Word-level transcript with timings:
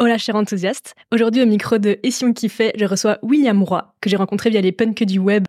Hola 0.00 0.18
cher 0.18 0.34
enthousiaste, 0.34 0.96
aujourd'hui 1.12 1.40
au 1.40 1.46
micro 1.46 1.78
de 1.78 2.00
Et 2.02 2.10
si 2.10 2.24
on 2.24 2.34
je 2.34 2.84
reçois 2.84 3.18
William 3.22 3.62
Roy, 3.62 3.94
que 4.00 4.10
j'ai 4.10 4.16
rencontré 4.16 4.50
via 4.50 4.60
les 4.60 4.72
punks 4.72 5.04
du 5.04 5.20
web. 5.20 5.44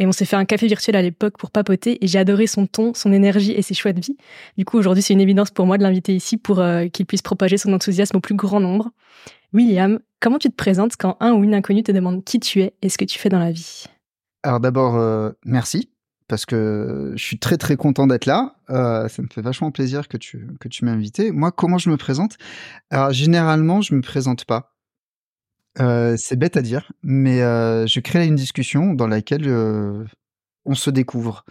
Et 0.00 0.06
on 0.06 0.10
s'est 0.10 0.24
fait 0.24 0.34
un 0.34 0.44
café 0.44 0.66
virtuel 0.66 0.96
à 0.96 1.02
l'époque 1.02 1.38
pour 1.38 1.52
papoter 1.52 2.04
et 2.04 2.08
j'ai 2.08 2.18
adoré 2.18 2.48
son 2.48 2.66
ton, 2.66 2.92
son 2.92 3.12
énergie 3.12 3.52
et 3.52 3.62
ses 3.62 3.74
choix 3.74 3.92
de 3.92 4.00
vie. 4.00 4.16
Du 4.56 4.64
coup 4.64 4.78
aujourd'hui 4.78 5.00
c'est 5.00 5.14
une 5.14 5.20
évidence 5.20 5.52
pour 5.52 5.64
moi 5.64 5.78
de 5.78 5.84
l'inviter 5.84 6.12
ici 6.12 6.36
pour 6.36 6.58
euh, 6.58 6.88
qu'il 6.88 7.06
puisse 7.06 7.22
propager 7.22 7.56
son 7.56 7.72
enthousiasme 7.72 8.16
au 8.16 8.20
plus 8.20 8.34
grand 8.34 8.58
nombre. 8.58 8.90
William, 9.52 10.00
comment 10.18 10.38
tu 10.38 10.50
te 10.50 10.56
présentes 10.56 10.96
quand 10.96 11.16
un 11.20 11.34
ou 11.34 11.44
une 11.44 11.54
inconnue 11.54 11.84
te 11.84 11.92
demande 11.92 12.24
qui 12.24 12.40
tu 12.40 12.62
es 12.62 12.74
et 12.82 12.88
ce 12.88 12.98
que 12.98 13.04
tu 13.04 13.16
fais 13.16 13.28
dans 13.28 13.38
la 13.38 13.52
vie? 13.52 13.84
Alors 14.42 14.58
d'abord, 14.58 14.96
euh, 14.96 15.30
merci 15.44 15.88
parce 16.28 16.46
que 16.46 17.12
je 17.16 17.22
suis 17.22 17.38
très 17.38 17.56
très 17.56 17.76
content 17.76 18.06
d'être 18.06 18.26
là. 18.26 18.56
Euh, 18.70 19.08
ça 19.08 19.22
me 19.22 19.28
fait 19.28 19.40
vachement 19.40 19.70
plaisir 19.70 20.08
que 20.08 20.16
tu 20.16 20.48
que 20.60 20.68
tu 20.68 20.84
m'aies 20.84 20.92
invité. 20.92 21.32
Moi, 21.32 21.50
comment 21.52 21.78
je 21.78 21.90
me 21.90 21.96
présente? 21.96 22.36
Alors 22.90 23.12
généralement, 23.12 23.80
je 23.80 23.94
me 23.94 24.02
présente 24.02 24.44
pas. 24.44 24.74
Euh, 25.80 26.16
c'est 26.18 26.36
bête 26.36 26.56
à 26.56 26.62
dire, 26.62 26.92
mais 27.02 27.42
euh, 27.42 27.86
je 27.86 28.00
crée 28.00 28.26
une 28.26 28.34
discussion 28.34 28.94
dans 28.94 29.06
laquelle 29.06 29.48
on 30.64 30.74
se 30.74 30.90
découvre. 30.90 31.44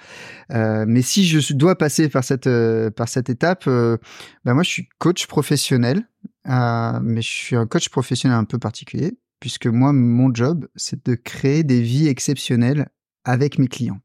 Mais 0.50 1.02
si 1.02 1.26
je 1.26 1.54
dois 1.54 1.78
passer 1.78 2.08
par 2.08 2.24
cette 2.24 2.50
par 2.96 3.10
cette 3.10 3.30
étape, 3.30 3.66
ben 3.66 4.54
moi 4.54 4.64
je 4.64 4.70
suis 4.70 4.90
coach 5.00 5.28
professionnel, 5.28 6.08
mais 6.46 7.22
je 7.22 7.30
suis 7.30 7.56
un 7.56 7.66
coach 7.66 7.90
professionnel 7.90 8.38
un 8.38 8.46
peu 8.46 8.60
particulier 8.60 9.18
puisque 9.40 9.68
moi 9.68 9.94
mon 9.94 10.34
job 10.34 10.68
c'est 10.76 11.06
de 11.06 11.16
créer 11.16 11.64
des 11.64 11.82
vies 11.82 12.08
exceptionnelles 12.08 12.90
avec 13.24 13.60
mes 13.60 13.68
clients. 13.68 14.00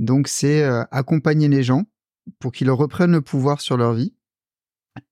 Donc 0.00 0.28
c'est 0.28 0.62
euh, 0.62 0.82
accompagner 0.90 1.46
les 1.46 1.62
gens 1.62 1.84
pour 2.38 2.52
qu'ils 2.52 2.70
reprennent 2.70 3.12
le 3.12 3.20
pouvoir 3.20 3.60
sur 3.60 3.76
leur 3.76 3.92
vie 3.92 4.14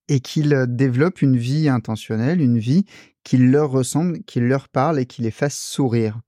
et 0.07 0.19
qu'ils 0.19 0.51
euh, 0.51 0.65
développent 0.67 1.21
une 1.21 1.37
vie 1.37 1.69
intentionnelle, 1.69 2.41
une 2.41 2.57
vie 2.57 2.85
qui 3.23 3.37
leur 3.37 3.69
ressemble, 3.69 4.23
qui 4.23 4.39
leur 4.39 4.67
parle 4.67 4.99
et 4.99 5.05
qui 5.05 5.21
les 5.21 5.29
fasse 5.29 5.55
sourire. 5.55 6.19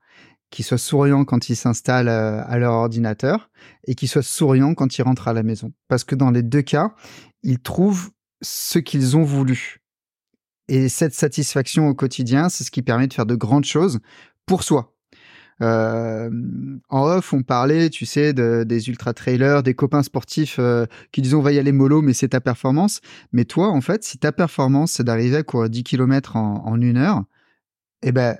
Qu'ils 0.52 0.64
soient 0.64 0.78
souriants 0.78 1.26
quand 1.26 1.50
ils 1.50 1.56
s'installent 1.56 2.08
euh, 2.08 2.44
à 2.46 2.60
leur 2.60 2.74
ordinateur 2.74 3.50
et 3.88 3.96
qu'ils 3.96 4.10
soient 4.10 4.22
souriants 4.22 4.76
quand 4.76 4.96
ils 4.96 5.02
rentrent 5.02 5.28
à 5.28 5.34
la 5.34 5.42
maison. 5.42 5.74
Parce 5.88 6.04
que 6.04 6.14
dans 6.14 6.30
les 6.30 6.44
deux 6.44 6.62
cas, 6.62 6.94
ils 7.42 7.60
trouvent 7.60 8.12
ce 8.44 8.78
qu'ils 8.78 9.18
ont 9.18 9.24
voulu. 9.24 9.80
Et 10.68 10.88
cette 10.88 11.16
satisfaction 11.16 11.88
au 11.88 11.96
quotidien, 11.96 12.48
c'est 12.50 12.64
ce 12.64 12.70
qui 12.70 12.84
permet 12.84 13.08
de 13.08 13.14
faire 13.14 13.26
de 13.26 13.36
grandes 13.36 13.66
choses 13.66 14.00
pour 14.46 14.62
soi, 14.62 14.94
euh, 15.62 16.30
en 16.90 17.04
off, 17.04 17.34
on 17.34 17.44
parlait, 17.44 17.90
tu 17.90 18.06
sais, 18.06 18.34
de, 18.34 18.64
des 18.64 18.90
ultra 18.90 19.14
trailers, 19.14 19.64
des 19.64 19.76
copains 19.76 20.04
sportifs 20.04 20.58
euh, 20.60 20.86
qui 21.12 21.22
disent 21.22 21.36
on 21.36 21.42
va 21.42 21.52
y 21.52 21.60
aller 21.60 21.72
mollo, 21.72 22.02
mais 22.02 22.14
c'est 22.14 22.30
ta 22.30 22.42
performance. 22.42 23.02
Mais 23.32 23.46
toi, 23.46 23.70
en 23.70 23.82
fait, 23.82 24.04
si 24.04 24.18
ta 24.18 24.32
performance 24.32 24.94
c'est 24.94 25.04
d'arriver 25.04 25.38
à 25.38 25.44
courir 25.44 25.70
10 25.70 25.84
km 25.84 26.36
en, 26.36 26.66
en 26.66 26.82
une 26.82 26.98
heure, 26.98 27.24
eh 28.04 28.12
ben 28.12 28.38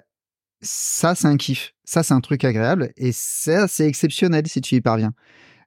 ça 0.62 1.16
c'est 1.16 1.28
un 1.28 1.38
kiff, 1.38 1.74
ça 1.84 2.04
c'est 2.04 2.14
un 2.14 2.22
truc 2.22 2.44
agréable 2.44 2.92
et 2.98 3.12
ça 3.12 3.68
c'est 3.68 3.88
exceptionnel 3.88 4.48
si 4.48 4.62
tu 4.62 4.76
y 4.76 4.82
parviens. 4.82 5.14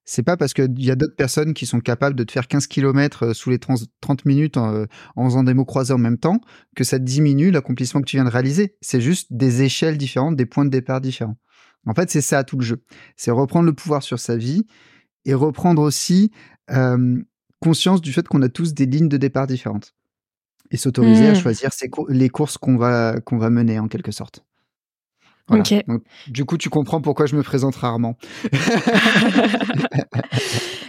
C'est 0.06 0.22
pas 0.22 0.36
parce 0.36 0.52
qu'il 0.52 0.84
y 0.84 0.90
a 0.90 0.96
d'autres 0.96 1.16
personnes 1.16 1.54
qui 1.54 1.66
sont 1.66 1.80
capables 1.80 2.14
de 2.14 2.24
te 2.24 2.32
faire 2.32 2.46
15 2.46 2.66
km 2.66 3.26
euh, 3.26 3.34
sous 3.34 3.50
les 3.50 3.58
30 3.58 3.88
minutes 4.26 4.56
en, 4.58 4.84
en, 5.16 5.24
faisant 5.24 5.42
des 5.44 5.54
mots 5.54 5.64
croisés 5.64 5.94
en 5.94 5.98
même 5.98 6.18
temps 6.18 6.40
que 6.76 6.84
ça 6.84 6.98
diminue 6.98 7.50
l'accomplissement 7.50 8.02
que 8.02 8.06
tu 8.06 8.16
viens 8.16 8.24
de 8.24 8.30
réaliser. 8.30 8.76
C'est 8.82 9.00
juste 9.00 9.32
des 9.32 9.62
échelles 9.62 9.96
différentes, 9.96 10.36
des 10.36 10.46
points 10.46 10.66
de 10.66 10.70
départ 10.70 11.00
différents. 11.00 11.36
En 11.86 11.94
fait, 11.94 12.10
c'est 12.10 12.20
ça 12.20 12.44
tout 12.44 12.56
le 12.56 12.64
jeu. 12.64 12.82
C'est 13.16 13.30
reprendre 13.30 13.66
le 13.66 13.72
pouvoir 13.72 14.02
sur 14.02 14.18
sa 14.18 14.36
vie 14.36 14.66
et 15.24 15.34
reprendre 15.34 15.82
aussi 15.82 16.30
euh, 16.70 17.22
conscience 17.60 18.00
du 18.00 18.12
fait 18.12 18.26
qu'on 18.26 18.42
a 18.42 18.48
tous 18.48 18.74
des 18.74 18.86
lignes 18.86 19.08
de 19.08 19.16
départ 19.16 19.46
différentes 19.46 19.94
et 20.70 20.76
s'autoriser 20.76 21.28
à 21.28 21.32
mmh. 21.32 21.36
choisir 21.36 21.70
les 22.08 22.28
courses 22.28 22.58
qu'on 22.58 22.76
va, 22.76 23.20
qu'on 23.20 23.38
va 23.38 23.50
mener 23.50 23.78
en 23.78 23.88
quelque 23.88 24.12
sorte. 24.12 24.44
Donc, 25.48 25.74
du 26.26 26.44
coup, 26.46 26.56
tu 26.56 26.70
comprends 26.70 27.00
pourquoi 27.02 27.26
je 27.26 27.36
me 27.36 27.42
présente 27.42 27.76
rarement. 27.76 28.16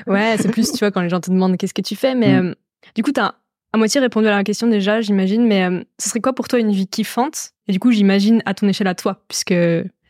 ouais, 0.08 0.38
c'est 0.40 0.50
plus, 0.50 0.72
tu 0.72 0.80
vois, 0.80 0.92
quand 0.92 1.02
les 1.02 1.10
gens 1.10 1.20
te 1.20 1.30
demandent 1.30 1.58
qu'est-ce 1.58 1.74
que 1.74 1.82
tu 1.82 1.98
fais. 1.98 2.16
Mais 2.16 2.42
mmh. 2.42 2.46
euh, 2.46 2.56
du 2.96 3.04
coup, 3.04 3.12
tu 3.12 3.20
as 3.20 3.36
à 3.74 3.78
moitié 3.78 4.00
répondu 4.00 4.28
à 4.28 4.32
la 4.32 4.46
question 4.46 4.68
déjà, 4.68 5.02
j'imagine. 5.02 5.46
Mais 5.46 5.66
euh, 5.66 5.84
ce 6.00 6.10
serait 6.10 6.22
quoi 6.22 6.34
pour 6.34 6.48
toi 6.48 6.60
une 6.60 6.72
vie 6.72 6.88
kiffante? 6.88 7.52
Et 7.68 7.74
du 7.74 7.80
coup, 7.80 7.92
j'imagine 7.92 8.42
à 8.46 8.54
ton 8.54 8.68
échelle 8.70 8.88
à 8.88 8.96
toi, 8.96 9.22
puisque 9.28 9.54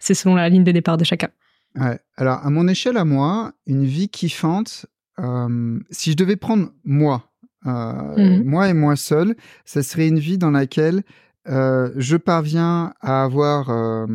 c'est 0.06 0.14
selon 0.14 0.36
la 0.36 0.50
ligne 0.50 0.64
de 0.64 0.72
départ 0.72 0.98
de 0.98 1.04
chacun. 1.04 1.30
Ouais. 1.76 2.00
Alors, 2.16 2.46
à 2.46 2.50
mon 2.52 2.68
échelle, 2.68 2.96
à 2.96 3.06
moi, 3.06 3.54
une 3.66 3.86
vie 3.86 4.08
kiffante, 4.08 4.86
euh, 5.20 5.80
si 5.90 6.12
je 6.12 6.16
devais 6.16 6.36
prendre 6.36 6.72
moi, 6.84 7.32
euh, 7.66 8.38
mhm. 8.38 8.46
moi 8.46 8.70
et 8.70 8.74
moi 8.74 8.96
seul, 8.96 9.36
ça 9.66 9.82
serait 9.82 10.08
une 10.08 10.20
vie 10.20 10.38
dans 10.38 10.52
laquelle 10.52 11.04
euh, 11.48 11.92
je 11.96 12.18
parviens 12.18 12.94
à 13.02 13.24
avoir 13.24 14.08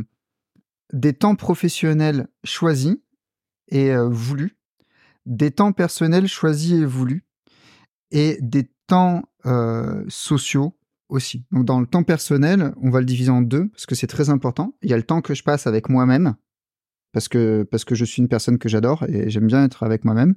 des 0.93 1.13
temps 1.13 1.35
professionnels 1.35 2.29
choisis 2.45 2.97
et 3.69 3.95
voulus, 3.97 4.57
des 5.27 5.51
temps 5.51 5.73
personnels 5.73 6.29
choisis 6.29 6.73
et 6.73 6.85
voulus, 6.85 7.25
et 8.13 8.39
des 8.41 8.71
temps 8.87 9.25
sociaux 10.09 10.75
aussi. 11.11 11.45
Donc 11.51 11.65
dans 11.65 11.81
le 11.81 11.87
temps 11.87 12.03
personnel, 12.03 12.73
on 12.83 12.91
va 12.91 13.01
le 13.01 13.07
diviser 13.07 13.31
en 13.31 13.43
deux 13.43 13.69
parce 13.69 13.87
que 13.87 13.95
c'est 13.95 14.07
très 14.07 14.31
important. 14.31 14.77
Il 14.83 14.91
y 14.91 14.95
a 14.95 14.97
le 14.97 15.03
temps 15.03 15.21
que 15.21 15.35
je 15.35 15.43
passe 15.43 15.67
avec 15.67 15.89
moi-même 15.89 16.35
parce 17.13 17.29
que 17.29 17.65
parce 17.71 17.85
que 17.85 17.95
je 17.95 18.05
suis 18.05 18.23
une 18.23 18.29
personne 18.29 18.59
que 18.59 18.69
j'adore 18.69 19.05
et 19.09 19.31
j'aime 19.31 19.47
bien 19.47 19.65
être 19.65 19.83
avec 19.83 20.05
moi-même. 20.05 20.35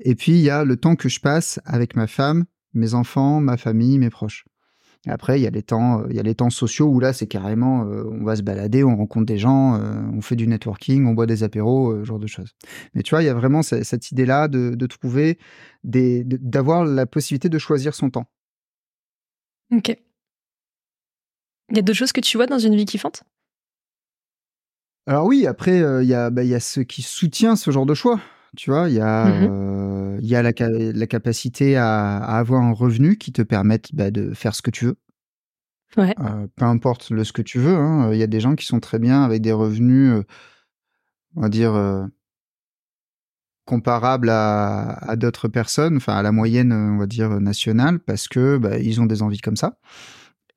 Et 0.00 0.14
puis 0.14 0.32
il 0.32 0.40
y 0.40 0.50
a 0.50 0.64
le 0.64 0.76
temps 0.76 0.96
que 0.96 1.08
je 1.08 1.20
passe 1.20 1.60
avec 1.64 1.96
ma 1.96 2.06
femme, 2.06 2.44
mes 2.74 2.94
enfants, 2.94 3.40
ma 3.40 3.56
famille, 3.56 3.98
mes 3.98 4.10
proches. 4.10 4.44
Après, 5.06 5.38
il 5.38 5.42
y 5.42 5.46
a 5.46 5.50
les 5.50 5.62
temps, 5.62 6.04
il 6.08 6.16
y 6.16 6.18
a 6.18 6.22
les 6.22 6.34
temps 6.34 6.50
sociaux 6.50 6.86
où 6.86 6.98
là, 6.98 7.12
c'est 7.12 7.28
carrément, 7.28 7.84
euh, 7.84 8.04
on 8.10 8.24
va 8.24 8.34
se 8.34 8.42
balader, 8.42 8.82
on 8.82 8.96
rencontre 8.96 9.26
des 9.26 9.38
gens, 9.38 9.76
euh, 9.76 10.02
on 10.12 10.20
fait 10.20 10.34
du 10.34 10.48
networking, 10.48 11.06
on 11.06 11.12
boit 11.12 11.26
des 11.26 11.44
apéros, 11.44 11.92
euh, 11.92 12.04
genre 12.04 12.18
de 12.18 12.26
choses. 12.26 12.56
Mais 12.94 13.02
tu 13.02 13.10
vois, 13.10 13.22
il 13.22 13.26
y 13.26 13.28
a 13.28 13.34
vraiment 13.34 13.62
cette, 13.62 14.10
idée-là 14.10 14.48
de, 14.48 14.74
de, 14.74 14.86
trouver 14.86 15.38
d'avoir 15.84 16.84
la 16.84 17.06
possibilité 17.06 17.48
de 17.48 17.58
choisir 17.58 17.94
son 17.94 18.10
temps. 18.10 18.26
Ok. 19.72 19.96
Il 21.70 21.76
y 21.76 21.78
a 21.80 21.82
d'autres 21.82 21.98
choses 21.98 22.12
que 22.12 22.20
tu 22.20 22.36
vois 22.36 22.46
dans 22.46 22.58
une 22.58 22.76
vie 22.76 22.84
kiffante 22.84 23.24
Alors 25.06 25.26
oui, 25.26 25.46
après, 25.46 25.80
euh, 25.82 26.02
il 26.02 26.08
y, 26.08 26.14
a, 26.14 26.30
bah, 26.30 26.44
y 26.44 26.54
a 26.54 26.60
ceux 26.60 26.84
qui 26.84 27.02
soutiennent 27.02 27.56
ce 27.56 27.70
genre 27.70 27.86
de 27.86 27.94
choix. 27.94 28.20
Tu 28.56 28.70
vois, 28.70 28.88
il 28.88 28.94
y 28.94 29.00
a, 29.00 29.26
mmh 29.26 29.48
euh, 29.50 30.18
y 30.22 30.34
a 30.34 30.42
la, 30.42 30.52
la 30.58 31.06
capacité 31.06 31.76
à, 31.76 32.18
avoir 32.18 32.62
un 32.62 32.72
revenu 32.72 33.18
qui 33.18 33.32
te 33.32 33.42
permette 33.42 33.94
bah, 33.94 34.10
de 34.10 34.32
faire 34.32 34.54
ce 34.54 34.62
que 34.62 34.70
tu 34.70 34.86
veux. 34.86 34.96
Ouais. 35.96 36.14
Euh, 36.20 36.46
peu 36.56 36.64
importe 36.64 37.10
le 37.10 37.24
ce 37.24 37.32
que 37.32 37.42
tu 37.42 37.58
veux. 37.58 37.74
Hein. 37.74 38.12
Il 38.12 38.18
y 38.18 38.22
a 38.22 38.26
des 38.26 38.40
gens 38.40 38.54
qui 38.54 38.64
sont 38.64 38.80
très 38.80 38.98
bien 38.98 39.22
avec 39.24 39.42
des 39.42 39.52
revenus, 39.52 40.22
on 41.34 41.42
va 41.42 41.48
dire, 41.48 42.08
comparables 43.66 44.30
à, 44.30 44.92
à 45.10 45.16
d'autres 45.16 45.48
personnes, 45.48 45.96
enfin 45.96 46.14
à 46.14 46.22
la 46.22 46.32
moyenne, 46.32 46.72
on 46.72 46.98
va 46.98 47.06
dire, 47.06 47.40
nationale, 47.40 47.98
parce 47.98 48.28
que 48.28 48.56
bah, 48.56 48.78
ils 48.78 49.00
ont 49.00 49.06
des 49.06 49.22
envies 49.22 49.40
comme 49.40 49.56
ça. 49.56 49.78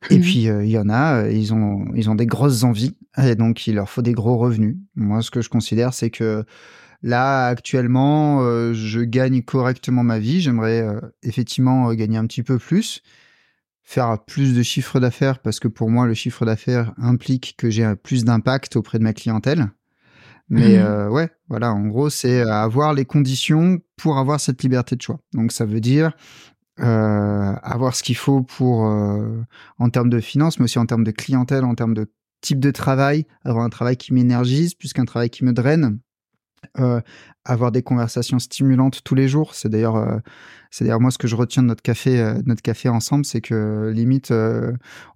Et 0.09 0.17
mmh 0.17 0.21
puis 0.21 0.47
euh, 0.47 0.63
il 0.63 0.71
y 0.71 0.77
en 0.77 0.89
a, 0.89 1.23
euh, 1.23 1.31
ils 1.31 1.53
ont 1.53 1.85
ils 1.93 2.09
ont 2.09 2.15
des 2.15 2.25
grosses 2.25 2.63
envies 2.63 2.95
et 3.17 3.35
donc 3.35 3.67
il 3.67 3.75
leur 3.75 3.89
faut 3.89 4.01
des 4.01 4.13
gros 4.13 4.37
revenus. 4.37 4.77
Moi, 4.95 5.21
ce 5.21 5.29
que 5.29 5.41
je 5.41 5.49
considère, 5.49 5.93
c'est 5.93 6.09
que 6.09 6.45
là 7.03 7.47
actuellement, 7.47 8.41
euh, 8.41 8.73
je 8.73 9.01
gagne 9.01 9.41
correctement 9.41 10.03
ma 10.03 10.19
vie. 10.19 10.39
J'aimerais 10.41 10.85
effectivement 11.21 11.93
gagner 11.93 12.17
un 12.17 12.25
petit 12.27 12.43
peu 12.43 12.57
plus, 12.57 13.01
faire 13.83 14.23
plus 14.25 14.55
de 14.55 14.63
chiffre 14.63 15.01
d'affaires 15.01 15.39
parce 15.39 15.59
que 15.59 15.67
pour 15.67 15.89
moi, 15.89 16.07
le 16.07 16.13
chiffre 16.13 16.45
d'affaires 16.45 16.93
implique 16.97 17.55
que 17.57 17.69
j'ai 17.69 17.93
plus 18.01 18.23
d'impact 18.23 18.77
auprès 18.77 18.99
de 18.99 19.03
ma 19.03 19.13
clientèle. 19.13 19.67
Mais 20.51 20.81
mmh 20.81 21.09
ouais, 21.09 21.29
voilà, 21.49 21.73
en 21.73 21.85
gros, 21.87 22.09
c'est 22.09 22.41
avoir 22.41 22.93
les 22.93 23.05
conditions 23.05 23.79
pour 23.97 24.17
avoir 24.17 24.39
cette 24.39 24.63
liberté 24.63 24.95
de 24.95 25.01
choix. 25.01 25.19
Donc 25.33 25.51
ça 25.51 25.65
veut 25.65 25.81
dire 25.81 26.13
euh, 26.81 27.53
avoir 27.63 27.95
ce 27.95 28.03
qu'il 28.03 28.15
faut 28.15 28.41
pour 28.41 28.87
euh, 28.87 29.41
en 29.77 29.89
termes 29.89 30.09
de 30.09 30.19
finances, 30.19 30.59
mais 30.59 30.65
aussi 30.65 30.79
en 30.79 30.85
termes 30.85 31.03
de 31.03 31.11
clientèle, 31.11 31.63
en 31.63 31.75
termes 31.75 31.93
de 31.93 32.11
type 32.41 32.59
de 32.59 32.71
travail, 32.71 33.25
avoir 33.43 33.65
un 33.65 33.69
travail 33.69 33.97
qui 33.97 34.13
m'énergise 34.13 34.73
plus 34.75 34.93
qu'un 34.93 35.05
travail 35.05 35.29
qui 35.29 35.43
me 35.43 35.53
draine. 35.53 35.99
Euh, 36.77 37.01
avoir 37.45 37.71
des 37.71 37.81
conversations 37.81 38.37
stimulantes 38.37 39.01
tous 39.03 39.15
les 39.15 39.27
jours. 39.27 39.55
C'est 39.55 39.69
d'ailleurs, 39.69 39.95
euh, 39.95 40.17
c'est 40.69 40.83
d'ailleurs 40.83 40.99
moi 40.99 41.09
ce 41.09 41.17
que 41.17 41.27
je 41.27 41.35
retiens 41.35 41.63
de 41.63 41.67
notre 41.67 41.81
café, 41.81 42.19
euh, 42.19 42.35
notre 42.45 42.61
café 42.61 42.89
ensemble, 42.89 43.25
c'est 43.25 43.41
que 43.41 43.91
limite, 43.95 44.31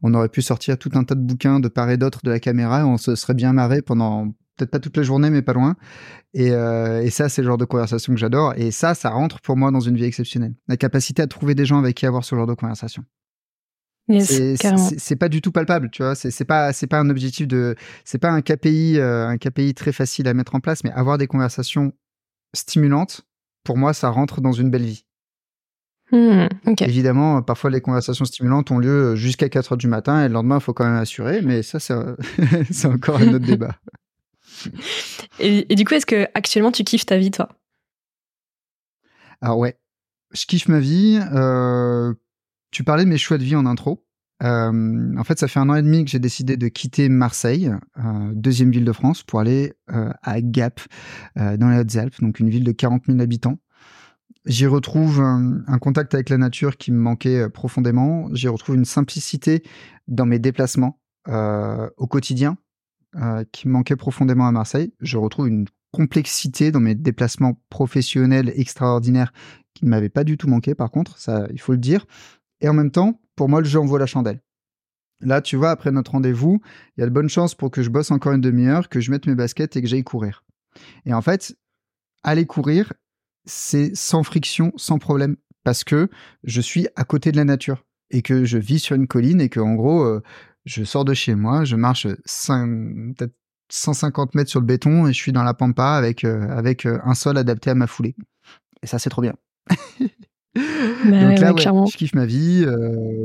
on 0.02 0.14
aurait 0.14 0.30
pu 0.30 0.42
sortir 0.42 0.78
tout 0.78 0.90
un 0.96 1.04
tas 1.04 1.16
de 1.16 1.22
bouquins 1.22 1.60
de 1.60 1.68
part 1.68 1.90
et 1.92 1.98
d'autre 1.98 2.22
de 2.24 2.32
la 2.32 2.40
caméra, 2.40 2.80
et 2.80 2.84
on 2.84 2.98
se 2.98 3.16
serait 3.16 3.36
bien 3.36 3.54
marré 3.54 3.82
pendant 3.82 4.34
peut-être 4.64 4.72
pas 4.72 4.80
toute 4.80 4.98
la 4.98 5.04
journée, 5.04 5.30
mais 5.30 5.42
pas 5.42 5.54
loin. 5.54 5.76
Et, 6.34 6.52
euh, 6.52 7.02
et 7.04 7.10
ça, 7.10 7.30
c'est 7.30 7.42
le 7.42 7.48
genre 7.48 7.58
de 7.58 7.66
conversation 7.66 8.14
que 8.14 8.20
j'adore. 8.20 8.54
Et 8.58 8.72
ça, 8.72 8.96
ça 8.96 9.10
rentre 9.10 9.40
pour 9.42 9.58
moi 9.58 9.72
dans 9.72 9.80
une 9.80 9.96
vie 9.96 10.06
exceptionnelle. 10.06 10.56
La 10.68 10.78
capacité 10.78 11.22
à 11.22 11.28
trouver 11.28 11.56
des 11.56 11.66
gens 11.66 11.80
avec 11.80 11.96
qui 11.96 12.06
avoir 12.06 12.24
ce 12.24 12.36
genre 12.36 12.48
de 12.48 12.54
conversation. 12.54 13.04
Yes, 14.10 14.58
c'est 14.98 15.16
pas 15.16 15.30
du 15.30 15.42
tout 15.42 15.52
palpable, 15.52 15.90
tu 15.90 16.04
vois. 16.04 16.16
C'est 16.16 16.46
pas, 16.46 16.74
c'est 16.74 16.88
pas 16.88 17.00
un 17.00 17.10
objectif 17.10 17.48
de, 17.48 17.76
c'est 18.04 18.18
pas 18.18 18.32
un 18.32 18.42
KPI, 18.42 18.98
euh, 19.00 19.28
un 19.28 19.38
KPI 19.38 19.74
très 19.74 19.94
facile 19.94 20.28
à 20.28 20.34
mettre 20.34 20.56
en 20.56 20.60
place, 20.60 20.84
mais 20.84 20.92
avoir 20.92 21.18
des 21.18 21.28
conversations 21.28 21.94
stimulantes, 22.54 23.22
pour 23.64 23.78
moi, 23.78 23.94
ça 23.94 24.10
rentre 24.10 24.42
dans 24.42 24.52
une 24.52 24.70
belle 24.70 24.84
vie. 24.84 25.06
Hmm, 26.12 26.48
Évidemment, 26.82 27.42
parfois 27.42 27.70
les 27.72 27.82
conversations 27.82 28.26
stimulantes 28.26 28.70
ont 28.72 28.78
lieu 28.78 29.16
jusqu'à 29.16 29.50
4 29.50 29.72
heures 29.72 29.78
du 29.78 29.88
matin 29.88 30.24
et 30.24 30.28
le 30.28 30.34
lendemain, 30.34 30.58
il 30.58 30.62
faut 30.62 30.74
quand 30.74 30.86
même 30.86 30.96
assurer, 30.96 31.42
mais 31.42 31.64
ça, 31.64 31.80
c'est 31.80 31.96
encore 32.86 33.20
un 33.22 33.34
autre 33.34 33.46
débat. 33.46 33.78
Et, 35.40 35.76
du 35.76 35.86
coup, 35.86 35.94
est-ce 35.94 36.06
que 36.06 36.28
actuellement 36.34 36.72
tu 36.72 36.84
kiffes 36.84 37.06
ta 37.06 37.18
vie, 37.18 37.32
toi? 37.32 37.50
Alors 39.42 39.58
ouais, 39.58 39.78
je 40.32 40.46
kiffe 40.46 40.68
ma 40.68 40.80
vie. 40.80 41.20
Euh, 41.34 42.14
tu 42.72 42.84
parlais 42.84 43.04
de 43.04 43.10
mes 43.10 43.18
choix 43.18 43.38
de 43.38 43.44
vie 43.44 43.56
en 43.56 43.66
intro. 43.66 44.06
Euh, 44.42 45.16
en 45.18 45.24
fait, 45.24 45.40
ça 45.40 45.48
fait 45.48 45.60
un 45.60 45.70
an 45.70 45.76
et 45.76 45.82
demi 45.82 46.04
que 46.04 46.12
j'ai 46.12 46.20
décidé 46.20 46.58
de 46.58 46.68
quitter 46.68 47.08
Marseille, 47.08 47.72
euh, 47.98 48.32
deuxième 48.34 48.72
ville 48.72 48.86
de 48.86 48.92
France, 48.92 49.24
pour 49.24 49.40
aller 49.40 49.74
à 49.88 50.42
Gap, 50.42 50.82
dans 51.36 51.70
les 51.70 51.80
Hautes-Alpes, 51.80 52.22
donc 52.22 52.40
une 52.40 52.50
ville 52.50 52.64
de 52.64 52.72
40 52.72 53.04
000 53.08 53.20
habitants. 53.20 53.60
J'y 54.46 54.66
retrouve 54.66 55.22
un, 55.22 55.78
contact 55.80 56.14
avec 56.14 56.30
la 56.30 56.38
nature 56.38 56.76
qui 56.76 56.92
me 56.92 56.98
manquait 56.98 57.50
profondément. 57.50 58.28
J'y 58.34 58.50
retrouve 58.50 58.76
une 58.76 58.86
simplicité 58.86 59.64
dans 60.08 60.26
mes 60.26 60.40
déplacements 60.40 61.00
au 61.28 62.08
quotidien 62.08 62.58
qui 63.52 63.68
me 63.68 63.74
manquait 63.74 63.96
profondément 63.96 64.48
à 64.48 64.52
Marseille. 64.52 64.94
Je 65.00 65.18
retrouve 65.18 65.48
une 65.48 65.68
complexité 65.92 66.72
dans 66.72 66.80
mes 66.80 66.96
déplacements 66.96 67.62
professionnels 67.70 68.52
extraordinaires 68.56 69.32
qui 69.74 69.86
ne 69.86 69.90
m'avait 69.90 70.10
pas 70.10 70.24
du 70.24 70.38
tout 70.38 70.48
manqué, 70.48 70.76
par 70.76 70.92
contre, 70.92 71.18
ça, 71.18 71.48
il 71.52 71.60
faut 71.60 71.72
le 71.72 71.78
dire. 71.78 72.06
Et 72.62 72.70
en 72.70 72.74
même 72.74 72.92
temps, 72.92 73.20
pour 73.36 73.50
moi, 73.50 73.62
le 73.62 73.68
jeu 73.68 73.80
en 73.80 73.86
vaut 73.86 73.98
la 73.98 74.06
chandelle. 74.06 74.42
Là, 75.22 75.42
tu 75.42 75.56
vois, 75.56 75.72
après 75.72 75.92
notre 75.92 76.12
rendez-vous, 76.12 76.62
il 76.98 77.02
y 77.02 77.04
a 77.04 77.08
de 77.08 77.12
bonnes 77.12 77.30
chances 77.30 77.56
pour 77.56 77.72
que 77.72 77.82
je 77.82 77.90
bosse 77.90 78.12
encore 78.12 78.34
une 78.34 78.42
demi-heure, 78.42 78.90
que 78.90 79.00
je 79.00 79.12
mette 79.12 79.26
mes 79.26 79.36
baskets 79.36 79.76
et 79.76 79.82
que 79.82 79.88
j'aille 79.88 80.04
courir. 80.04 80.44
Et 81.06 81.14
en 81.14 81.22
fait, 81.22 81.56
aller 82.24 82.46
courir, 82.46 82.94
c'est 83.46 83.96
sans 83.96 84.24
friction, 84.24 84.74
sans 84.76 85.00
problème, 85.00 85.38
parce 85.64 85.84
que 85.84 86.10
je 86.44 86.62
suis 86.62 86.88
à 86.96 87.04
côté 87.04 87.32
de 87.32 87.38
la 87.38 87.46
nature 87.46 87.86
et 88.10 88.22
que 88.22 88.46
je 88.46 88.58
vis 88.58 88.80
sur 88.80 88.96
une 88.96 89.08
colline 89.08 89.42
et 89.42 89.50
que, 89.50 89.60
en 89.60 89.76
gros, 89.76 90.04
euh, 90.04 90.22
je 90.66 90.84
sors 90.84 91.06
de 91.06 91.14
chez 91.14 91.36
moi, 91.36 91.64
je 91.64 91.76
marche 91.76 92.08
peut-être 92.08 93.34
150 93.70 94.36
mètres 94.36 94.50
sur 94.50 94.60
le 94.60 94.66
béton 94.66 95.08
et 95.08 95.14
je 95.14 95.18
suis 95.18 95.32
dans 95.32 95.44
la 95.44 95.54
pampa 95.54 95.94
avec, 95.94 96.24
euh, 96.24 96.48
avec 96.50 96.86
euh, 96.86 97.00
un 97.04 97.16
sol 97.16 97.38
adapté 97.38 97.70
à 97.70 97.76
ma 97.76 97.88
foulée. 97.88 98.16
Et 98.82 98.88
ça, 98.88 99.00
c'est 99.00 99.10
trop 99.10 99.22
bien. 99.22 99.34
Bah 101.06 101.20
Donc 101.20 101.40
là, 101.40 101.52
je 101.58 101.98
kiffe 101.98 102.14
ma 102.14 102.28
vie. 102.28 102.64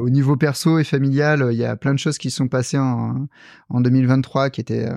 au 0.00 0.08
niveau 0.08 0.38
perso 0.38 0.78
et 0.78 0.84
familial, 0.84 1.48
il 1.52 1.58
y 1.58 1.64
a 1.66 1.76
plein 1.76 1.92
de 1.92 1.98
choses 1.98 2.16
qui 2.16 2.30
sont 2.30 2.48
passées 2.48 2.78
en, 2.78 3.28
en 3.68 3.80
2023 3.82 4.48
qui 4.48 4.62
étaient, 4.62 4.88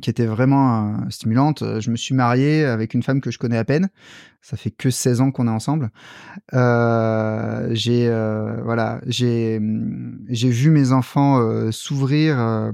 qui 0.00 0.10
était 0.10 0.26
vraiment 0.26 0.94
euh, 0.94 1.08
stimulante. 1.10 1.62
Euh, 1.62 1.80
je 1.80 1.90
me 1.90 1.96
suis 1.96 2.14
marié 2.14 2.64
avec 2.64 2.94
une 2.94 3.02
femme 3.02 3.20
que 3.20 3.30
je 3.30 3.38
connais 3.38 3.56
à 3.56 3.64
peine. 3.64 3.88
Ça 4.42 4.56
fait 4.56 4.70
que 4.70 4.90
16 4.90 5.20
ans 5.20 5.30
qu'on 5.30 5.46
est 5.46 5.50
ensemble. 5.50 5.90
Euh, 6.52 7.68
j'ai 7.72 8.08
voilà, 8.62 9.00
j'ai 9.06 9.58
j'ai 10.28 10.50
vu 10.50 10.70
mes 10.70 10.92
enfants 10.92 11.70
s'ouvrir 11.70 12.38
à 12.38 12.72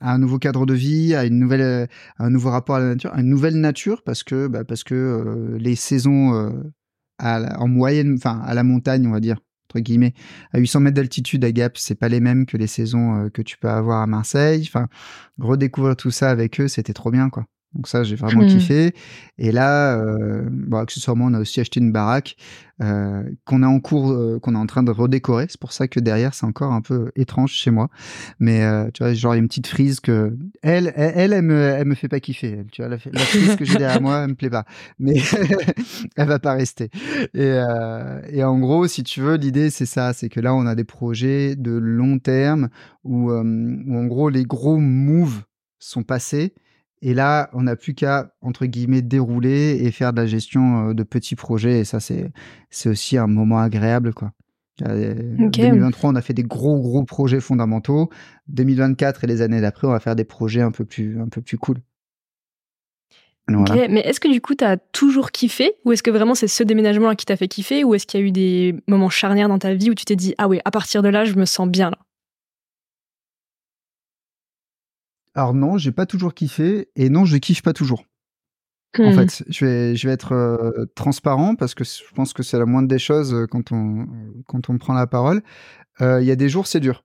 un 0.00 0.18
nouveau 0.18 0.38
cadre 0.38 0.66
de 0.66 0.74
vie, 0.74 1.14
à 1.14 1.22
un 1.22 2.30
nouveau 2.30 2.50
rapport 2.50 2.76
à 2.76 2.80
la 2.80 2.86
nature, 2.86 3.12
à 3.14 3.20
une 3.20 3.28
nouvelle 3.28 3.60
nature 3.60 4.02
parce 4.02 4.22
que 4.22 4.46
bah, 4.46 4.64
que 4.64 5.56
les 5.58 5.76
saisons 5.76 6.52
en 7.18 7.68
moyenne, 7.68 8.14
enfin 8.16 8.40
à 8.44 8.54
la 8.54 8.62
montagne, 8.62 9.06
on 9.06 9.12
va 9.12 9.20
dire, 9.20 9.36
guillemets, 9.80 10.14
à 10.52 10.58
800 10.58 10.80
mètres 10.80 10.96
d'altitude 10.96 11.44
à 11.44 11.52
Gap, 11.52 11.76
c'est 11.78 11.94
pas 11.94 12.08
les 12.08 12.20
mêmes 12.20 12.46
que 12.46 12.56
les 12.56 12.66
saisons 12.66 13.24
euh, 13.24 13.28
que 13.30 13.42
tu 13.42 13.58
peux 13.58 13.68
avoir 13.68 14.02
à 14.02 14.06
Marseille. 14.06 14.64
Enfin, 14.66 14.88
redécouvrir 15.38 15.96
tout 15.96 16.10
ça 16.10 16.30
avec 16.30 16.60
eux, 16.60 16.68
c'était 16.68 16.92
trop 16.92 17.10
bien, 17.10 17.30
quoi. 17.30 17.46
Donc 17.74 17.88
ça, 17.88 18.02
j'ai 18.02 18.16
vraiment 18.16 18.42
hmm. 18.42 18.48
kiffé. 18.48 18.94
Et 19.38 19.50
là, 19.50 19.96
euh, 19.96 20.42
bon, 20.50 20.78
accessoirement, 20.78 21.26
on 21.26 21.34
a 21.34 21.40
aussi 21.40 21.58
acheté 21.58 21.80
une 21.80 21.90
baraque 21.90 22.36
euh, 22.82 23.22
qu'on 23.46 23.62
est 23.62 23.66
en 23.66 23.80
cours, 23.80 24.12
euh, 24.12 24.38
qu'on 24.40 24.54
est 24.54 24.58
en 24.58 24.66
train 24.66 24.82
de 24.82 24.90
redécorer. 24.90 25.46
C'est 25.48 25.60
pour 25.60 25.72
ça 25.72 25.88
que 25.88 25.98
derrière, 25.98 26.34
c'est 26.34 26.44
encore 26.44 26.72
un 26.72 26.82
peu 26.82 27.12
étrange 27.16 27.52
chez 27.52 27.70
moi. 27.70 27.88
Mais 28.40 28.60
tu 28.92 29.02
vois, 29.02 29.14
genre, 29.14 29.34
il 29.34 29.38
y 29.38 29.40
a 29.40 29.42
une 29.42 29.48
petite 29.48 29.68
frise 29.68 30.00
que 30.00 30.36
elle, 30.62 30.92
elle, 30.96 31.32
elle, 31.32 31.42
me, 31.42 31.54
elle 31.54 31.86
me 31.86 31.94
fait 31.94 32.08
pas 32.08 32.20
kiffer. 32.20 32.62
Tu 32.72 32.82
vois, 32.82 32.90
la, 32.90 32.98
frise 32.98 33.56
que 33.56 33.64
j'ai 33.64 33.78
derrière 33.78 34.02
moi, 34.02 34.22
elle 34.24 34.30
me 34.30 34.34
plaît 34.34 34.50
pas. 34.50 34.66
Mais 34.98 35.14
elle 36.16 36.28
va 36.28 36.38
pas 36.38 36.52
rester. 36.52 36.90
Et, 37.32 37.56
et 38.30 38.44
en 38.44 38.58
gros, 38.58 38.86
si 38.86 39.02
tu 39.02 39.22
veux, 39.22 39.36
l'idée, 39.36 39.70
c'est 39.70 39.86
ça. 39.86 40.12
C'est 40.12 40.28
que 40.28 40.40
là, 40.40 40.54
on 40.54 40.66
a 40.66 40.74
des 40.74 40.84
projets 40.84 41.56
de 41.56 41.72
long 41.72 42.18
terme 42.18 42.68
où, 43.02 43.30
où 43.30 43.96
en 43.96 44.04
gros, 44.04 44.28
les 44.28 44.44
gros 44.44 44.76
moves 44.76 45.42
sont 45.78 46.02
passés 46.02 46.52
et 47.02 47.14
là, 47.14 47.50
on 47.52 47.62
n'a 47.62 47.74
plus 47.74 47.94
qu'à, 47.94 48.32
entre 48.40 48.64
guillemets, 48.64 49.02
dérouler 49.02 49.80
et 49.82 49.90
faire 49.90 50.12
de 50.12 50.20
la 50.20 50.26
gestion 50.26 50.90
euh, 50.90 50.94
de 50.94 51.02
petits 51.02 51.34
projets. 51.34 51.80
Et 51.80 51.84
ça, 51.84 51.98
c'est, 51.98 52.30
c'est 52.70 52.88
aussi 52.88 53.18
un 53.18 53.26
moment 53.26 53.58
agréable, 53.58 54.14
quoi. 54.14 54.32
En 54.80 55.48
2023, 55.48 56.10
on 56.10 56.14
a 56.14 56.22
fait 56.22 56.32
des 56.32 56.44
gros, 56.44 56.80
gros 56.80 57.04
projets 57.04 57.40
fondamentaux. 57.40 58.08
2024 58.48 59.24
et 59.24 59.26
les 59.26 59.42
années 59.42 59.60
d'après, 59.60 59.86
on 59.86 59.90
va 59.90 60.00
faire 60.00 60.16
des 60.16 60.24
projets 60.24 60.62
un 60.62 60.70
peu 60.70 60.84
plus, 60.84 61.20
un 61.20 61.28
peu 61.28 61.42
plus 61.42 61.58
cool. 61.58 61.78
Mais 63.48 64.00
est-ce 64.00 64.20
que 64.20 64.32
du 64.32 64.40
coup, 64.40 64.54
tu 64.54 64.64
as 64.64 64.76
toujours 64.76 65.30
kiffé? 65.30 65.72
Ou 65.84 65.92
est-ce 65.92 66.02
que 66.02 66.10
vraiment 66.10 66.34
c'est 66.34 66.48
ce 66.48 66.62
déménagement-là 66.62 67.16
qui 67.16 67.26
t'a 67.26 67.36
fait 67.36 67.48
kiffer? 67.48 67.84
Ou 67.84 67.94
est-ce 67.94 68.06
qu'il 68.06 68.20
y 68.20 68.22
a 68.22 68.26
eu 68.26 68.32
des 68.32 68.76
moments 68.86 69.10
charnières 69.10 69.48
dans 69.48 69.58
ta 69.58 69.74
vie 69.74 69.90
où 69.90 69.94
tu 69.94 70.04
t'es 70.04 70.16
dit, 70.16 70.34
ah 70.38 70.48
oui, 70.48 70.60
à 70.64 70.70
partir 70.70 71.02
de 71.02 71.08
là, 71.08 71.24
je 71.24 71.34
me 71.34 71.44
sens 71.44 71.68
bien 71.68 71.90
là 71.90 71.98
Alors 75.34 75.54
non, 75.54 75.78
j'ai 75.78 75.92
pas 75.92 76.06
toujours 76.06 76.34
kiffé 76.34 76.90
et 76.96 77.08
non, 77.08 77.24
je 77.24 77.36
kiffe 77.38 77.62
pas 77.62 77.72
toujours. 77.72 78.04
En 78.98 79.10
mmh. 79.10 79.14
fait, 79.14 79.44
je 79.48 79.64
vais, 79.64 79.96
je 79.96 80.06
vais 80.06 80.12
être 80.12 80.32
euh, 80.32 80.84
transparent 80.94 81.54
parce 81.54 81.74
que 81.74 81.82
je 81.82 82.12
pense 82.14 82.34
que 82.34 82.42
c'est 82.42 82.58
la 82.58 82.66
moindre 82.66 82.88
des 82.88 82.98
choses 82.98 83.32
euh, 83.32 83.46
quand 83.46 83.72
on, 83.72 84.06
quand 84.46 84.68
on 84.68 84.76
prend 84.76 84.92
la 84.92 85.06
parole. 85.06 85.42
Euh, 86.02 86.20
il 86.20 86.26
y 86.26 86.30
a 86.30 86.36
des 86.36 86.50
jours, 86.50 86.66
c'est 86.66 86.80
dur. 86.80 87.02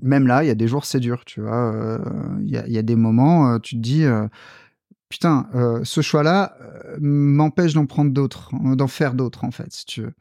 Même 0.00 0.26
là, 0.26 0.42
il 0.42 0.46
y 0.46 0.50
a 0.50 0.54
des 0.54 0.66
jours, 0.66 0.86
c'est 0.86 1.00
dur, 1.00 1.24
tu 1.26 1.40
vois. 1.40 2.00
Il 2.40 2.50
y, 2.50 2.56
a, 2.56 2.66
y, 2.66 2.78
a, 2.78 2.82
des 2.82 2.96
moments, 2.96 3.60
tu 3.60 3.76
te 3.76 3.80
dis, 3.80 4.04
putain, 5.08 5.48
ce 5.84 6.00
choix-là 6.00 6.56
m'empêche 7.00 7.74
d'en 7.74 7.86
prendre 7.86 8.10
d'autres, 8.10 8.50
d'en 8.74 8.88
faire 8.88 9.14
d'autres, 9.14 9.44
en 9.44 9.52
fait, 9.52 9.72
si 9.72 9.86
tu 9.86 10.02
veux. 10.02 10.14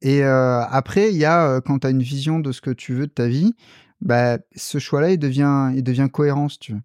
Et 0.00 0.22
après, 0.22 1.10
il 1.10 1.16
y 1.16 1.24
a, 1.24 1.60
quand 1.60 1.80
tu 1.80 1.88
as 1.88 1.90
une 1.90 2.04
vision 2.04 2.38
de 2.38 2.52
ce 2.52 2.60
que 2.60 2.70
tu 2.70 2.94
veux 2.94 3.08
de 3.08 3.12
ta 3.12 3.26
vie, 3.26 3.56
bah, 4.00 4.38
ce 4.56 4.78
choix-là, 4.78 5.10
il 5.10 5.18
devient, 5.18 5.72
il 5.74 5.82
devient 5.82 6.08
cohérent, 6.12 6.48
tu 6.48 6.72
veux. 6.72 6.80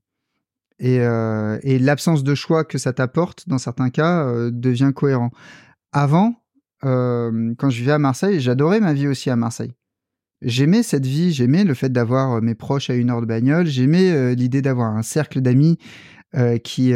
Et, 0.80 1.00
euh, 1.00 1.58
et 1.64 1.80
l'absence 1.80 2.24
de 2.24 2.36
choix 2.36 2.66
que 2.66 2.78
ça 2.78 2.92
t'apporte, 2.92 3.48
dans 3.48 3.58
certains 3.58 3.90
cas, 3.90 4.26
euh, 4.26 4.52
devient 4.52 4.92
cohérent. 4.94 5.32
Avant, 5.94 6.36
euh, 6.84 7.54
quand 7.58 7.70
je 7.70 7.80
vivais 7.80 7.94
à 7.94 8.00
Marseille, 8.00 8.42
j'adorais 8.42 8.82
ma 8.82 8.94
vie 8.94 9.08
aussi 9.08 9.30
à 9.30 9.36
Marseille. 9.36 9.72
J'aimais 10.42 10.84
cette 10.84 11.06
vie, 11.06 11.32
j'aimais 11.32 11.64
le 11.64 11.74
fait 11.74 11.90
d'avoir 11.90 12.42
mes 12.42 12.56
proches 12.56 12.90
à 12.90 12.96
une 12.96 13.10
heure 13.10 13.22
de 13.22 13.26
bagnole, 13.26 13.68
j'aimais 13.68 14.36
l'idée 14.36 14.62
d'avoir 14.62 14.96
un 14.96 15.02
cercle 15.02 15.40
d'amis 15.40 15.78
qui, 16.64 16.94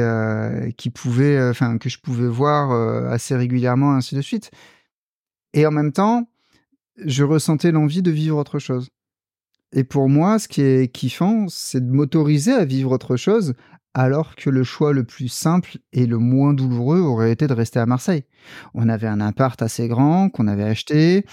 qui 0.77 0.89
pouvait, 0.89 1.49
enfin, 1.49 1.77
que 1.77 1.89
je 1.89 1.99
pouvais 1.99 2.27
voir 2.27 2.71
assez 3.09 3.35
régulièrement, 3.35 3.93
ainsi 3.93 4.13
de 4.13 4.21
suite. 4.21 4.51
Et 5.53 5.65
en 5.65 5.71
même 5.71 5.93
temps, 5.93 6.29
je 6.97 7.23
ressentais 7.23 7.71
l'envie 7.71 8.01
de 8.01 8.11
vivre 8.11 8.38
autre 8.38 8.59
chose. 8.59 8.89
Et 9.71 9.83
pour 9.83 10.09
moi, 10.09 10.39
ce 10.39 10.47
qui 10.47 10.61
est 10.61 10.91
kiffant, 10.91 11.47
c'est 11.47 11.85
de 11.85 11.91
m'autoriser 11.91 12.53
à 12.53 12.65
vivre 12.65 12.91
autre 12.91 13.17
chose, 13.17 13.53
alors 13.93 14.35
que 14.35 14.49
le 14.49 14.63
choix 14.63 14.93
le 14.93 15.03
plus 15.03 15.27
simple 15.27 15.77
et 15.93 16.05
le 16.05 16.17
moins 16.17 16.53
douloureux 16.53 16.99
aurait 16.99 17.31
été 17.31 17.47
de 17.47 17.53
rester 17.53 17.79
à 17.79 17.85
Marseille. 17.85 18.23
On 18.73 18.89
avait 18.89 19.07
un 19.07 19.21
appart 19.21 19.61
assez 19.61 19.88
grand 19.88 20.29
qu'on 20.29 20.47
avait 20.47 20.63
acheté. 20.63 21.25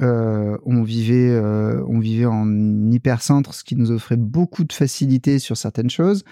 Euh, 0.00 0.56
on 0.64 0.82
vivait, 0.82 1.30
euh, 1.30 1.82
on 1.88 1.98
vivait 1.98 2.26
en 2.26 2.90
hypercentre, 2.90 3.54
ce 3.54 3.64
qui 3.64 3.74
nous 3.74 3.90
offrait 3.90 4.16
beaucoup 4.16 4.64
de 4.64 4.72
facilité 4.72 5.38
sur 5.38 5.56
certaines 5.56 5.90
choses. 5.90 6.24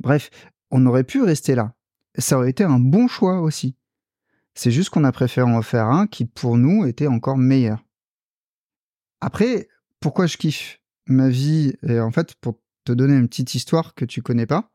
Bref, 0.00 0.30
on 0.70 0.86
aurait 0.86 1.04
pu 1.04 1.22
rester 1.22 1.54
là. 1.54 1.74
Ça 2.18 2.36
aurait 2.36 2.50
été 2.50 2.64
un 2.64 2.80
bon 2.80 3.06
choix 3.06 3.40
aussi. 3.40 3.76
C'est 4.54 4.70
juste 4.70 4.90
qu'on 4.90 5.04
a 5.04 5.12
préféré 5.12 5.50
en 5.50 5.62
faire 5.62 5.86
un 5.86 6.06
qui, 6.06 6.24
pour 6.24 6.58
nous, 6.58 6.84
était 6.84 7.06
encore 7.06 7.38
meilleur. 7.38 7.84
Après, 9.20 9.68
pourquoi 10.00 10.26
je 10.26 10.36
kiffe? 10.36 10.81
Ma 11.06 11.28
vie, 11.28 11.74
et 11.82 12.00
en 12.00 12.10
fait, 12.10 12.34
pour 12.36 12.60
te 12.84 12.92
donner 12.92 13.14
une 13.14 13.28
petite 13.28 13.54
histoire 13.54 13.94
que 13.94 14.04
tu 14.04 14.22
connais 14.22 14.46
pas, 14.46 14.70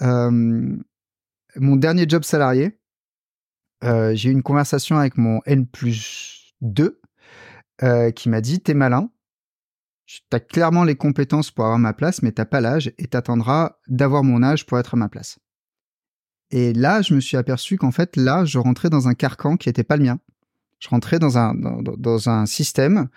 mon 0.00 1.76
dernier 1.76 2.06
job 2.08 2.24
salarié, 2.24 2.78
euh, 3.84 4.14
j'ai 4.14 4.30
eu 4.30 4.32
une 4.32 4.42
conversation 4.42 4.96
avec 4.96 5.16
mon 5.16 5.40
N 5.46 5.66
plus 5.66 6.54
2 6.62 7.00
euh, 7.82 8.10
qui 8.10 8.28
m'a 8.28 8.40
dit 8.40 8.60
T'es 8.60 8.74
malin, 8.74 9.10
tu 10.06 10.20
as 10.32 10.40
clairement 10.40 10.84
les 10.84 10.96
compétences 10.96 11.50
pour 11.50 11.64
avoir 11.64 11.78
ma 11.78 11.92
place, 11.92 12.22
mais 12.22 12.32
t'as 12.32 12.44
pas 12.44 12.60
l'âge 12.60 12.92
et 12.98 13.06
t'attendras 13.06 13.76
d'avoir 13.88 14.24
mon 14.24 14.42
âge 14.42 14.66
pour 14.66 14.78
être 14.78 14.94
à 14.94 14.96
ma 14.96 15.08
place. 15.08 15.38
Et 16.50 16.72
là, 16.72 17.02
je 17.02 17.14
me 17.14 17.20
suis 17.20 17.36
aperçu 17.36 17.76
qu'en 17.76 17.90
fait, 17.90 18.16
là, 18.16 18.44
je 18.44 18.58
rentrais 18.58 18.90
dans 18.90 19.08
un 19.08 19.14
carcan 19.14 19.56
qui 19.56 19.68
n'était 19.68 19.84
pas 19.84 19.96
le 19.96 20.04
mien. 20.04 20.20
Je 20.78 20.88
rentrais 20.88 21.18
dans 21.18 21.38
un, 21.38 21.54
dans 21.54 22.28
un 22.28 22.46
système 22.46 23.08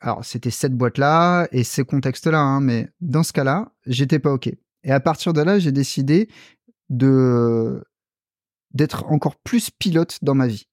alors 0.00 0.24
c'était 0.24 0.50
cette 0.50 0.74
boîte-là 0.74 1.48
et 1.52 1.64
ces 1.64 1.84
contextes-là, 1.84 2.38
hein, 2.38 2.60
mais 2.60 2.88
dans 3.00 3.22
ce 3.22 3.32
cas-là, 3.32 3.72
j'étais 3.86 4.18
pas 4.18 4.32
ok. 4.32 4.50
Et 4.84 4.90
à 4.90 5.00
partir 5.00 5.32
de 5.32 5.40
là, 5.40 5.58
j'ai 5.58 5.72
décidé 5.72 6.28
de 6.90 7.82
d'être 8.72 9.06
encore 9.10 9.36
plus 9.36 9.70
pilote 9.70 10.18
dans 10.22 10.34
ma 10.34 10.46
vie. 10.46 10.68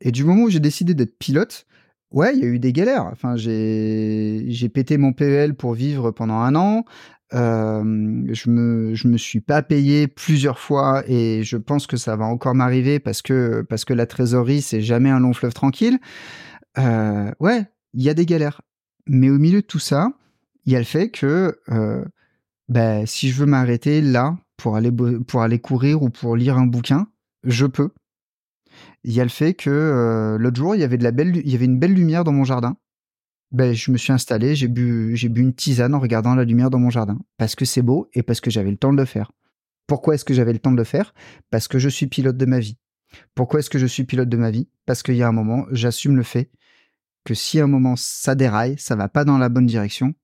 Et 0.00 0.12
du 0.12 0.24
moment 0.24 0.44
où 0.44 0.50
j'ai 0.50 0.60
décidé 0.60 0.94
d'être 0.94 1.18
pilote, 1.18 1.66
ouais, 2.12 2.34
il 2.36 2.40
y 2.40 2.44
a 2.44 2.48
eu 2.48 2.58
des 2.58 2.72
galères. 2.72 3.06
Enfin, 3.06 3.36
j'ai 3.36 4.70
pété 4.72 4.98
mon 4.98 5.12
PEL 5.12 5.54
pour 5.54 5.72
vivre 5.74 6.10
pendant 6.10 6.38
un 6.38 6.54
an. 6.54 6.84
Je 7.32 8.50
me 8.50 8.94
je 8.94 9.08
me 9.08 9.16
suis 9.18 9.40
pas 9.40 9.62
payé 9.62 10.06
plusieurs 10.06 10.58
fois 10.58 11.02
et 11.06 11.42
je 11.42 11.56
pense 11.56 11.86
que 11.86 11.96
ça 11.96 12.16
va 12.16 12.24
encore 12.26 12.54
m'arriver 12.54 13.00
parce 13.00 13.22
que 13.22 13.62
parce 13.62 13.84
que 13.84 13.94
la 13.94 14.06
trésorerie 14.06 14.62
c'est 14.62 14.80
jamais 14.80 15.10
un 15.10 15.20
long 15.20 15.32
fleuve 15.32 15.54
tranquille. 15.54 15.98
Ouais, 16.76 17.66
il 17.94 18.02
y 18.02 18.08
a 18.08 18.14
des 18.14 18.26
galères. 18.26 18.62
Mais 19.06 19.30
au 19.30 19.38
milieu 19.38 19.62
de 19.62 19.66
tout 19.66 19.78
ça, 19.78 20.12
il 20.64 20.72
y 20.72 20.76
a 20.76 20.78
le 20.78 20.84
fait 20.84 21.10
que 21.10 21.58
euh, 21.70 22.04
ben, 22.68 23.06
si 23.06 23.30
je 23.30 23.40
veux 23.40 23.46
m'arrêter 23.46 24.00
là 24.00 24.36
pour 24.56 24.76
aller 24.76 24.92
pour 24.92 25.42
aller 25.42 25.58
courir 25.58 26.02
ou 26.02 26.10
pour 26.10 26.36
lire 26.36 26.58
un 26.58 26.66
bouquin, 26.66 27.08
je 27.44 27.66
peux. 27.66 27.90
Il 29.04 29.12
y 29.12 29.20
a 29.20 29.24
le 29.24 29.30
fait 29.30 29.54
que 29.54 29.70
euh, 29.70 30.38
l'autre 30.38 30.56
jour, 30.56 30.74
il 30.74 30.80
y 30.80 30.84
avait 30.84 30.98
de 30.98 31.04
la 31.04 31.12
belle, 31.12 31.36
il 31.36 31.50
y 31.50 31.54
avait 31.54 31.64
une 31.64 31.78
belle 31.78 31.94
lumière 31.94 32.24
dans 32.24 32.32
mon 32.32 32.44
jardin. 32.44 32.76
Ben, 33.50 33.72
je 33.72 33.90
me 33.90 33.96
suis 33.96 34.12
installé, 34.12 34.54
j'ai 34.54 34.68
bu, 34.68 35.16
j'ai 35.16 35.30
bu 35.30 35.40
une 35.40 35.54
tisane 35.54 35.94
en 35.94 36.00
regardant 36.00 36.34
la 36.34 36.44
lumière 36.44 36.68
dans 36.68 36.78
mon 36.78 36.90
jardin. 36.90 37.18
Parce 37.38 37.54
que 37.54 37.64
c'est 37.64 37.80
beau 37.82 38.08
et 38.12 38.22
parce 38.22 38.42
que 38.42 38.50
j'avais 38.50 38.70
le 38.70 38.76
temps 38.76 38.92
de 38.92 38.98
le 38.98 39.06
faire. 39.06 39.32
Pourquoi 39.86 40.14
est-ce 40.14 40.24
que 40.26 40.34
j'avais 40.34 40.52
le 40.52 40.58
temps 40.58 40.72
de 40.72 40.76
le 40.76 40.84
faire? 40.84 41.14
Parce 41.50 41.66
que 41.66 41.78
je 41.78 41.88
suis 41.88 42.08
pilote 42.08 42.36
de 42.36 42.44
ma 42.44 42.58
vie. 42.58 42.76
Pourquoi 43.34 43.60
est-ce 43.60 43.70
que 43.70 43.78
je 43.78 43.86
suis 43.86 44.04
pilote 44.04 44.28
de 44.28 44.36
ma 44.36 44.50
vie? 44.50 44.68
Parce 44.84 45.02
qu'il 45.02 45.16
y 45.16 45.22
a 45.22 45.28
un 45.28 45.32
moment, 45.32 45.64
j'assume 45.70 46.16
le 46.16 46.22
fait 46.22 46.50
que 47.24 47.34
si 47.34 47.60
à 47.60 47.64
un 47.64 47.68
moment 47.68 47.96
ça 47.96 48.34
déraille, 48.34 48.78
ça 48.78 48.96
va 48.96 49.08
pas 49.08 49.24
dans 49.24 49.38
la 49.38 49.48
bonne 49.48 49.66
direction, 49.66 50.14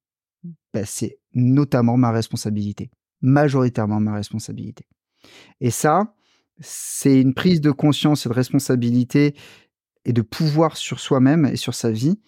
ben 0.73 0.85
c'est 0.85 1.19
notamment 1.35 1.97
ma 1.97 2.11
responsabilité, 2.11 2.91
majoritairement 3.21 4.01
ma 4.01 4.15
responsabilité. 4.15 4.87
Et 5.61 5.71
ça, 5.71 6.15
c'est 6.61 7.21
une 7.21 7.35
prise 7.35 7.61
de 7.61 7.71
conscience 7.71 8.27
et 8.27 8.29
de 8.29 8.35
responsabilité 8.35 9.35
et 10.05 10.13
de 10.13 10.23
pouvoir 10.23 10.77
sur 10.77 11.01
soi-même 11.01 11.47
et 11.47 11.57
sur 11.57 11.75
sa 11.75 11.91
vie 11.91 12.21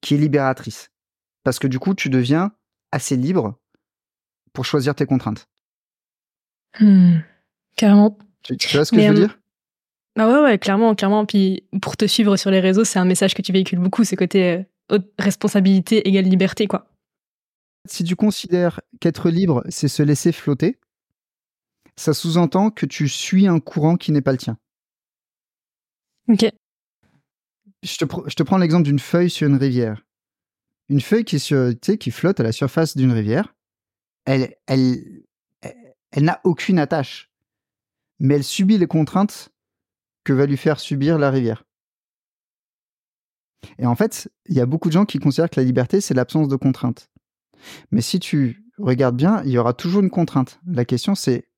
qui 0.00 0.14
est 0.14 0.18
libératrice. 0.18 0.90
Parce 1.44 1.58
que 1.58 1.66
du 1.66 1.78
coup, 1.78 1.94
tu 1.94 2.10
deviens 2.10 2.52
assez 2.92 3.16
libre 3.16 3.58
pour 4.52 4.64
choisir 4.64 4.94
tes 4.94 5.06
contraintes. 5.06 5.48
Carrément. 7.76 8.18
Tu, 8.42 8.54
vois 8.72 8.84
ce 8.84 8.92
que 8.92 9.00
je 9.00 9.08
veux 9.08 9.14
dire? 9.14 9.39
Bah 10.16 10.28
ouais, 10.28 10.42
ouais, 10.42 10.58
clairement, 10.58 10.94
clairement. 10.94 11.24
Puis 11.24 11.64
pour 11.80 11.96
te 11.96 12.06
suivre 12.06 12.36
sur 12.36 12.50
les 12.50 12.60
réseaux, 12.60 12.84
c'est 12.84 12.98
un 12.98 13.04
message 13.04 13.34
que 13.34 13.42
tu 13.42 13.52
véhicules 13.52 13.78
beaucoup, 13.78 14.04
c'est 14.04 14.16
côté 14.16 14.64
euh, 14.92 14.98
responsabilité 15.18 16.06
égale 16.08 16.24
liberté, 16.24 16.66
quoi. 16.66 16.86
Si 17.88 18.04
tu 18.04 18.16
considères 18.16 18.80
qu'être 19.00 19.30
libre, 19.30 19.64
c'est 19.68 19.88
se 19.88 20.02
laisser 20.02 20.32
flotter, 20.32 20.78
ça 21.96 22.12
sous-entend 22.12 22.70
que 22.70 22.86
tu 22.86 23.08
suis 23.08 23.46
un 23.46 23.60
courant 23.60 23.96
qui 23.96 24.12
n'est 24.12 24.20
pas 24.20 24.32
le 24.32 24.38
tien. 24.38 24.58
Ok. 26.28 26.46
Je 27.82 27.96
te, 27.96 28.04
je 28.26 28.34
te 28.34 28.42
prends 28.42 28.58
l'exemple 28.58 28.84
d'une 28.84 28.98
feuille 28.98 29.30
sur 29.30 29.48
une 29.48 29.56
rivière. 29.56 30.04
Une 30.88 31.00
feuille 31.00 31.24
qui, 31.24 31.38
sur, 31.38 31.72
qui 31.80 32.10
flotte 32.10 32.40
à 32.40 32.42
la 32.42 32.52
surface 32.52 32.96
d'une 32.96 33.12
rivière, 33.12 33.54
elle, 34.24 34.56
elle, 34.66 35.22
elle, 36.10 36.24
n'a 36.24 36.40
aucune 36.44 36.78
attache, 36.78 37.30
mais 38.18 38.34
elle 38.34 38.44
subit 38.44 38.76
les 38.76 38.86
contraintes 38.86 39.50
que 40.24 40.32
va 40.32 40.46
lui 40.46 40.56
faire 40.56 40.80
subir 40.80 41.18
la 41.18 41.30
rivière. 41.30 41.64
Et 43.78 43.86
en 43.86 43.94
fait, 43.94 44.30
il 44.46 44.56
y 44.56 44.60
a 44.60 44.66
beaucoup 44.66 44.88
de 44.88 44.94
gens 44.94 45.04
qui 45.04 45.18
considèrent 45.18 45.50
que 45.50 45.60
la 45.60 45.66
liberté, 45.66 46.00
c'est 46.00 46.14
l'absence 46.14 46.48
de 46.48 46.56
contraintes. 46.56 47.10
Mais 47.90 48.00
si 48.00 48.20
tu 48.20 48.64
regardes 48.78 49.16
bien, 49.16 49.42
il 49.44 49.50
y 49.50 49.58
aura 49.58 49.74
toujours 49.74 50.02
une 50.02 50.10
contrainte. 50.10 50.60
La 50.66 50.84
question, 50.84 51.14
c'est 51.14 51.48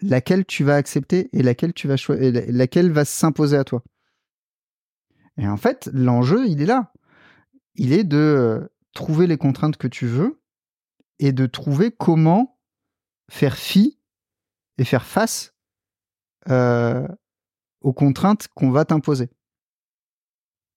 laquelle 0.00 0.44
tu 0.44 0.64
vas 0.64 0.76
accepter 0.76 1.28
et 1.32 1.42
laquelle 1.42 1.72
tu 1.72 1.88
vas 1.88 1.96
choisir, 1.96 2.44
laquelle 2.48 2.90
va 2.90 3.04
s'imposer 3.04 3.56
à 3.56 3.64
toi. 3.64 3.82
Et 5.36 5.46
en 5.46 5.56
fait, 5.56 5.88
l'enjeu, 5.92 6.46
il 6.48 6.60
est 6.60 6.66
là. 6.66 6.92
Il 7.76 7.92
est 7.92 8.04
de 8.04 8.16
euh, 8.16 8.68
trouver 8.92 9.26
les 9.26 9.38
contraintes 9.38 9.76
que 9.76 9.86
tu 9.86 10.06
veux 10.06 10.40
et 11.20 11.32
de 11.32 11.46
trouver 11.46 11.92
comment 11.92 12.58
faire 13.30 13.56
fi 13.56 14.00
et 14.78 14.84
faire 14.84 15.04
face 15.04 15.54
euh, 16.48 17.06
aux 17.80 17.92
contraintes 17.92 18.48
qu'on 18.54 18.70
va 18.70 18.84
t'imposer. 18.84 19.28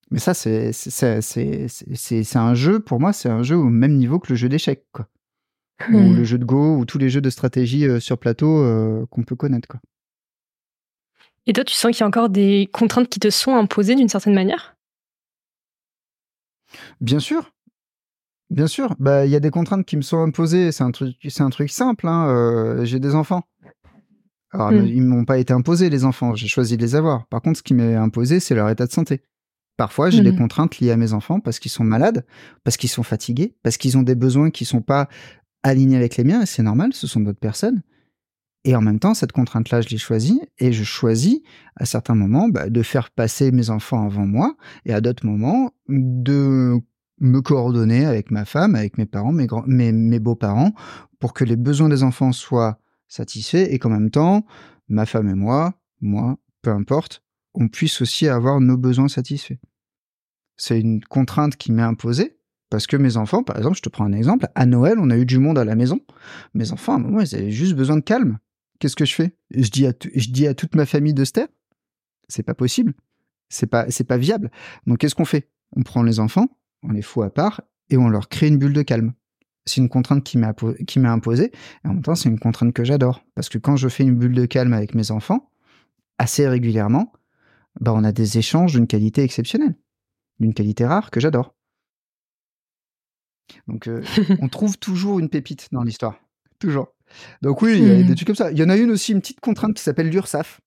Mais 0.10 0.20
ça, 0.20 0.34
c'est 0.34 0.72
un 2.36 2.54
jeu, 2.54 2.80
pour 2.80 3.00
moi, 3.00 3.14
c'est 3.14 3.30
un 3.30 3.44
jeu 3.44 3.56
au 3.56 3.70
même 3.70 3.96
niveau 3.96 4.20
que 4.20 4.30
le 4.30 4.36
jeu 4.36 4.50
d'échecs. 4.50 4.86
Quoi 4.92 5.08
ou 5.90 6.14
le 6.14 6.24
jeu 6.24 6.38
de 6.38 6.46
Go, 6.46 6.78
ou 6.78 6.86
tous 6.86 6.98
les 6.98 7.10
jeux 7.10 7.22
de 7.22 7.30
stratégie 7.30 7.86
euh, 7.86 8.00
sur 8.00 8.18
plateau 8.18 8.62
euh, 8.62 9.06
qu'on 9.10 9.24
peut 9.24 9.36
connaître. 9.36 9.68
Quoi. 9.68 9.80
Et 11.48 11.54
toi, 11.54 11.64
tu 11.64 11.74
sens 11.74 11.92
qu'il 11.92 12.02
y 12.02 12.04
a 12.04 12.08
encore 12.08 12.30
des 12.30 12.70
contraintes 12.72 13.10
qui 13.10 13.20
te 13.20 13.30
sont 13.30 13.56
imposées 13.56 13.96
d'une 13.96 14.10
certaine 14.10 14.34
manière? 14.34 14.76
Bien 17.00 17.20
sûr. 17.20 17.52
Bien 18.50 18.68
sûr. 18.68 18.96
Bah, 19.00 19.26
il 19.26 19.32
y 19.32 19.36
a 19.36 19.40
des 19.40 19.50
contraintes 19.50 19.86
qui 19.86 19.98
me 19.98 20.02
sont 20.02 20.22
imposées. 20.22 20.72
C'est 20.72 20.84
un 20.84 20.92
truc, 20.92 21.16
c'est 21.28 21.44
un 21.44 21.50
truc 21.50 21.70
simple. 21.72 22.08
Hein. 22.08 22.28
Euh, 22.28 22.86
j'ai 22.86 23.00
des 23.00 23.16
enfants. 23.16 23.44
Alors, 24.52 24.72
hmm. 24.72 24.86
ils 24.86 25.02
m'ont 25.02 25.26
pas 25.26 25.38
été 25.38 25.54
imposés, 25.54 25.90
les 25.90 26.04
enfants. 26.04 26.36
J'ai 26.36 26.48
choisi 26.48 26.78
de 26.78 26.82
les 26.82 26.96
avoir. 26.96 27.28
Par 27.28 27.42
contre, 27.42 27.60
ce 27.60 27.64
qui 27.64 27.74
m'est 27.74 27.96
imposé, 27.96 28.40
c'est 28.40 28.56
leur 28.56 28.70
état 28.70 28.86
de 28.86 28.92
santé. 28.92 29.22
Parfois, 29.78 30.10
j'ai 30.10 30.22
des 30.22 30.32
hmm. 30.32 30.38
contraintes 30.38 30.80
liées 30.80 30.92
à 30.92 30.98
mes 30.98 31.14
enfants 31.14 31.40
parce 31.40 31.60
qu'ils 31.60 31.72
sont 31.72 31.84
malades, 31.84 32.26
parce 32.64 32.78
qu'ils 32.78 32.90
sont 32.90 33.04
fatigués, 33.04 33.56
parce 33.64 33.78
qu'ils 33.78 33.98
ont 33.98 34.04
des 34.04 34.16
besoins 34.16 34.52
qui 34.52 34.66
sont 34.66 34.82
pas 34.82 35.08
aligné 35.64 35.96
avec 35.96 36.18
les 36.18 36.24
miens, 36.24 36.42
et 36.42 36.46
c'est 36.46 36.64
normal, 36.64 36.94
ce 36.94 37.08
sont 37.08 37.22
d'autres 37.22 37.40
personnes. 37.40 37.82
Et 38.64 38.76
en 38.76 38.82
même 38.82 39.00
temps, 39.00 39.14
cette 39.14 39.32
contrainte-là, 39.32 39.82
je 39.82 39.90
l'ai 39.90 39.98
choisie, 39.98 40.42
et 40.60 40.72
je 40.72 40.84
choisis 40.84 41.40
à 41.78 41.86
certains 41.86 42.16
moments 42.16 42.48
bah, 42.48 42.70
de 42.70 42.84
faire 42.84 43.10
passer 43.10 43.52
mes 43.52 43.70
enfants 43.70 44.06
avant 44.06 44.28
moi, 44.28 44.56
et 44.86 44.94
à 44.94 45.02
d'autres 45.02 45.26
moments 45.26 45.72
de 45.88 46.80
me 47.20 47.42
coordonner 47.42 48.06
avec 48.06 48.32
ma 48.32 48.46
femme, 48.46 48.76
avec 48.76 48.98
mes 48.98 49.06
parents, 49.06 49.32
mes, 49.32 49.48
grands, 49.48 49.64
mes, 49.68 49.92
mes 49.92 50.20
beaux-parents, 50.20 50.74
pour 51.20 51.34
que 51.34 51.44
les 51.44 51.56
besoins 51.56 51.90
des 51.90 52.04
enfants 52.04 52.32
soient 52.32 52.81
satisfaits, 53.12 53.68
et 53.70 53.78
qu'en 53.78 53.90
même 53.90 54.10
temps, 54.10 54.46
ma 54.88 55.06
femme 55.06 55.30
et 55.30 55.36
moi, 55.36 55.74
moi, 56.00 56.38
peu 56.62 56.72
importe, 56.72 57.24
on 57.54 57.68
puisse 57.68 58.02
aussi 58.02 58.28
avoir 58.28 58.62
nos 58.62 58.78
besoins 58.78 59.10
satisfaits. 59.10 59.58
C'est 60.56 60.80
une 60.80 61.04
contrainte 61.04 61.58
qui 61.58 61.72
m'est 61.72 61.82
imposée, 61.82 62.38
parce 62.70 62.88
que 62.88 62.96
mes 62.96 63.18
enfants, 63.18 63.44
par 63.44 63.58
exemple, 63.58 63.76
je 63.76 63.82
te 63.82 63.90
prends 63.90 64.06
un 64.06 64.14
exemple, 64.14 64.48
à 64.56 64.66
Noël, 64.66 64.98
on 64.98 65.10
a 65.10 65.18
eu 65.18 65.26
du 65.26 65.40
monde 65.40 65.60
à 65.60 65.66
la 65.66 65.76
maison. 65.76 66.00
Mes 66.54 66.72
enfants, 66.72 66.94
à 66.94 66.96
un 66.96 67.00
moment, 67.00 67.20
ils 67.20 67.36
avaient 67.36 67.52
juste 67.52 67.74
besoin 67.74 67.98
de 67.98 68.02
calme. 68.02 68.40
Qu'est-ce 68.80 68.96
que 68.96 69.06
je 69.06 69.14
fais? 69.14 69.36
Je 69.52 69.70
dis, 69.70 69.86
à 69.86 69.94
je 70.16 70.30
dis 70.30 70.48
à 70.48 70.54
toute 70.54 70.76
ma 70.76 70.86
famille 70.86 71.14
de 71.14 71.26
se 71.26 71.34
taire? 71.34 71.50
C'est 72.30 72.44
pas 72.44 72.54
possible. 72.54 72.94
C'est 73.50 73.68
pas, 73.68 73.92
c'est 73.92 74.06
pas 74.06 74.18
viable. 74.18 74.50
Donc, 74.88 75.00
qu'est-ce 75.00 75.16
qu'on 75.16 75.26
fait? 75.26 75.50
On 75.76 75.84
prend 75.84 76.02
les 76.02 76.22
enfants, 76.22 76.48
on 76.82 76.92
les 76.92 77.02
fout 77.02 77.26
à 77.26 77.30
part 77.30 77.62
et 77.90 77.98
on 77.98 78.08
leur 78.08 78.30
crée 78.30 78.48
une 78.48 78.58
bulle 78.58 78.74
de 78.74 78.82
calme. 78.82 79.14
C'est 79.66 79.82
une 79.82 79.90
contrainte 79.90 80.24
qui 80.24 80.38
m'a, 80.38 80.54
qui 80.88 81.00
m'a 81.00 81.12
imposée. 81.12 81.52
Et 81.84 81.88
en 81.88 81.94
même 81.94 82.02
temps, 82.02 82.16
c'est 82.16 82.30
une 82.30 82.40
contrainte 82.40 82.74
que 82.74 82.84
j'adore. 82.84 83.24
Parce 83.36 83.50
que 83.50 83.58
quand 83.58 83.76
je 83.76 83.90
fais 83.90 84.04
une 84.04 84.16
bulle 84.16 84.34
de 84.34 84.46
calme 84.46 84.74
avec 84.74 84.96
mes 84.96 85.12
enfants, 85.12 85.52
assez 86.18 86.48
régulièrement, 86.48 87.14
bah, 87.80 87.94
on 87.94 88.04
a 88.04 88.12
des 88.12 88.38
échanges 88.38 88.74
d'une 88.74 88.88
qualité 88.88 89.24
exceptionnelle. 89.24 89.76
D'une 90.40 90.54
qualité 90.54 90.86
rare 90.86 91.12
que 91.12 91.20
j'adore. 91.20 91.56
Donc, 93.68 93.88
euh, 93.88 94.04
on 94.42 94.48
trouve 94.48 94.78
toujours 94.78 95.20
une 95.20 95.30
pépite 95.30 95.68
dans 95.72 95.84
l'histoire. 95.84 96.20
Toujours. 96.60 96.94
Donc, 97.42 97.62
oui, 97.62 97.78
il 97.78 97.88
y 97.88 97.92
a 97.92 97.96
des 97.96 98.04
hmm. 98.04 98.16
trucs 98.16 98.28
comme 98.28 98.36
ça. 98.36 98.52
Il 98.52 98.58
y 98.58 98.64
en 98.64 98.70
a 98.70 98.78
une 98.78 98.92
aussi, 98.92 99.12
une 99.12 99.22
petite 99.22 99.42
contrainte 99.42 99.76
qui 99.76 99.84
s'appelle 99.84 100.10
l'URSAF. 100.10 100.62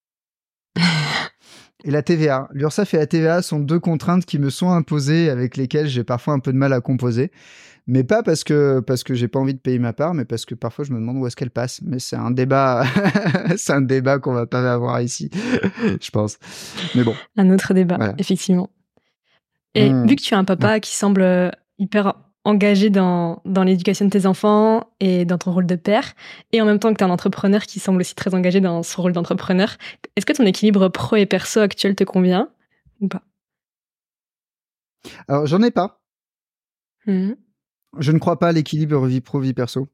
Et 1.84 1.90
la 1.90 2.02
TVA. 2.02 2.48
L'URSAF 2.52 2.94
et 2.94 2.96
la 2.96 3.06
TVA 3.06 3.42
sont 3.42 3.60
deux 3.60 3.78
contraintes 3.78 4.24
qui 4.24 4.38
me 4.38 4.50
sont 4.50 4.70
imposées, 4.70 5.30
avec 5.30 5.56
lesquelles 5.56 5.86
j'ai 5.86 6.02
parfois 6.02 6.34
un 6.34 6.40
peu 6.40 6.52
de 6.52 6.58
mal 6.58 6.72
à 6.72 6.80
composer. 6.80 7.30
Mais 7.86 8.02
pas 8.02 8.22
parce 8.22 8.44
que 8.44 8.80
parce 8.80 9.04
que 9.04 9.12
j'ai 9.12 9.28
pas 9.28 9.38
envie 9.38 9.52
de 9.52 9.58
payer 9.58 9.78
ma 9.78 9.92
part, 9.92 10.14
mais 10.14 10.24
parce 10.24 10.46
que 10.46 10.54
parfois 10.54 10.86
je 10.86 10.92
me 10.92 10.98
demande 10.98 11.18
où 11.18 11.26
est-ce 11.26 11.36
qu'elle 11.36 11.50
passe. 11.50 11.82
Mais 11.82 11.98
c'est 11.98 12.16
un 12.16 12.30
débat, 12.30 12.84
c'est 13.58 13.74
un 13.74 13.82
débat 13.82 14.18
qu'on 14.18 14.32
va 14.32 14.46
pas 14.46 14.72
avoir 14.72 15.02
ici, 15.02 15.30
je 16.00 16.10
pense. 16.10 16.38
Mais 16.94 17.04
bon. 17.04 17.14
Un 17.36 17.50
autre 17.50 17.74
débat, 17.74 18.14
effectivement. 18.16 18.70
Et 19.74 19.90
hmm. 19.90 20.06
vu 20.06 20.16
que 20.16 20.22
tu 20.22 20.34
as 20.34 20.38
un 20.38 20.44
papa 20.44 20.80
qui 20.80 20.94
semble 20.94 21.20
euh, 21.20 21.50
hyper 21.78 22.14
engagé 22.44 22.90
dans, 22.90 23.40
dans 23.44 23.64
l'éducation 23.64 24.04
de 24.04 24.10
tes 24.10 24.26
enfants 24.26 24.90
et 25.00 25.24
dans 25.24 25.38
ton 25.38 25.52
rôle 25.52 25.66
de 25.66 25.76
père, 25.76 26.12
et 26.52 26.60
en 26.60 26.66
même 26.66 26.78
temps 26.78 26.92
que 26.92 26.98
tu 26.98 27.04
es 27.04 27.06
un 27.06 27.10
entrepreneur 27.10 27.62
qui 27.62 27.80
semble 27.80 28.00
aussi 28.00 28.14
très 28.14 28.34
engagé 28.34 28.60
dans 28.60 28.82
son 28.82 29.02
rôle 29.02 29.12
d'entrepreneur, 29.12 29.76
est-ce 30.16 30.26
que 30.26 30.32
ton 30.32 30.44
équilibre 30.44 30.88
pro 30.88 31.16
et 31.16 31.26
perso 31.26 31.60
actuel 31.60 31.94
te 31.94 32.04
convient 32.04 32.48
ou 33.00 33.08
pas? 33.08 33.22
Alors, 35.28 35.46
j'en 35.46 35.62
ai 35.62 35.70
pas. 35.70 36.00
Mmh. 37.06 37.32
Je 37.98 38.12
ne 38.12 38.18
crois 38.18 38.38
pas 38.38 38.48
à 38.48 38.52
l'équilibre 38.52 39.06
vie 39.06 39.20
pro, 39.20 39.40
vie 39.40 39.54
perso. 39.54 39.88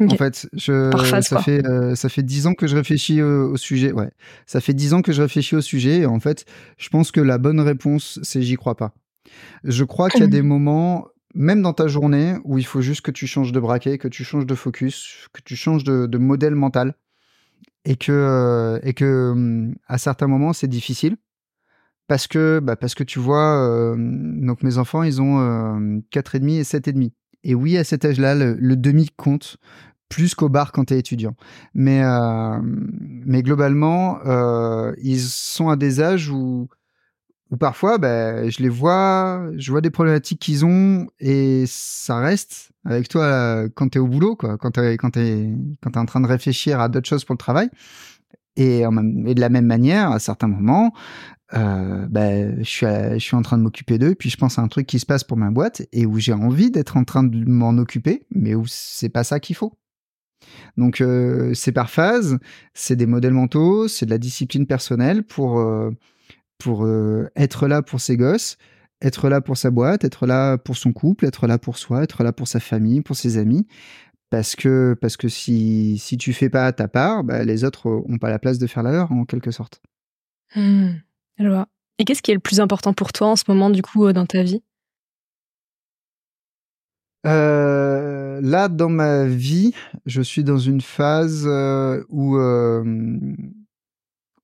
En 0.00 0.08
fait, 0.10 0.48
je, 0.52 0.90
ça, 1.22 1.42
fait, 1.42 1.66
euh, 1.66 1.96
ça 1.96 2.08
fait 2.08 2.22
dix 2.22 2.46
ans 2.46 2.54
que 2.54 2.68
je 2.68 2.76
réfléchis 2.76 3.20
au, 3.20 3.56
sujet. 3.56 3.90
Ouais, 3.90 4.10
ça 4.46 4.60
fait 4.60 4.74
dix 4.74 4.94
ans 4.94 5.02
que 5.02 5.10
je 5.10 5.22
réfléchis 5.22 5.56
au 5.56 5.60
sujet. 5.60 5.98
Et 5.98 6.06
en 6.06 6.20
fait, 6.20 6.44
je 6.76 6.88
pense 6.88 7.10
que 7.10 7.20
la 7.20 7.38
bonne 7.38 7.58
réponse, 7.58 8.20
c'est 8.22 8.42
j'y 8.42 8.54
crois 8.54 8.76
pas. 8.76 8.94
Je 9.64 9.82
crois 9.82 10.08
qu'il 10.08 10.20
y 10.20 10.24
a 10.24 10.28
des 10.28 10.42
moments 10.42 11.08
même 11.34 11.62
dans 11.62 11.72
ta 11.72 11.88
journée 11.88 12.36
où 12.44 12.58
il 12.58 12.66
faut 12.66 12.80
juste 12.80 13.02
que 13.02 13.10
tu 13.10 13.26
changes 13.26 13.52
de 13.52 13.60
braquet, 13.60 13.98
que 13.98 14.08
tu 14.08 14.24
changes 14.24 14.46
de 14.46 14.54
focus, 14.54 15.28
que 15.32 15.40
tu 15.44 15.56
changes 15.56 15.84
de, 15.84 16.18
modèle 16.18 16.54
mental 16.54 16.94
et 17.84 17.96
que, 17.96 18.12
euh, 18.12 18.78
et 18.82 18.94
que 18.94 19.30
hum, 19.32 19.74
à 19.86 19.98
certains 19.98 20.26
moments 20.26 20.52
c'est 20.52 20.68
difficile 20.68 21.16
parce 22.08 22.26
que, 22.26 22.58
bah, 22.60 22.74
parce 22.74 22.94
que 22.94 23.04
tu 23.04 23.20
vois, 23.20 23.62
euh, 23.62 23.94
donc 23.98 24.62
mes 24.62 24.78
enfants, 24.78 25.02
ils 25.04 25.22
ont 25.22 25.40
euh, 25.40 26.00
4,5 26.10 26.58
et 26.58 26.62
7,5. 26.64 27.12
Et 27.44 27.54
oui, 27.54 27.76
à 27.76 27.84
cet 27.84 28.04
âge-là, 28.04 28.34
le, 28.34 28.76
demi 28.76 29.10
compte 29.16 29.58
plus 30.08 30.34
qu'au 30.34 30.48
bar 30.48 30.72
quand 30.72 30.86
tu 30.86 30.94
es 30.94 30.98
étudiant. 30.98 31.36
Mais, 31.74 32.02
euh, 32.02 32.58
mais 32.62 33.42
globalement, 33.42 34.18
ils 35.00 35.20
sont 35.20 35.68
à 35.68 35.76
des 35.76 36.00
âges 36.00 36.30
où, 36.30 36.68
où 37.50 37.56
parfois, 37.56 37.98
bah, 37.98 38.48
je 38.48 38.62
les 38.62 38.68
vois, 38.68 39.50
je 39.56 39.70
vois 39.70 39.80
des 39.80 39.90
problématiques 39.90 40.40
qu'ils 40.40 40.64
ont 40.64 41.06
et 41.18 41.64
ça 41.66 42.18
reste 42.18 42.72
avec 42.84 43.08
toi 43.08 43.68
quand 43.74 43.88
tu 43.90 43.98
es 43.98 44.00
au 44.00 44.06
boulot, 44.06 44.36
quoi, 44.36 44.58
quand 44.58 44.72
tu 44.72 44.80
es, 44.80 44.96
quand 44.96 45.16
es, 45.16 45.50
quand 45.82 45.96
es 45.96 45.98
en 45.98 46.06
train 46.06 46.20
de 46.20 46.26
réfléchir 46.26 46.80
à 46.80 46.88
d'autres 46.88 47.08
choses 47.08 47.24
pour 47.24 47.34
le 47.34 47.38
travail. 47.38 47.70
Et, 48.56 48.80
et, 48.80 49.34
de 49.34 49.40
la 49.40 49.48
même 49.48 49.66
manière, 49.66 50.10
à 50.10 50.18
certains 50.18 50.48
moments, 50.48 50.92
euh, 51.54 52.06
ben, 52.08 52.58
je, 52.58 52.68
suis 52.68 52.86
je 52.86 53.18
suis 53.18 53.36
en 53.36 53.42
train 53.42 53.56
de 53.56 53.62
m'occuper 53.62 53.98
d'eux, 53.98 54.14
puis 54.14 54.30
je 54.30 54.36
pense 54.36 54.58
à 54.58 54.62
un 54.62 54.68
truc 54.68 54.86
qui 54.86 54.98
se 54.98 55.06
passe 55.06 55.24
pour 55.24 55.36
ma 55.36 55.50
boîte 55.50 55.82
et 55.92 56.04
où 56.06 56.18
j'ai 56.18 56.32
envie 56.32 56.70
d'être 56.70 56.96
en 56.96 57.04
train 57.04 57.22
de 57.22 57.48
m'en 57.48 57.78
occuper, 57.78 58.26
mais 58.30 58.54
où 58.54 58.66
c'est 58.66 59.08
pas 59.08 59.24
ça 59.24 59.40
qu'il 59.40 59.56
faut. 59.56 59.78
Donc 60.76 61.00
euh, 61.00 61.52
c'est 61.54 61.72
par 61.72 61.90
phase, 61.90 62.38
c'est 62.74 62.96
des 62.96 63.06
modèles 63.06 63.32
mentaux, 63.32 63.88
c'est 63.88 64.06
de 64.06 64.10
la 64.10 64.18
discipline 64.18 64.66
personnelle 64.66 65.24
pour 65.24 65.58
euh, 65.60 65.90
pour 66.58 66.84
euh, 66.84 67.30
être 67.36 67.68
là 67.68 67.82
pour 67.82 68.00
ses 68.00 68.16
gosses, 68.16 68.58
être 69.00 69.28
là 69.28 69.40
pour 69.40 69.56
sa 69.56 69.70
boîte, 69.70 70.04
être 70.04 70.26
là 70.26 70.58
pour 70.58 70.76
son 70.76 70.92
couple, 70.92 71.26
être 71.26 71.46
là 71.46 71.58
pour 71.58 71.78
soi, 71.78 72.02
être 72.02 72.22
là 72.24 72.32
pour 72.32 72.48
sa 72.48 72.60
famille, 72.60 73.00
pour 73.00 73.16
ses 73.16 73.38
amis. 73.38 73.66
Parce 74.30 74.56
que, 74.56 74.94
parce 75.00 75.16
que 75.16 75.28
si, 75.28 75.96
si 75.98 76.18
tu 76.18 76.32
fais 76.32 76.50
pas 76.50 76.70
ta 76.72 76.86
part, 76.86 77.24
bah, 77.24 77.44
les 77.44 77.64
autres 77.64 77.86
ont 77.86 78.18
pas 78.18 78.28
la 78.28 78.38
place 78.38 78.58
de 78.58 78.66
faire 78.66 78.82
la 78.82 78.92
leur, 78.92 79.12
en 79.12 79.24
quelque 79.24 79.50
sorte. 79.50 79.80
Mmh. 80.54 80.88
Et 81.98 82.04
qu'est-ce 82.04 82.22
qui 82.22 82.30
est 82.30 82.34
le 82.34 82.40
plus 82.40 82.60
important 82.60 82.92
pour 82.92 83.12
toi 83.12 83.28
en 83.28 83.36
ce 83.36 83.44
moment, 83.48 83.70
du 83.70 83.82
coup, 83.82 84.06
euh, 84.06 84.12
dans 84.12 84.26
ta 84.26 84.42
vie? 84.42 84.62
Euh, 87.26 88.08
Là, 88.40 88.68
dans 88.68 88.88
ma 88.88 89.24
vie, 89.26 89.72
je 90.06 90.22
suis 90.22 90.44
dans 90.44 90.58
une 90.58 90.80
phase 90.80 91.44
euh, 91.46 92.04
où, 92.08 92.36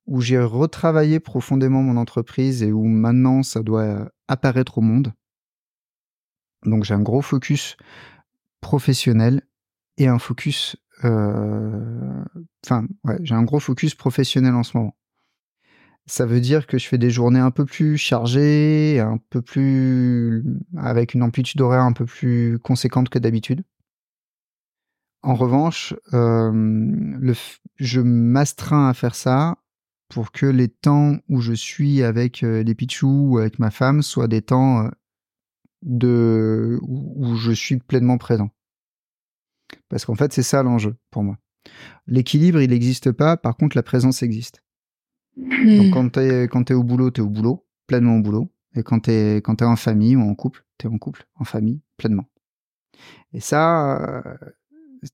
où 0.06 0.20
j'ai 0.20 0.38
retravaillé 0.38 1.20
profondément 1.20 1.82
mon 1.82 1.96
entreprise 1.96 2.62
et 2.62 2.72
où 2.72 2.84
maintenant 2.84 3.42
ça 3.42 3.62
doit 3.62 4.10
apparaître 4.28 4.78
au 4.78 4.80
monde. 4.80 5.12
Donc 6.64 6.84
j'ai 6.84 6.94
un 6.94 7.02
gros 7.02 7.22
focus 7.22 7.76
professionnel 8.60 9.42
et 9.98 10.08
un 10.08 10.18
focus... 10.18 10.76
Enfin, 11.02 12.86
ouais, 13.04 13.18
j'ai 13.20 13.34
un 13.34 13.42
gros 13.42 13.60
focus 13.60 13.94
professionnel 13.94 14.54
en 14.54 14.62
ce 14.62 14.76
moment. 14.76 14.96
Ça 16.06 16.26
veut 16.26 16.40
dire 16.40 16.66
que 16.66 16.76
je 16.76 16.86
fais 16.86 16.98
des 16.98 17.10
journées 17.10 17.40
un 17.40 17.50
peu 17.50 17.64
plus 17.64 17.96
chargées, 17.96 19.00
un 19.00 19.18
peu 19.30 19.40
plus 19.40 20.44
avec 20.76 21.14
une 21.14 21.22
amplitude 21.22 21.60
horaire 21.62 21.82
un 21.82 21.92
peu 21.92 22.04
plus 22.04 22.58
conséquente 22.58 23.08
que 23.08 23.18
d'habitude. 23.18 23.64
En 25.22 25.34
revanche, 25.34 25.94
euh, 26.12 27.32
je 27.76 28.00
m'astreins 28.02 28.88
à 28.90 28.94
faire 28.94 29.14
ça 29.14 29.56
pour 30.14 30.30
que 30.30 30.46
les 30.46 30.68
temps 30.68 31.16
où 31.28 31.40
je 31.40 31.52
suis 31.52 32.04
avec 32.04 32.44
euh, 32.44 32.62
les 32.62 32.76
pitchous 32.76 33.30
ou 33.30 33.38
avec 33.38 33.58
ma 33.58 33.72
femme 33.72 34.00
soient 34.00 34.28
des 34.28 34.42
temps 34.42 34.84
euh, 34.84 34.90
de 35.82 36.78
où 36.82 37.34
je 37.34 37.50
suis 37.50 37.78
pleinement 37.78 38.16
présent. 38.16 38.50
Parce 39.88 40.04
qu'en 40.04 40.14
fait, 40.14 40.32
c'est 40.32 40.44
ça 40.44 40.62
l'enjeu 40.62 40.94
pour 41.10 41.24
moi. 41.24 41.36
L'équilibre, 42.06 42.60
il 42.60 42.70
n'existe 42.70 43.10
pas, 43.10 43.36
par 43.36 43.56
contre, 43.56 43.76
la 43.76 43.82
présence 43.82 44.22
existe. 44.22 44.62
Donc 45.36 45.92
quand 45.92 46.10
t'es 46.10 46.44
quand 46.44 46.70
es 46.70 46.74
au 46.74 46.84
boulot, 46.84 47.10
t'es 47.10 47.20
au 47.20 47.28
boulot, 47.28 47.66
pleinement 47.88 48.18
au 48.18 48.20
boulot. 48.20 48.52
Et 48.76 48.84
quand 48.84 49.00
t'es 49.00 49.38
quand 49.38 49.62
es 49.62 49.64
en 49.64 49.74
famille 49.74 50.14
ou 50.14 50.20
en 50.20 50.36
couple, 50.36 50.64
t'es 50.78 50.86
en 50.86 50.96
couple, 50.96 51.26
en 51.34 51.44
famille, 51.44 51.80
pleinement. 51.96 52.30
Et 53.32 53.40
ça, 53.40 54.00
euh, 54.00 54.36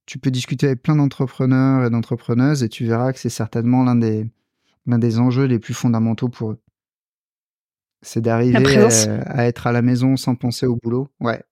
tu 0.05 0.19
peux 0.19 0.31
discuter 0.31 0.67
avec 0.67 0.83
plein 0.83 0.97
d'entrepreneurs 0.97 1.87
et 1.87 1.91
d'entrepreneuses 1.91 2.63
et 2.63 2.69
tu 2.69 2.85
verras 2.85 3.15
que 3.15 3.19
c'est 3.19 3.31
certainement 3.31 3.83
l'un 3.83 3.97
des 3.97 4.31
l'un 4.87 4.99
des 4.99 5.19
enjeux 5.19 5.45
les 5.45 5.59
plus 5.59 5.75
fondamentaux 5.75 6.29
pour 6.29 6.53
eux. 6.53 6.63
C'est 8.03 8.23
d'arriver 8.23 8.57
à, 8.57 9.47
être 9.47 9.67
à 9.67 9.73
la 9.73 9.83
maison 9.83 10.17
sans 10.17 10.35
penser 10.35 10.67
au 10.67 10.77
boulot. 10.77 11.09
Ouais. 11.21 11.43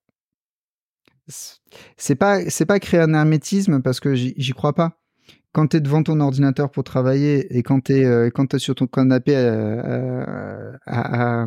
C'est 1.99 2.14
pas 2.14 2.49
c'est 2.49 2.64
pas 2.64 2.81
créer 2.81 3.01
un 3.01 3.12
hermétisme 3.12 3.83
parce 3.83 4.01
que 4.01 4.14
j'y 4.14 4.53
crois 4.53 4.73
pas 4.73 4.99
quand 5.53 5.69
tu 5.69 5.77
es 5.79 5.81
devant 5.81 6.03
ton 6.03 6.21
ordinateur 6.21 6.71
pour 6.71 6.85
travailler 6.85 7.57
et 7.57 7.62
quand 7.62 7.85
tu 7.85 7.93
es, 7.95 8.05
euh, 8.05 8.31
es 8.31 8.59
sur 8.59 8.75
ton 8.75 8.87
canapé 8.87 9.35
euh, 9.35 9.83
euh, 9.85 10.73
à, 10.87 11.47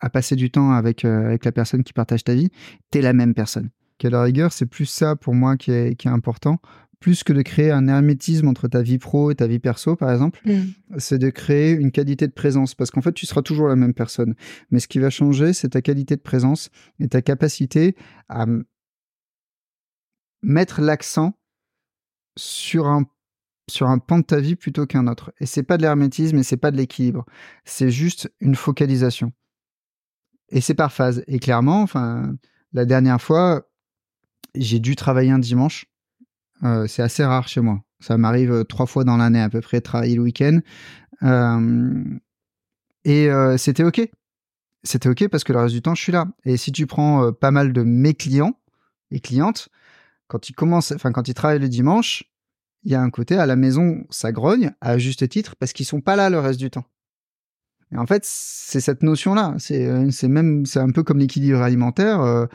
à, 0.00 0.10
passer 0.10 0.36
du 0.36 0.50
temps 0.50 0.70
avec, 0.72 1.04
avec 1.04 1.44
la 1.44 1.52
personne 1.52 1.82
qui 1.84 1.92
partage 1.92 2.24
ta 2.24 2.34
vie, 2.34 2.50
tu 2.90 2.98
es 2.98 3.02
la 3.02 3.12
même 3.12 3.34
personne. 3.34 3.70
À 4.04 4.10
la 4.10 4.22
rigueur, 4.22 4.52
c'est 4.52 4.66
plus 4.66 4.86
ça 4.86 5.16
pour 5.16 5.34
moi 5.34 5.56
qui 5.56 5.72
est, 5.72 5.96
qui 5.96 6.06
est 6.06 6.10
important 6.10 6.60
plus 7.00 7.22
que 7.22 7.32
de 7.32 7.42
créer 7.42 7.70
un 7.70 7.86
hermétisme 7.86 8.48
entre 8.48 8.68
ta 8.68 8.82
vie 8.82 8.98
pro 8.98 9.30
et 9.30 9.34
ta 9.34 9.46
vie 9.46 9.60
perso, 9.60 9.94
par 9.94 10.10
exemple, 10.10 10.40
mm. 10.44 10.98
c'est 10.98 11.18
de 11.18 11.30
créer 11.30 11.72
une 11.72 11.92
qualité 11.92 12.26
de 12.26 12.32
présence. 12.32 12.74
Parce 12.74 12.90
qu'en 12.90 13.02
fait, 13.02 13.12
tu 13.12 13.26
seras 13.26 13.42
toujours 13.42 13.68
la 13.68 13.76
même 13.76 13.94
personne. 13.94 14.34
Mais 14.70 14.80
ce 14.80 14.88
qui 14.88 14.98
va 14.98 15.10
changer, 15.10 15.52
c'est 15.52 15.70
ta 15.70 15.82
qualité 15.82 16.16
de 16.16 16.22
présence 16.22 16.70
et 16.98 17.08
ta 17.08 17.22
capacité 17.22 17.94
à 18.28 18.46
mettre 20.42 20.80
l'accent 20.80 21.38
sur 22.36 22.86
un 22.86 23.04
sur 23.70 23.88
un 23.88 23.98
pan 23.98 24.18
de 24.18 24.24
ta 24.24 24.40
vie 24.40 24.56
plutôt 24.56 24.86
qu'un 24.86 25.06
autre. 25.06 25.32
Et 25.40 25.46
c'est 25.46 25.62
pas 25.62 25.76
de 25.76 25.82
l'hermétisme 25.82 26.38
et 26.38 26.42
c'est 26.42 26.56
pas 26.56 26.70
de 26.70 26.78
l'équilibre. 26.78 27.26
C'est 27.66 27.90
juste 27.90 28.32
une 28.40 28.54
focalisation. 28.54 29.32
Et 30.48 30.62
c'est 30.62 30.74
par 30.74 30.90
phase. 30.90 31.22
Et 31.26 31.38
clairement, 31.38 31.82
enfin, 31.82 32.34
la 32.72 32.86
dernière 32.86 33.20
fois, 33.20 33.68
j'ai 34.54 34.78
dû 34.78 34.96
travailler 34.96 35.30
un 35.30 35.38
dimanche. 35.38 35.86
Euh, 36.64 36.86
c'est 36.86 37.02
assez 37.02 37.24
rare 37.24 37.48
chez 37.48 37.60
moi. 37.60 37.80
Ça 38.00 38.16
m'arrive 38.16 38.52
euh, 38.52 38.64
trois 38.64 38.86
fois 38.86 39.04
dans 39.04 39.16
l'année 39.16 39.40
à 39.40 39.48
peu 39.48 39.60
près 39.60 39.80
travailler 39.80 40.16
le 40.16 40.22
week-end. 40.22 40.60
Euh, 41.22 42.04
et 43.04 43.28
c'était 43.56 43.84
OK. 43.84 44.02
C'était 44.82 45.08
OK 45.08 45.28
parce 45.28 45.42
que 45.42 45.52
le 45.52 45.60
reste 45.60 45.74
du 45.74 45.80
temps, 45.80 45.94
je 45.94 46.02
suis 46.02 46.12
là. 46.12 46.26
Et 46.44 46.56
si 46.58 46.72
tu 46.72 46.86
prends 46.86 47.32
pas 47.32 47.50
mal 47.50 47.72
de 47.72 47.82
mes 47.82 48.12
clients 48.12 48.58
et 49.10 49.20
clientes, 49.20 49.70
quand 50.26 50.50
ils 50.50 50.52
commencent, 50.52 50.92
quand 51.02 51.26
ils 51.26 51.34
travaillent 51.34 51.58
le 51.58 51.70
dimanche, 51.70 52.24
il 52.84 52.92
y 52.92 52.94
a 52.94 53.00
un 53.00 53.08
côté 53.08 53.36
à 53.36 53.46
la 53.46 53.56
maison, 53.56 54.04
ça 54.10 54.30
grogne 54.30 54.72
à 54.82 54.98
juste 54.98 55.26
titre 55.28 55.56
parce 55.56 55.72
qu'ils 55.72 55.86
sont 55.86 56.02
pas 56.02 56.16
là 56.16 56.28
le 56.28 56.38
reste 56.38 56.60
du 56.60 56.70
temps. 56.70 56.84
Et 57.92 57.96
en 57.96 58.06
fait, 58.06 58.22
c'est 58.24 58.80
cette 58.80 59.02
notion-là. 59.02 59.54
C'est, 59.58 59.86
euh, 59.86 60.10
c'est 60.10 60.28
même, 60.28 60.66
c'est 60.66 60.80
un 60.80 60.90
peu 60.90 61.02
comme 61.02 61.18
l'équilibre 61.18 61.62
alimentaire. 61.62 62.20
Euh, 62.20 62.46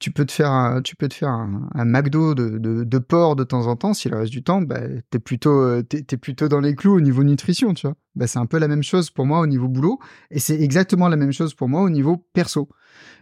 tu 0.00 0.10
peux 0.10 0.24
te 0.24 0.32
faire 0.32 0.50
un, 0.50 0.80
tu 0.80 0.96
peux 0.96 1.08
te 1.08 1.14
faire 1.14 1.28
un, 1.28 1.84
McDo 1.84 2.34
de, 2.34 2.58
de, 2.58 2.98
porc 2.98 3.36
de 3.36 3.44
temps 3.44 3.66
en 3.66 3.76
temps. 3.76 3.92
Si 3.92 4.08
le 4.08 4.16
reste 4.16 4.32
du 4.32 4.42
temps, 4.42 4.62
bah, 4.62 4.80
t'es 5.10 5.18
plutôt, 5.18 5.60
euh, 5.60 5.82
t'es, 5.82 6.16
plutôt 6.16 6.48
dans 6.48 6.60
les 6.60 6.74
clous 6.74 6.96
au 6.96 7.00
niveau 7.00 7.22
nutrition, 7.22 7.74
tu 7.74 7.86
vois. 7.86 7.96
Bah, 8.16 8.26
c'est 8.26 8.38
un 8.38 8.46
peu 8.46 8.58
la 8.58 8.66
même 8.66 8.82
chose 8.82 9.10
pour 9.10 9.26
moi 9.26 9.40
au 9.40 9.46
niveau 9.46 9.68
boulot. 9.68 10.00
Et 10.30 10.38
c'est 10.38 10.58
exactement 10.58 11.08
la 11.08 11.16
même 11.16 11.32
chose 11.32 11.54
pour 11.54 11.68
moi 11.68 11.82
au 11.82 11.90
niveau 11.90 12.16
perso. 12.32 12.68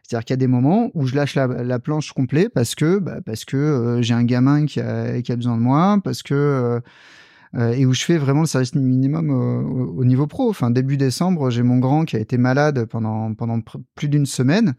C'est-à-dire 0.02 0.24
qu'il 0.24 0.34
y 0.34 0.38
a 0.38 0.38
des 0.38 0.46
moments 0.46 0.90
où 0.94 1.06
je 1.06 1.16
lâche 1.16 1.34
la, 1.34 1.78
planche 1.80 2.12
complète 2.12 2.52
parce 2.54 2.76
que, 2.76 2.98
bah, 2.98 3.20
parce 3.26 3.44
que 3.44 3.98
j'ai 4.00 4.14
un 4.14 4.24
gamin 4.24 4.64
qui 4.64 4.80
a, 4.80 5.20
besoin 5.36 5.56
de 5.56 5.62
moi, 5.62 5.98
parce 6.02 6.22
que 6.22 6.80
euh, 7.54 7.72
et 7.72 7.86
où 7.86 7.94
je 7.94 8.04
fais 8.04 8.18
vraiment 8.18 8.40
le 8.40 8.46
service 8.46 8.74
minimum 8.74 9.30
au, 9.30 10.04
niveau 10.04 10.26
pro. 10.26 10.48
Enfin, 10.48 10.70
début 10.70 10.96
décembre, 10.96 11.50
j'ai 11.50 11.62
mon 11.62 11.78
grand 11.78 12.04
qui 12.04 12.16
a 12.16 12.20
été 12.20 12.38
malade 12.38 12.84
pendant 12.86 13.34
pendant 13.34 13.60
plus 13.94 14.08
d'une 14.08 14.26
semaine. 14.26 14.74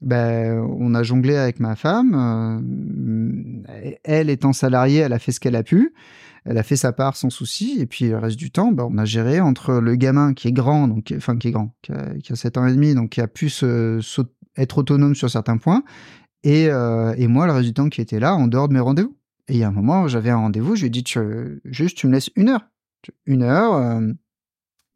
Ben, 0.00 0.58
on 0.78 0.94
a 0.94 1.02
jonglé 1.04 1.36
avec 1.36 1.60
ma 1.60 1.76
femme. 1.76 2.64
elle 4.04 4.30
étant 4.30 4.52
salariée, 4.52 4.98
elle 4.98 5.12
a 5.12 5.18
fait 5.18 5.32
ce 5.32 5.40
qu'elle 5.40 5.56
a 5.56 5.62
pu. 5.62 5.94
Elle 6.44 6.58
a 6.58 6.64
fait 6.64 6.76
sa 6.76 6.92
part 6.92 7.16
sans 7.16 7.30
souci. 7.30 7.76
Et 7.78 7.86
puis 7.86 8.08
le 8.08 8.18
reste 8.18 8.36
du 8.36 8.50
temps, 8.50 8.72
ben, 8.72 8.88
on 8.90 8.98
a 8.98 9.04
géré 9.04 9.40
entre 9.40 9.74
le 9.74 9.94
gamin 9.94 10.34
qui 10.34 10.48
est 10.48 10.52
grand, 10.52 10.88
donc 10.88 11.14
enfin 11.16 11.36
qui 11.36 11.48
est 11.48 11.52
grand, 11.52 11.74
qui 11.82 11.92
a, 11.92 12.14
qui 12.22 12.32
a 12.32 12.36
7 12.36 12.58
ans 12.58 12.66
et 12.66 12.72
demi, 12.72 12.94
donc 12.94 13.10
qui 13.10 13.20
a 13.20 13.28
pu 13.28 13.50
être 14.56 14.78
autonome 14.78 15.14
sur 15.14 15.30
certains 15.30 15.56
points. 15.56 15.84
Et, 16.44 16.68
euh, 16.68 17.14
et, 17.16 17.28
moi, 17.28 17.46
le 17.46 17.52
reste 17.52 17.66
du 17.66 17.74
temps 17.74 17.88
qui 17.88 18.00
était 18.00 18.18
là, 18.18 18.34
en 18.34 18.48
dehors 18.48 18.68
de 18.68 18.74
mes 18.74 18.80
rendez-vous. 18.80 19.16
Et 19.48 19.54
il 19.54 19.58
y 19.58 19.64
a 19.64 19.68
un 19.68 19.72
moment, 19.72 20.08
j'avais 20.08 20.30
un 20.30 20.36
rendez-vous, 20.36 20.76
je 20.76 20.82
lui 20.82 20.86
ai 20.86 20.90
dit, 20.90 21.04
juste, 21.64 21.96
tu 21.96 22.06
me 22.06 22.12
laisses 22.12 22.30
une 22.36 22.48
heure. 22.48 22.66
Une 23.26 23.42
heure, 23.42 23.74
euh, 23.74 24.12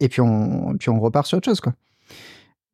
et 0.00 0.08
puis 0.08 0.20
on, 0.20 0.76
puis 0.78 0.90
on 0.90 1.00
repart 1.00 1.26
sur 1.26 1.38
autre 1.38 1.46
chose, 1.46 1.60
quoi. 1.60 1.74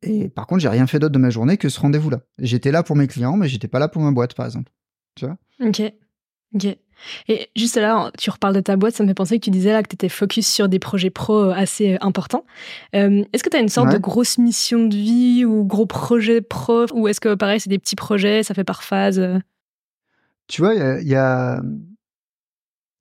Et 0.03 0.29
par 0.29 0.47
contre, 0.47 0.61
j'ai 0.61 0.69
rien 0.69 0.85
fait 0.85 0.99
d'autre 0.99 1.13
de 1.13 1.19
ma 1.19 1.29
journée 1.29 1.57
que 1.57 1.69
ce 1.69 1.79
rendez-vous-là. 1.79 2.19
J'étais 2.37 2.71
là 2.71 2.83
pour 2.83 2.95
mes 2.95 3.07
clients, 3.07 3.37
mais 3.37 3.47
j'étais 3.47 3.69
pas 3.69 3.79
là 3.79 3.87
pour 3.87 4.01
ma 4.01 4.11
boîte, 4.11 4.33
par 4.35 4.45
exemple. 4.45 4.71
Tu 5.15 5.25
vois? 5.25 5.37
Ok. 5.61 5.81
Ok. 6.55 6.77
Et 7.27 7.49
juste 7.55 7.77
là, 7.77 8.11
tu 8.17 8.29
reparles 8.29 8.53
de 8.53 8.59
ta 8.59 8.75
boîte, 8.75 8.95
ça 8.95 9.03
me 9.03 9.07
fait 9.07 9.13
penser 9.15 9.39
que 9.39 9.43
tu 9.43 9.49
disais 9.49 9.71
là 9.71 9.81
que 9.81 9.89
tu 9.89 9.95
étais 9.95 10.09
focus 10.09 10.47
sur 10.47 10.69
des 10.69 10.79
projets 10.79 11.09
pro 11.09 11.49
euh, 11.49 11.53
assez 11.53 11.93
euh, 11.93 11.97
importants. 12.01 12.45
Euh, 12.95 13.23
est-ce 13.33 13.43
que 13.43 13.49
tu 13.49 13.57
as 13.57 13.59
une 13.59 13.69
sorte 13.69 13.91
de 13.91 13.97
grosse 13.97 14.37
mission 14.37 14.85
de 14.85 14.95
vie 14.95 15.45
ou 15.45 15.65
gros 15.65 15.85
projet 15.85 16.41
pro? 16.41 16.85
Ou 16.93 17.07
est-ce 17.07 17.19
que 17.19 17.33
pareil, 17.33 17.59
c'est 17.59 17.69
des 17.69 17.79
petits 17.79 17.95
projets, 17.95 18.43
ça 18.43 18.53
fait 18.53 18.63
par 18.63 18.83
phase 18.83 19.19
Tu 20.47 20.61
vois, 20.61 20.73
il 20.75 21.07
y 21.07 21.15
a, 21.15 21.61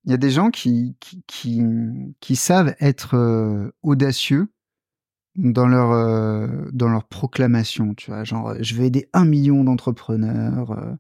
y, 0.04 0.12
a, 0.12 0.16
des 0.16 0.30
gens 0.30 0.50
qui, 0.50 0.96
qui, 1.26 2.36
savent 2.36 2.74
être 2.80 3.72
audacieux 3.82 4.48
dans 5.36 5.66
leur, 5.66 5.92
euh, 5.92 6.68
dans 6.72 6.88
leur 6.88 7.04
proclamation, 7.04 7.94
tu 7.94 8.10
vois, 8.10 8.24
genre, 8.24 8.54
je 8.60 8.74
vais 8.74 8.86
aider 8.86 9.08
un 9.12 9.24
million 9.24 9.64
d'entrepreneurs, 9.64 10.72
euh, 10.72 10.94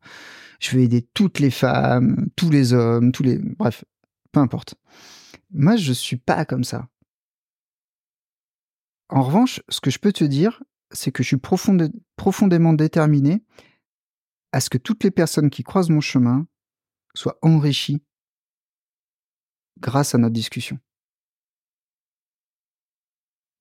je 0.60 0.76
vais 0.76 0.84
aider 0.84 1.06
toutes 1.14 1.38
les 1.38 1.50
femmes, 1.50 2.28
tous 2.36 2.50
les 2.50 2.72
hommes, 2.72 3.12
tous 3.12 3.22
les... 3.22 3.38
Bref, 3.38 3.84
peu 4.32 4.40
importe. 4.40 4.74
Moi, 5.50 5.76
je 5.76 5.92
suis 5.92 6.16
pas 6.16 6.44
comme 6.44 6.64
ça. 6.64 6.88
En 9.10 9.22
revanche, 9.22 9.60
ce 9.68 9.80
que 9.80 9.90
je 9.90 9.98
peux 9.98 10.12
te 10.12 10.24
dire, 10.24 10.62
c'est 10.92 11.12
que 11.12 11.22
je 11.22 11.28
suis 11.28 11.36
profondément 12.16 12.72
déterminé 12.72 13.42
à 14.52 14.60
ce 14.60 14.70
que 14.70 14.78
toutes 14.78 15.04
les 15.04 15.10
personnes 15.10 15.50
qui 15.50 15.62
croisent 15.62 15.90
mon 15.90 16.00
chemin 16.00 16.46
soient 17.14 17.38
enrichies 17.42 18.02
grâce 19.80 20.14
à 20.14 20.18
notre 20.18 20.34
discussion. 20.34 20.78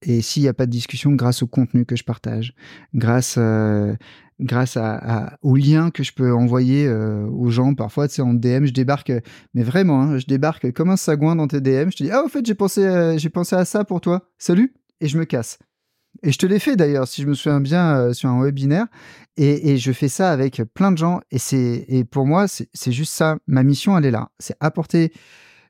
Et 0.03 0.21
s'il 0.21 0.41
n'y 0.41 0.49
a 0.49 0.53
pas 0.53 0.65
de 0.65 0.71
discussion, 0.71 1.11
grâce 1.11 1.43
au 1.43 1.47
contenu 1.47 1.85
que 1.85 1.95
je 1.95 2.03
partage, 2.03 2.55
grâce, 2.95 3.35
euh, 3.37 3.95
grâce 4.39 4.75
à, 4.75 5.37
aux 5.43 5.55
liens 5.55 5.91
que 5.91 6.01
je 6.01 6.11
peux 6.11 6.33
envoyer 6.33 6.87
euh, 6.87 7.27
aux 7.27 7.51
gens, 7.51 7.75
parfois, 7.75 8.07
tu 8.07 8.15
sais, 8.15 8.21
en 8.23 8.33
DM, 8.33 8.65
je 8.65 8.73
débarque, 8.73 9.11
mais 9.53 9.61
vraiment, 9.61 10.01
hein, 10.01 10.17
je 10.17 10.25
débarque 10.25 10.71
comme 10.73 10.89
un 10.89 10.97
sagouin 10.97 11.35
dans 11.35 11.47
tes 11.47 11.61
DM, 11.61 11.91
je 11.91 11.97
te 11.97 12.03
dis, 12.03 12.11
ah, 12.11 12.23
au 12.23 12.29
fait, 12.29 12.43
euh, 12.79 13.17
j'ai 13.17 13.29
pensé 13.29 13.55
à 13.55 13.63
ça 13.63 13.85
pour 13.85 14.01
toi, 14.01 14.27
salut, 14.39 14.73
et 15.01 15.07
je 15.07 15.19
me 15.19 15.25
casse. 15.25 15.59
Et 16.23 16.31
je 16.31 16.37
te 16.37 16.45
l'ai 16.45 16.59
fait 16.59 16.75
d'ailleurs, 16.75 17.07
si 17.07 17.21
je 17.21 17.27
me 17.27 17.33
souviens 17.33 17.61
bien, 17.61 18.13
sur 18.13 18.29
un 18.29 18.43
webinaire, 18.43 18.87
et, 19.37 19.77
je 19.77 19.91
fais 19.91 20.09
ça 20.09 20.31
avec 20.31 20.61
plein 20.73 20.91
de 20.91 20.97
gens, 20.97 21.21
et, 21.31 21.39
et 21.97 22.03
pour 22.03 22.27
moi, 22.27 22.47
c'est, 22.47 22.91
juste 22.91 23.13
ça, 23.13 23.37
ma 23.47 23.63
mission, 23.63 23.97
elle 23.97 24.05
est 24.05 24.11
là, 24.11 24.29
c'est 24.37 24.55
apporter, 24.59 25.13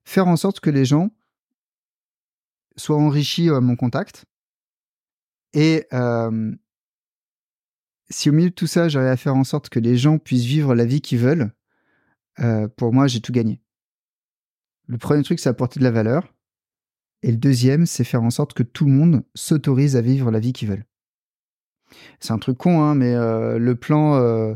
faire 0.04 0.28
en 0.28 0.36
sorte 0.36 0.60
que 0.60 0.70
les 0.70 0.84
gens 0.84 1.12
soit 2.76 2.98
enrichi 2.98 3.50
à 3.50 3.62
mon 3.62 3.76
contact. 3.76 4.26
Et 5.54 5.88
si 8.10 8.30
au 8.30 8.34
milieu 8.34 8.50
de 8.50 8.56
tout 8.56 8.68
ça, 8.68 8.90
j'arrive 8.90 9.10
à 9.10 9.18
faire 9.18 9.36
en 9.36 9.44
sorte 9.44 9.70
que 9.70 9.80
les 9.80 9.96
gens 9.96 10.18
puissent 10.18 10.46
vivre 10.46 10.76
la 10.76 10.86
vie 10.86 11.02
qu'ils 11.02 11.20
veulent, 11.20 11.54
pour 12.76 12.94
moi, 12.94 13.08
j'ai 13.08 13.22
tout 13.22 13.32
gagné. 13.32 13.62
Le 14.88 14.98
premier 14.98 15.24
truc, 15.24 15.40
c'est 15.40 15.50
apporter 15.50 15.80
de 15.80 15.86
la 15.86 15.92
valeur. 15.92 16.34
Et 17.24 17.32
le 17.32 17.38
deuxième, 17.38 17.86
c'est 17.86 18.04
faire 18.04 18.24
en 18.24 18.30
sorte 18.30 18.54
que 18.54 18.64
tout 18.64 18.86
le 18.86 18.92
monde 18.92 19.24
s'autorise 19.36 19.96
à 19.96 20.02
vivre 20.02 20.32
la 20.32 20.40
vie 20.40 20.54
qu'ils 20.54 20.70
veulent. 20.70 20.86
C'est 22.20 22.32
un 22.32 22.40
truc 22.40 22.58
con, 22.58 22.82
hein, 22.82 22.96
mais 22.96 23.14
le 23.14 23.76
plan, 23.76 24.56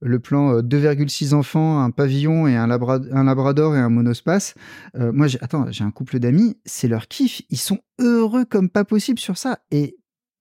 le 0.00 0.20
plan 0.20 0.60
2,6 0.60 1.32
euh, 1.32 1.36
enfants, 1.36 1.82
un 1.82 1.90
pavillon 1.90 2.46
et 2.46 2.56
un, 2.56 2.70
un 2.70 3.24
labrador 3.24 3.76
et 3.76 3.78
un 3.78 3.88
monospace. 3.88 4.54
Euh, 4.96 5.12
moi, 5.12 5.26
j'ai, 5.26 5.38
attends, 5.40 5.70
j'ai 5.70 5.84
un 5.84 5.90
couple 5.90 6.18
d'amis, 6.18 6.56
c'est 6.64 6.88
leur 6.88 7.08
kiff. 7.08 7.42
Ils 7.50 7.58
sont 7.58 7.80
heureux 7.98 8.44
comme 8.44 8.68
pas 8.68 8.84
possible 8.84 9.18
sur 9.18 9.36
ça. 9.36 9.58
Et 9.70 9.96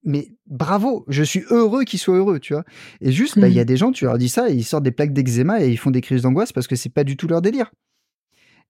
mais 0.07 0.37
bravo, 0.45 1.03
je 1.07 1.23
suis 1.23 1.43
heureux 1.49 1.83
qu'ils 1.83 1.97
soient 1.97 2.15
heureux, 2.15 2.39
tu 2.39 2.53
vois. 2.53 2.63
Et 3.01 3.11
juste, 3.11 3.39
bah, 3.39 3.47
il 3.47 3.55
y 3.55 3.59
a 3.59 3.63
mmh. 3.63 3.65
des 3.65 3.77
gens, 3.77 3.91
tu 3.91 4.05
leur 4.05 4.19
dis 4.19 4.29
ça, 4.29 4.51
et 4.51 4.53
ils 4.53 4.63
sortent 4.63 4.83
des 4.83 4.91
plaques 4.91 5.13
d'eczéma 5.13 5.63
et 5.63 5.71
ils 5.71 5.77
font 5.77 5.89
des 5.89 6.01
crises 6.01 6.21
d'angoisse 6.21 6.53
parce 6.53 6.67
que 6.67 6.75
c'est 6.75 6.89
pas 6.89 7.03
du 7.03 7.17
tout 7.17 7.27
leur 7.27 7.41
délire. 7.41 7.71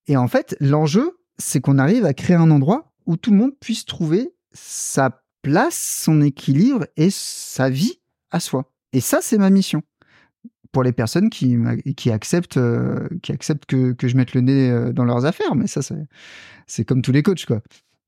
Et 0.07 0.15
en 0.15 0.29
fait, 0.29 0.55
l'enjeu, 0.61 1.17
c'est 1.37 1.59
qu'on 1.59 1.77
arrive 1.77 2.05
à 2.05 2.13
créer 2.13 2.37
un 2.37 2.51
endroit 2.51 2.93
où 3.05 3.17
tout 3.17 3.31
le 3.31 3.37
monde 3.37 3.53
puisse 3.59 3.85
trouver 3.85 4.33
sa 4.51 5.23
place, 5.41 6.01
son 6.03 6.21
équilibre 6.21 6.85
et 6.97 7.09
sa 7.09 7.69
vie 7.69 7.99
à 8.31 8.39
soi. 8.39 8.71
Et 8.93 9.01
ça, 9.01 9.19
c'est 9.21 9.37
ma 9.37 9.49
mission 9.49 9.83
pour 10.71 10.83
les 10.83 10.91
personnes 10.91 11.29
qui, 11.29 11.57
acceptent, 12.11 12.57
euh, 12.57 13.07
que, 13.21 14.07
je 14.07 14.17
mette 14.17 14.33
le 14.33 14.41
nez 14.41 14.69
euh, 14.69 14.91
dans 14.91 15.05
leurs 15.05 15.25
affaires. 15.25 15.55
Mais 15.55 15.67
ça, 15.67 15.81
c'est 16.67 16.85
comme 16.85 17.01
tous 17.01 17.11
les 17.11 17.23
coachs, 17.23 17.45
quoi. 17.45 17.61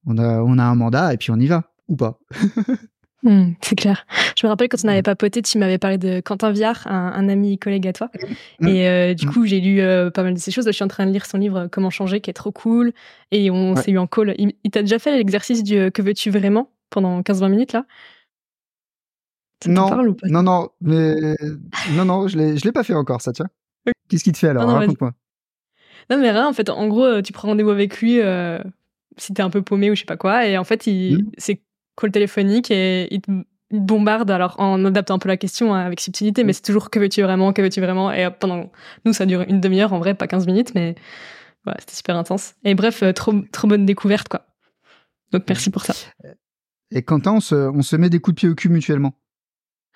On 0.05 0.17
a 0.17 0.63
un 0.63 0.75
mandat 0.75 1.13
et 1.13 1.17
puis 1.17 1.31
on 1.31 1.37
y 1.37 1.47
va, 1.47 1.73
ou 1.87 1.95
pas. 1.95 2.19
Hmm, 3.29 3.53
c'est 3.61 3.75
clair. 3.75 4.05
Je 4.37 4.45
me 4.45 4.49
rappelle 4.49 4.69
quand 4.69 4.77
on 4.83 4.87
avait 4.87 5.01
papoté, 5.01 5.41
tu 5.41 5.57
m'avais 5.57 5.77
parlé 5.77 5.97
de 5.97 6.21
Quentin 6.21 6.51
Viard, 6.51 6.87
un, 6.87 7.27
ami 7.27 7.57
collègue 7.57 7.87
à 7.87 7.93
toi. 7.93 8.09
Hmm. 8.59 8.67
Et 8.67 8.87
euh, 8.87 9.13
du 9.13 9.27
hmm. 9.27 9.31
coup, 9.31 9.45
j'ai 9.45 9.59
lu 9.59 9.81
pas 10.13 10.23
mal 10.23 10.33
de 10.33 10.39
ces 10.39 10.51
choses. 10.51 10.65
Je 10.65 10.71
suis 10.71 10.83
en 10.83 10.87
train 10.87 11.05
de 11.05 11.11
lire 11.11 11.25
son 11.25 11.37
livre 11.37 11.67
Comment 11.71 11.89
changer, 11.89 12.21
qui 12.21 12.29
est 12.29 12.33
trop 12.33 12.51
cool. 12.51 12.93
Et 13.31 13.51
on 13.51 13.75
s'est 13.75 13.91
eu 13.91 13.97
en 13.97 14.07
call. 14.07 14.33
Il, 14.37 14.53
il 14.63 14.71
t'a 14.71 14.81
déjà 14.81 14.97
fait 14.97 15.17
l'exercice 15.17 15.63
du 15.63 15.91
Que 15.91 16.01
veux-tu 16.01 16.29
vraiment 16.29 16.71
pendant 16.89 17.21
15-20 17.21 17.49
minutes 17.49 17.73
là? 17.73 17.85
Non, 19.65 19.89
non, 20.23 20.43
non, 20.43 20.69
mais 20.81 21.35
non, 21.95 22.05
non, 22.05 22.27
je 22.27 22.37
l'ai, 22.37 22.57
je 22.57 22.65
l'ai 22.65 22.71
pas 22.71 22.83
fait 22.83 22.93
encore, 22.93 23.21
ça, 23.21 23.33
tiens. 23.33 23.47
Qu'est-ce 24.07 24.23
qui 24.23 24.31
te 24.31 24.37
fait 24.37 24.49
alors? 24.49 24.69
Raconte-moi. 24.69 25.13
Non, 26.09 26.17
mais 26.17 26.31
rien, 26.31 26.47
en 26.47 26.53
fait, 26.53 26.69
en 26.69 26.87
gros, 26.87 27.03
euh, 27.03 27.21
tu 27.21 27.33
prends 27.33 27.49
rendez-vous 27.49 27.71
avec 27.71 27.99
lui 27.99 28.21
euh, 28.21 28.59
si 29.17 29.33
t'es 29.33 29.41
un 29.41 29.49
peu 29.49 29.61
paumé 29.61 29.89
ou 29.91 29.95
je 29.95 30.01
sais 30.01 30.05
pas 30.05 30.15
quoi, 30.15 30.45
et 30.47 30.57
en 30.57 30.63
fait, 30.63 30.87
il, 30.87 31.17
mmh. 31.17 31.31
c'est 31.37 31.61
call 31.99 32.11
téléphonique 32.11 32.71
et 32.71 33.13
il 33.13 33.21
te, 33.21 33.31
bombarde, 33.71 34.31
alors 34.31 34.55
en 34.59 34.83
adaptant 34.85 35.15
un 35.15 35.19
peu 35.19 35.27
la 35.27 35.37
question 35.37 35.73
hein, 35.73 35.79
avec 35.79 35.99
subtilité, 35.99 36.43
mais 36.43 36.51
mmh. 36.51 36.53
c'est 36.53 36.61
toujours 36.61 36.89
que 36.89 36.99
veux-tu 36.99 37.21
vraiment, 37.21 37.51
que 37.53 37.61
veux-tu 37.61 37.81
vraiment, 37.81 38.11
et 38.11 38.29
pendant, 38.31 38.71
nous, 39.05 39.13
ça 39.13 39.25
dure 39.25 39.41
une 39.41 39.59
demi-heure, 39.59 39.93
en 39.93 39.99
vrai, 39.99 40.13
pas 40.13 40.27
15 40.27 40.47
minutes, 40.47 40.73
mais 40.73 40.95
voilà, 41.63 41.79
c'était 41.81 41.95
super 41.95 42.15
intense. 42.15 42.55
Et 42.63 42.75
bref, 42.75 43.03
euh, 43.03 43.11
trop, 43.11 43.33
trop 43.51 43.67
bonne 43.67 43.85
découverte, 43.85 44.29
quoi. 44.29 44.45
Donc 45.31 45.43
merci 45.49 45.69
pour 45.69 45.83
ça. 45.83 45.93
Et 46.91 47.03
Quentin, 47.03 47.33
on 47.33 47.39
se, 47.41 47.55
on 47.55 47.81
se 47.81 47.97
met 47.97 48.09
des 48.09 48.19
coups 48.19 48.35
de 48.35 48.39
pied 48.39 48.49
au 48.49 48.55
cul 48.55 48.69
mutuellement. 48.69 49.13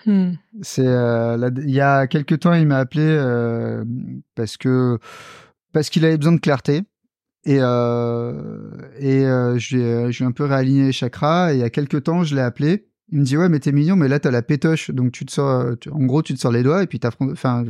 Hmm. 0.06 0.32
C'est 0.62 0.88
euh, 0.88 1.50
il 1.58 1.70
y 1.70 1.80
a 1.80 2.08
quelques 2.08 2.40
temps, 2.40 2.54
il 2.54 2.68
m'a 2.68 2.80
appelé 2.80 3.06
euh, 3.06 3.86
parce 4.36 4.58
que 4.58 4.98
parce 5.72 5.90
qu'il 5.90 6.04
avait 6.04 6.18
besoin 6.18 6.34
de 6.34 6.40
clarté 6.40 6.82
et 7.44 7.58
euh, 7.60 8.72
et 8.98 9.24
je 9.60 9.76
lui 9.76 10.24
ai 10.24 10.26
un 10.26 10.32
peu 10.32 10.46
réaligné 10.46 10.86
les 10.86 10.92
chakras. 10.92 11.54
Et 11.54 11.58
il 11.58 11.60
y 11.60 11.64
a 11.64 11.70
quelques 11.70 12.04
temps, 12.04 12.24
je 12.24 12.36
l'ai 12.36 12.42
appelé. 12.42 12.88
Il 13.10 13.20
me 13.20 13.26
dit 13.26 13.36
ouais 13.36 13.50
mais 13.50 13.60
t'es 13.60 13.74
mignon 13.74 13.98
mais 13.98 14.08
là 14.08 14.22
t'as 14.22 14.32
la 14.32 14.42
pétoche 14.42 14.90
donc 14.90 15.12
tu 15.12 15.26
te 15.26 15.34
sors 15.34 15.76
en 15.92 16.06
gros 16.06 16.22
tu 16.22 16.34
te 16.34 16.40
sors 16.40 16.54
les 16.54 16.64
doigts 16.64 16.82
et 16.82 16.88
puis 16.88 16.98
enfin 17.04 17.66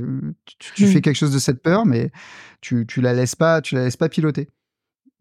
tu, 0.45 0.85
fais 0.85 0.99
hmm. 0.99 1.01
quelque 1.01 1.15
chose 1.15 1.33
de 1.33 1.39
cette 1.39 1.63
peur 1.63 1.87
mais 1.87 2.11
tu 2.61 2.85
tu 2.85 3.01
la 3.01 3.15
laisses 3.15 3.35
pas 3.35 3.59
tu 3.59 3.73
la 3.73 3.85
laisses 3.85 3.97
pas 3.97 4.07
piloter. 4.07 4.49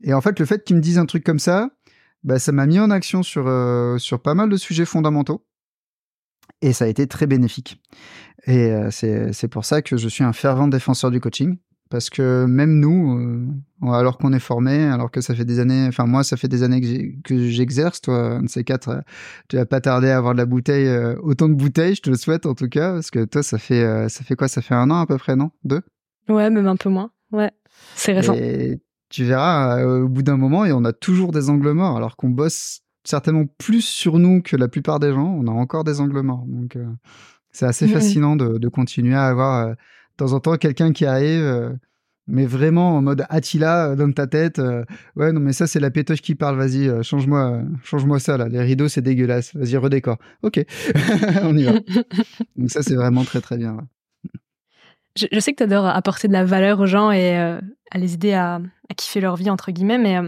Et 0.02 0.12
en 0.12 0.20
fait 0.20 0.38
le 0.38 0.44
fait 0.44 0.62
qu'il 0.62 0.76
me 0.76 0.82
dise 0.82 0.98
un 0.98 1.06
truc 1.06 1.24
comme 1.24 1.38
ça, 1.38 1.70
bah 2.22 2.38
ça 2.38 2.52
m'a 2.52 2.66
mis 2.66 2.78
en 2.78 2.90
action 2.90 3.22
sur 3.22 3.44
sur 3.98 4.20
pas 4.20 4.34
mal 4.34 4.50
de 4.50 4.58
sujets 4.58 4.84
fondamentaux 4.84 5.42
et 6.62 6.72
ça 6.72 6.84
a 6.84 6.88
été 6.88 7.06
très 7.06 7.26
bénéfique. 7.26 7.80
Et 8.46 8.70
euh, 8.70 8.90
c'est 8.90 9.48
pour 9.48 9.64
ça 9.64 9.82
que 9.82 9.96
je 9.96 10.08
suis 10.08 10.24
un 10.24 10.32
fervent 10.32 10.68
défenseur 10.68 11.10
du 11.10 11.20
coaching. 11.20 11.58
Parce 11.90 12.08
que 12.08 12.46
même 12.46 12.78
nous, 12.78 13.18
euh, 13.18 13.92
alors 13.92 14.16
qu'on 14.16 14.32
est 14.32 14.38
formé, 14.38 14.84
alors 14.84 15.10
que 15.10 15.20
ça 15.20 15.34
fait 15.34 15.44
des 15.44 15.58
années, 15.58 15.86
enfin 15.88 16.06
moi 16.06 16.22
ça 16.22 16.36
fait 16.36 16.48
des 16.48 16.62
années 16.62 16.80
que 17.24 17.48
j'exerce, 17.48 18.00
toi 18.00 18.36
un 18.36 18.42
de 18.42 18.48
ces 18.48 18.64
quatre, 18.64 18.88
euh, 18.88 19.00
tu 19.48 19.56
vas 19.56 19.66
pas 19.66 19.80
tarder 19.80 20.08
à 20.08 20.16
avoir 20.16 20.34
de 20.34 20.38
la 20.38 20.46
bouteille, 20.46 20.88
autant 21.22 21.48
de 21.48 21.54
bouteilles, 21.54 21.96
je 21.96 22.02
te 22.02 22.10
le 22.10 22.16
souhaite 22.16 22.46
en 22.46 22.54
tout 22.54 22.68
cas, 22.68 22.92
parce 22.94 23.10
que 23.10 23.24
toi 23.24 23.42
ça 23.42 23.58
fait 23.58 24.08
ça 24.08 24.24
fait 24.24 24.36
quoi? 24.36 24.48
Ça 24.48 24.62
fait 24.62 24.74
un 24.74 24.90
an 24.90 25.00
à 25.00 25.06
peu 25.06 25.18
près, 25.18 25.34
non? 25.34 25.50
Deux? 25.64 25.82
Ouais, 26.28 26.48
même 26.48 26.68
un 26.68 26.76
peu 26.76 26.88
moins. 26.88 27.10
Ouais, 27.32 27.50
c'est 27.96 28.12
récent. 28.12 28.34
Et 28.34 28.80
tu 29.08 29.24
verras 29.24 29.84
au 29.84 30.08
bout 30.08 30.22
d'un 30.22 30.36
moment, 30.36 30.64
et 30.64 30.72
on 30.72 30.84
a 30.84 30.92
toujours 30.92 31.32
des 31.32 31.50
angles 31.50 31.72
morts, 31.72 31.96
alors 31.96 32.16
qu'on 32.16 32.30
bosse 32.30 32.82
certainement 33.04 33.46
plus 33.58 33.82
sur 33.82 34.18
nous 34.18 34.42
que 34.42 34.56
la 34.56 34.68
plupart 34.68 35.00
des 35.00 35.12
gens. 35.12 35.34
On 35.38 35.46
a 35.46 35.50
encore 35.50 35.84
des 35.84 36.00
angles 36.00 36.20
morts. 36.20 36.44
Donc, 36.46 36.76
euh, 36.76 36.86
c'est 37.50 37.66
assez 37.66 37.88
fascinant 37.88 38.36
de, 38.36 38.68
continuer 38.68 39.16
à 39.16 39.26
avoir 39.26 39.66
euh, 39.66 39.74
temps 40.24 40.32
en 40.32 40.40
temps 40.40 40.56
quelqu'un 40.56 40.92
qui 40.92 41.06
arrive, 41.06 41.42
euh, 41.42 41.70
mais 42.26 42.46
vraiment 42.46 42.96
en 42.96 43.02
mode 43.02 43.24
Attila 43.28 43.94
dans 43.96 44.12
ta 44.12 44.26
tête. 44.26 44.60
ouais, 45.16 45.32
non, 45.32 45.40
mais 45.40 45.52
ça, 45.52 45.66
c'est 45.66 45.80
la 45.80 45.90
pétoche 45.90 46.20
qui 46.20 46.34
parle. 46.34 46.56
Vas-y, 46.56 47.02
change-moi 47.02 47.62
change-moi 47.82 48.20
ça, 48.20 48.36
là. 48.36 48.48
Les 48.48 48.60
rideaux, 48.60 48.88
c'est 48.88 49.02
dégueulasse. 49.02 49.54
Vas-y, 49.56 49.76
redécore. 49.76 50.18
Ok, 50.42 50.64
on 51.42 51.56
y 51.56 51.64
va. 51.64 51.72
Donc, 52.56 52.70
ça, 52.70 52.82
c'est 52.82 52.94
vraiment 52.94 53.24
très, 53.24 53.40
très 53.40 53.56
bien. 53.56 53.78
Je, 55.16 55.40
sais 55.40 55.52
que 55.52 55.56
tu 55.56 55.62
adores 55.64 55.86
apporter 55.86 56.28
de 56.28 56.32
la 56.32 56.44
valeur 56.44 56.78
aux 56.78 56.86
gens 56.86 57.10
et 57.10 57.34
à 57.36 57.98
les 57.98 58.14
aider 58.14 58.32
à, 58.32 58.60
à, 58.88 58.94
kiffer 58.94 59.20
leur 59.20 59.36
vie, 59.36 59.50
entre 59.50 59.72
guillemets, 59.72 59.98
mais. 59.98 60.20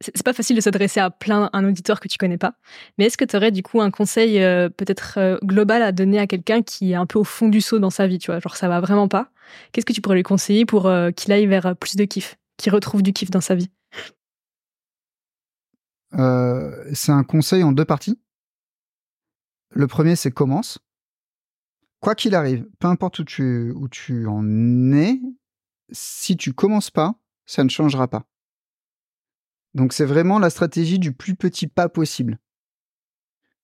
C'est 0.00 0.22
pas 0.22 0.32
facile 0.32 0.56
de 0.56 0.60
s'adresser 0.60 1.00
à 1.00 1.10
plein 1.10 1.50
un 1.52 1.64
auditeur 1.64 2.00
que 2.00 2.08
tu 2.08 2.18
connais 2.18 2.38
pas. 2.38 2.54
Mais 2.98 3.06
est-ce 3.06 3.16
que 3.16 3.24
tu 3.24 3.36
aurais 3.36 3.50
du 3.50 3.62
coup 3.62 3.80
un 3.80 3.90
conseil 3.90 4.42
euh, 4.42 4.68
peut-être 4.68 5.14
euh, 5.18 5.38
global 5.42 5.82
à 5.82 5.92
donner 5.92 6.18
à 6.18 6.26
quelqu'un 6.26 6.62
qui 6.62 6.92
est 6.92 6.94
un 6.94 7.06
peu 7.06 7.18
au 7.18 7.24
fond 7.24 7.48
du 7.48 7.60
saut 7.60 7.78
dans 7.78 7.90
sa 7.90 8.06
vie, 8.06 8.18
tu 8.18 8.30
vois, 8.30 8.40
genre 8.40 8.56
ça 8.56 8.68
va 8.68 8.80
vraiment 8.80 9.08
pas 9.08 9.30
Qu'est-ce 9.72 9.84
que 9.84 9.92
tu 9.92 10.00
pourrais 10.00 10.16
lui 10.16 10.22
conseiller 10.22 10.64
pour 10.64 10.86
euh, 10.86 11.10
qu'il 11.10 11.32
aille 11.32 11.46
vers 11.46 11.76
plus 11.76 11.96
de 11.96 12.04
kiff, 12.04 12.36
qu'il 12.56 12.72
retrouve 12.72 13.02
du 13.02 13.12
kiff 13.12 13.30
dans 13.30 13.40
sa 13.40 13.54
vie? 13.54 13.70
C'est 16.92 17.12
un 17.12 17.24
conseil 17.24 17.62
en 17.62 17.72
deux 17.72 17.86
parties. 17.86 18.20
Le 19.70 19.86
premier, 19.86 20.14
c'est 20.14 20.30
commence. 20.30 20.78
Quoi 22.00 22.14
qu'il 22.14 22.34
arrive, 22.34 22.66
peu 22.78 22.88
importe 22.88 23.20
où 23.20 23.24
tu, 23.24 23.72
où 23.74 23.88
tu 23.88 24.26
en 24.26 24.92
es, 24.92 25.20
si 25.90 26.36
tu 26.36 26.52
commences 26.52 26.90
pas, 26.90 27.14
ça 27.46 27.64
ne 27.64 27.70
changera 27.70 28.08
pas. 28.08 28.26
Donc 29.74 29.92
c'est 29.92 30.04
vraiment 30.04 30.38
la 30.38 30.50
stratégie 30.50 30.98
du 30.98 31.12
plus 31.12 31.34
petit 31.34 31.66
pas 31.66 31.88
possible. 31.88 32.38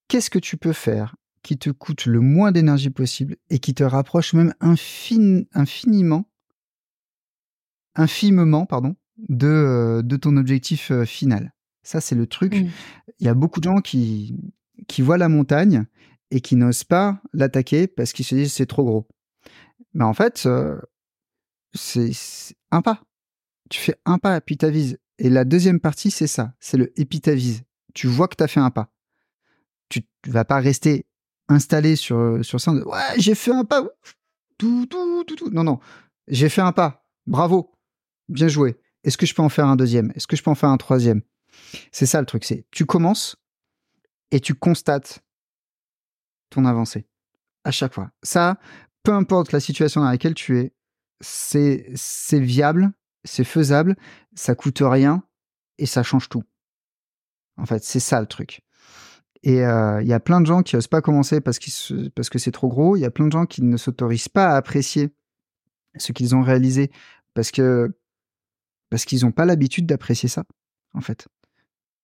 Qu'est-ce 0.08 0.30
que 0.30 0.38
tu 0.38 0.56
peux 0.56 0.72
faire 0.72 1.16
qui 1.42 1.58
te 1.58 1.70
coûte 1.70 2.06
le 2.06 2.20
moins 2.20 2.50
d'énergie 2.50 2.90
possible 2.90 3.36
et 3.50 3.58
qui 3.58 3.74
te 3.74 3.84
rapproche 3.84 4.32
même 4.34 4.54
infiniment, 4.60 6.28
infimement, 7.94 8.66
pardon, 8.66 8.96
de, 9.28 9.46
euh, 9.46 10.02
de 10.02 10.16
ton 10.16 10.36
objectif 10.36 10.90
euh, 10.90 11.04
final? 11.04 11.52
Ça, 11.82 12.00
c'est 12.00 12.14
le 12.14 12.26
truc. 12.26 12.54
Mmh. 12.54 12.68
Il 13.20 13.26
y 13.26 13.28
a 13.28 13.34
beaucoup 13.34 13.60
de 13.60 13.64
gens 13.64 13.80
qui, 13.80 14.34
qui 14.88 15.02
voient 15.02 15.18
la 15.18 15.28
montagne 15.28 15.86
et 16.30 16.40
qui 16.40 16.56
n'osent 16.56 16.84
pas 16.84 17.20
l'attaquer 17.32 17.86
parce 17.86 18.12
qu'ils 18.12 18.24
se 18.24 18.34
disent 18.34 18.52
c'est 18.52 18.66
trop 18.66 18.84
gros. 18.84 19.08
Mais 19.94 20.04
en 20.04 20.14
fait, 20.14 20.44
euh, 20.46 20.80
c'est 21.74 22.12
un 22.70 22.82
pas. 22.82 23.02
Tu 23.70 23.80
fais 23.80 23.96
un 24.04 24.18
pas, 24.18 24.40
puis 24.40 24.56
t'avises. 24.56 24.98
Et 25.18 25.28
la 25.30 25.44
deuxième 25.44 25.80
partie, 25.80 26.10
c'est 26.10 26.26
ça, 26.26 26.54
c'est 26.60 26.76
le 26.76 26.98
épitavise. 26.98 27.62
Tu 27.94 28.06
vois 28.06 28.28
que 28.28 28.36
tu 28.36 28.44
as 28.44 28.48
fait 28.48 28.60
un 28.60 28.70
pas. 28.70 28.92
Tu 29.88 30.02
vas 30.26 30.44
pas 30.44 30.60
rester 30.60 31.06
installé 31.48 31.96
sur, 31.96 32.44
sur 32.44 32.60
ça. 32.60 32.72
Ouais, 32.72 33.14
j'ai 33.16 33.34
fait 33.34 33.52
un 33.52 33.64
pas. 33.64 33.84
Tout, 34.58 34.86
tout, 34.86 35.24
tout, 35.24 35.36
tout. 35.36 35.50
Non, 35.50 35.64
non. 35.64 35.80
J'ai 36.28 36.48
fait 36.48 36.60
un 36.60 36.72
pas. 36.72 37.08
Bravo. 37.26 37.72
Bien 38.28 38.48
joué. 38.48 38.78
Est-ce 39.04 39.16
que 39.16 39.26
je 39.26 39.34
peux 39.34 39.42
en 39.42 39.48
faire 39.48 39.66
un 39.66 39.76
deuxième? 39.76 40.12
Est-ce 40.14 40.26
que 40.26 40.36
je 40.36 40.42
peux 40.42 40.50
en 40.50 40.54
faire 40.54 40.68
un 40.68 40.76
troisième? 40.76 41.22
C'est 41.92 42.06
ça 42.06 42.20
le 42.20 42.26
truc. 42.26 42.44
C'est 42.44 42.66
tu 42.70 42.84
commences 42.84 43.36
et 44.30 44.40
tu 44.40 44.54
constates 44.54 45.24
ton 46.50 46.64
avancée 46.64 47.06
à 47.64 47.70
chaque 47.70 47.94
fois. 47.94 48.10
Ça, 48.22 48.58
peu 49.02 49.12
importe 49.12 49.52
la 49.52 49.60
situation 49.60 50.00
dans 50.02 50.10
laquelle 50.10 50.34
tu 50.34 50.58
es, 50.58 50.74
c'est 51.20 51.94
viable, 52.32 52.92
c'est 53.28 53.44
faisable, 53.44 53.96
ça 54.34 54.54
coûte 54.54 54.82
rien 54.82 55.22
et 55.78 55.86
ça 55.86 56.02
change 56.02 56.28
tout. 56.28 56.42
En 57.56 57.66
fait, 57.66 57.82
c'est 57.82 58.00
ça 58.00 58.20
le 58.20 58.26
truc. 58.26 58.62
Et 59.42 59.64
euh, 59.64 60.02
il 60.02 60.08
y 60.08 60.12
a 60.12 60.20
plein 60.20 60.40
de 60.40 60.46
gens 60.46 60.62
qui 60.62 60.76
n'osent 60.76 60.88
pas 60.88 61.00
commencer 61.00 61.40
parce, 61.40 61.58
que 61.58 62.38
c'est 62.38 62.52
trop 62.52 62.68
gros. 62.68 62.96
Il 62.96 63.00
y 63.00 63.04
a 63.04 63.10
plein 63.10 63.26
de 63.26 63.32
gens 63.32 63.46
qui 63.46 63.62
ne 63.62 63.76
s'autorisent 63.76 64.28
pas 64.28 64.48
à 64.48 64.56
apprécier 64.56 65.10
ce 65.96 66.12
qu'ils 66.12 66.34
ont 66.34 66.42
réalisé 66.42 66.90
parce 67.34 67.50
qu'ils 67.50 67.92
n'ont 69.22 69.32
pas 69.32 69.44
l'habitude 69.44 69.86
d'apprécier 69.86 70.28
ça, 70.28 70.44
en 70.94 71.00
fait. 71.00 71.28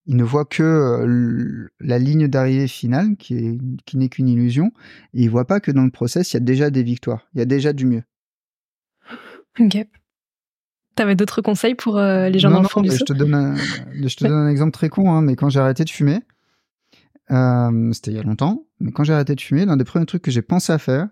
Ils 0.07 0.17
ne 0.17 0.25
voient 0.25 0.45
que 0.45 0.63
euh, 0.63 1.69
la 1.81 1.99
ligne 1.99 2.29
d'arrivée 2.29 2.69
finale, 2.69 3.17
qui, 3.17 3.35
est, 3.37 3.59
qui 3.87 3.97
n'est 3.97 4.11
qu'une 4.11 4.29
illusion, 4.29 4.71
et 5.15 5.23
ils 5.23 5.31
voient 5.31 5.47
pas 5.47 5.61
que 5.61 5.71
dans 5.71 5.85
le 5.85 5.91
process, 5.91 6.33
il 6.33 6.35
y 6.35 6.37
a 6.37 6.41
déjà 6.41 6.71
des 6.71 6.83
victoires, 6.83 7.27
il 7.35 7.39
y 7.39 7.43
a 7.43 7.47
déjà 7.47 7.73
du 7.73 7.87
mieux. 7.87 8.03
T'avais 10.95 11.17
d'autres 11.17 11.43
conseils 11.43 11.75
pour 11.75 11.99
euh, 11.99 12.29
les 12.29 12.39
gens 12.39 12.51
dans 12.51 12.63
le 12.63 12.69
fond 12.69 12.81
du 12.81 12.91
je 12.91 13.05
te 13.05 13.13
donne 13.13 13.35
un, 13.35 13.57
je 13.57 14.17
te 14.17 14.25
donne 14.25 14.33
un 14.33 14.49
exemple 14.49 14.73
très 14.73 14.89
con, 14.89 15.13
hein, 15.13 15.23
mais 15.23 15.35
quand 15.35 15.49
j'ai 15.49 15.61
arrêté 15.61 15.85
de 15.85 15.91
fumer, 15.91 16.21
euh, 17.31 17.93
c'était 17.93 18.13
il 18.13 18.17
y 18.17 18.21
a 18.21 18.23
longtemps, 18.23 18.67
mais 18.81 18.93
quand 18.93 19.03
j'ai 19.03 19.13
arrêté 19.13 19.35
de 19.35 19.41
fumer, 19.41 19.65
l'un 19.65 19.77
des 19.77 19.85
premiers 19.85 20.07
trucs 20.07 20.23
que 20.23 20.31
j'ai 20.31 20.43
pensé 20.43 20.73
à 20.73 20.79
faire, 20.79 21.09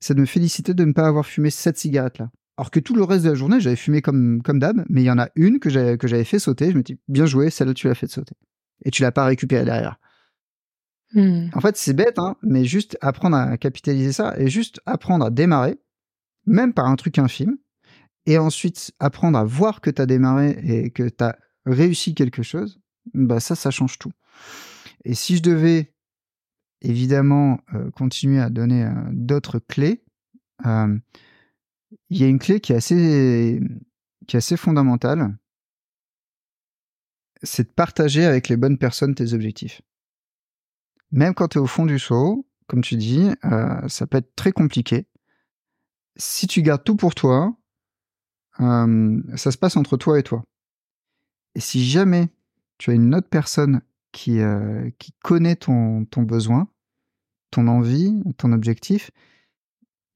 c'est 0.00 0.14
de 0.14 0.20
me 0.20 0.26
féliciter 0.26 0.74
de 0.74 0.84
ne 0.84 0.92
pas 0.92 1.06
avoir 1.06 1.26
fumé 1.26 1.50
cette 1.50 1.78
cigarette-là. 1.78 2.30
Alors 2.56 2.70
que 2.70 2.80
tout 2.80 2.94
le 2.94 3.04
reste 3.04 3.24
de 3.24 3.30
la 3.30 3.34
journée, 3.34 3.60
j'avais 3.60 3.76
fumé 3.76 4.02
comme, 4.02 4.42
comme 4.42 4.58
d'hab, 4.58 4.84
mais 4.88 5.02
il 5.02 5.04
y 5.04 5.10
en 5.10 5.18
a 5.18 5.28
une 5.36 5.60
que 5.60 5.70
j'avais, 5.70 5.96
que 5.96 6.08
j'avais 6.08 6.24
fait 6.24 6.40
sauter. 6.40 6.72
Je 6.72 6.76
me 6.76 6.82
dis, 6.82 6.98
bien 7.06 7.24
joué, 7.24 7.50
celle-là, 7.50 7.72
tu 7.72 7.86
l'as 7.86 7.94
fait 7.94 8.08
sauter. 8.08 8.34
Et 8.84 8.90
tu 8.90 9.02
l'as 9.02 9.12
pas 9.12 9.24
récupérée 9.24 9.64
derrière. 9.64 9.98
Hmm. 11.14 11.48
En 11.54 11.60
fait, 11.60 11.76
c'est 11.76 11.94
bête, 11.94 12.18
hein, 12.18 12.36
mais 12.42 12.64
juste 12.64 12.98
apprendre 13.00 13.36
à 13.36 13.56
capitaliser 13.56 14.12
ça 14.12 14.34
et 14.38 14.48
juste 14.48 14.80
apprendre 14.86 15.24
à 15.24 15.30
démarrer, 15.30 15.78
même 16.46 16.74
par 16.74 16.86
un 16.86 16.96
truc 16.96 17.18
infime, 17.18 17.56
et 18.28 18.36
ensuite 18.36 18.92
apprendre 19.00 19.38
à 19.38 19.44
voir 19.44 19.80
que 19.80 19.88
tu 19.88 20.02
as 20.02 20.06
démarré 20.06 20.50
et 20.62 20.90
que 20.90 21.08
tu 21.08 21.24
as 21.24 21.38
réussi 21.64 22.14
quelque 22.14 22.42
chose, 22.42 22.78
bah 23.14 23.40
ça, 23.40 23.54
ça 23.54 23.70
change 23.70 23.98
tout. 23.98 24.12
Et 25.06 25.14
si 25.14 25.38
je 25.38 25.42
devais 25.42 25.94
évidemment 26.82 27.58
euh, 27.72 27.90
continuer 27.90 28.38
à 28.38 28.50
donner 28.50 28.84
euh, 28.84 28.92
d'autres 29.12 29.58
clés, 29.58 30.04
euh, 30.66 30.98
il 32.10 32.18
y 32.18 32.24
a 32.24 32.26
une 32.26 32.38
clé 32.38 32.60
qui 32.60 32.74
est 32.74 32.76
assez, 32.76 33.62
qui 34.26 34.36
est 34.36 34.38
assez 34.38 34.58
fondamentale. 34.58 35.34
C'est 37.42 37.68
de 37.68 37.72
partager 37.72 38.26
avec 38.26 38.50
les 38.50 38.58
bonnes 38.58 38.76
personnes 38.76 39.14
tes 39.14 39.32
objectifs. 39.32 39.80
Même 41.12 41.32
quand 41.32 41.48
tu 41.48 41.58
es 41.58 41.60
au 41.62 41.66
fond 41.66 41.86
du 41.86 41.98
seau, 41.98 42.46
comme 42.66 42.82
tu 42.82 42.96
dis, 42.96 43.30
ça 43.86 44.06
peut 44.06 44.18
être 44.18 44.34
très 44.36 44.52
compliqué. 44.52 45.06
Si 46.16 46.46
tu 46.46 46.60
gardes 46.60 46.84
tout 46.84 46.96
pour 46.96 47.14
toi, 47.14 47.57
ça 48.58 49.50
se 49.50 49.58
passe 49.58 49.76
entre 49.76 49.96
toi 49.96 50.18
et 50.18 50.22
toi. 50.22 50.42
Et 51.54 51.60
si 51.60 51.84
jamais 51.84 52.28
tu 52.78 52.90
as 52.90 52.94
une 52.94 53.14
autre 53.14 53.28
personne 53.28 53.82
qui, 54.12 54.40
euh, 54.40 54.90
qui 54.98 55.12
connaît 55.22 55.56
ton, 55.56 56.04
ton 56.04 56.22
besoin, 56.22 56.68
ton 57.50 57.68
envie, 57.68 58.14
ton 58.36 58.52
objectif, 58.52 59.10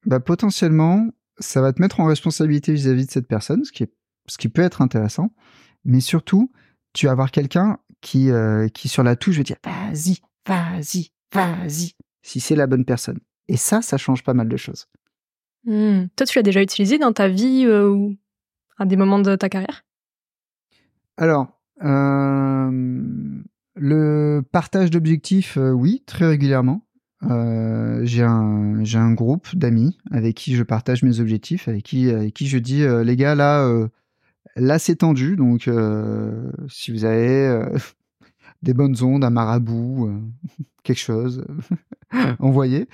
bah 0.07 0.20
potentiellement, 0.20 1.09
ça 1.38 1.61
va 1.61 1.72
te 1.72 1.81
mettre 1.81 2.00
en 2.00 2.07
responsabilité 2.07 2.72
vis-à-vis 2.72 3.07
de 3.07 3.11
cette 3.11 3.26
personne, 3.26 3.64
ce 3.64 3.72
qui, 3.72 3.85
est, 3.85 3.92
ce 4.28 4.38
qui 4.38 4.48
peut 4.48 4.62
être 4.62 4.83
intéressant. 4.83 5.33
Mais 5.85 6.00
surtout, 6.00 6.52
tu 6.92 7.07
vas 7.07 7.12
avoir 7.12 7.31
quelqu'un 7.31 7.78
qui, 8.00 8.31
euh, 8.31 8.68
qui, 8.68 8.88
sur 8.88 9.02
la 9.02 9.16
touche, 9.16 9.37
va 9.37 9.42
dire 9.42 9.57
vas-y, 9.64 10.18
vas-y, 10.46 11.11
vas-y, 11.33 11.92
si 12.22 12.40
c'est 12.40 12.57
la 12.57 12.66
bonne 12.66 12.85
personne. 12.85 13.20
Et 13.48 13.57
ça, 13.57 13.83
ça 13.83 13.96
change 13.96 14.22
pas 14.22 14.35
mal 14.35 14.48
de 14.48 14.57
choses. 14.57 14.87
Mmh. 15.64 16.07
Toi, 16.16 16.26
tu 16.26 16.38
l'as 16.38 16.42
déjà 16.42 16.62
utilisé 16.62 16.98
dans 16.98 17.12
ta 17.12 17.28
vie 17.28 17.64
euh, 17.66 18.11
à 18.78 18.87
des 18.87 18.96
moments 18.96 19.18
de 19.18 19.37
ta 19.37 19.48
carrière? 19.48 19.85
Alors, 21.16 21.61
euh, 21.85 22.70
le 23.74 24.42
partage 24.52 24.90
d'objectifs, 24.90 25.56
euh, 25.58 25.70
oui, 25.70 26.02
très 26.06 26.26
régulièrement. 26.26 26.85
Euh, 27.30 28.00
j'ai 28.04 28.24
un, 28.24 29.12
groupe 29.12 29.54
d'amis 29.54 29.96
avec 30.11 30.35
qui 30.35 30.56
je 30.56 30.62
partage 30.64 31.02
mes 31.04 31.20
objectifs, 31.20 31.68
avec 31.68 31.85
qui, 31.85 32.08
je 32.08 32.58
dis, 32.58 32.85
les 33.04 33.16
gars, 33.16 33.37
là, 33.37 33.88
là 34.56 34.78
c'est 34.80 34.96
tendu, 34.96 35.37
donc 35.37 35.70
si 36.68 36.90
vous 36.90 37.04
avez 37.04 37.64
des 38.62 38.74
bonnes 38.74 39.00
ondes, 39.02 39.22
un 39.22 39.30
marabout, 39.30 40.11
quelque 40.82 40.98
chose, 40.98 41.44
envoyez. 42.40 42.88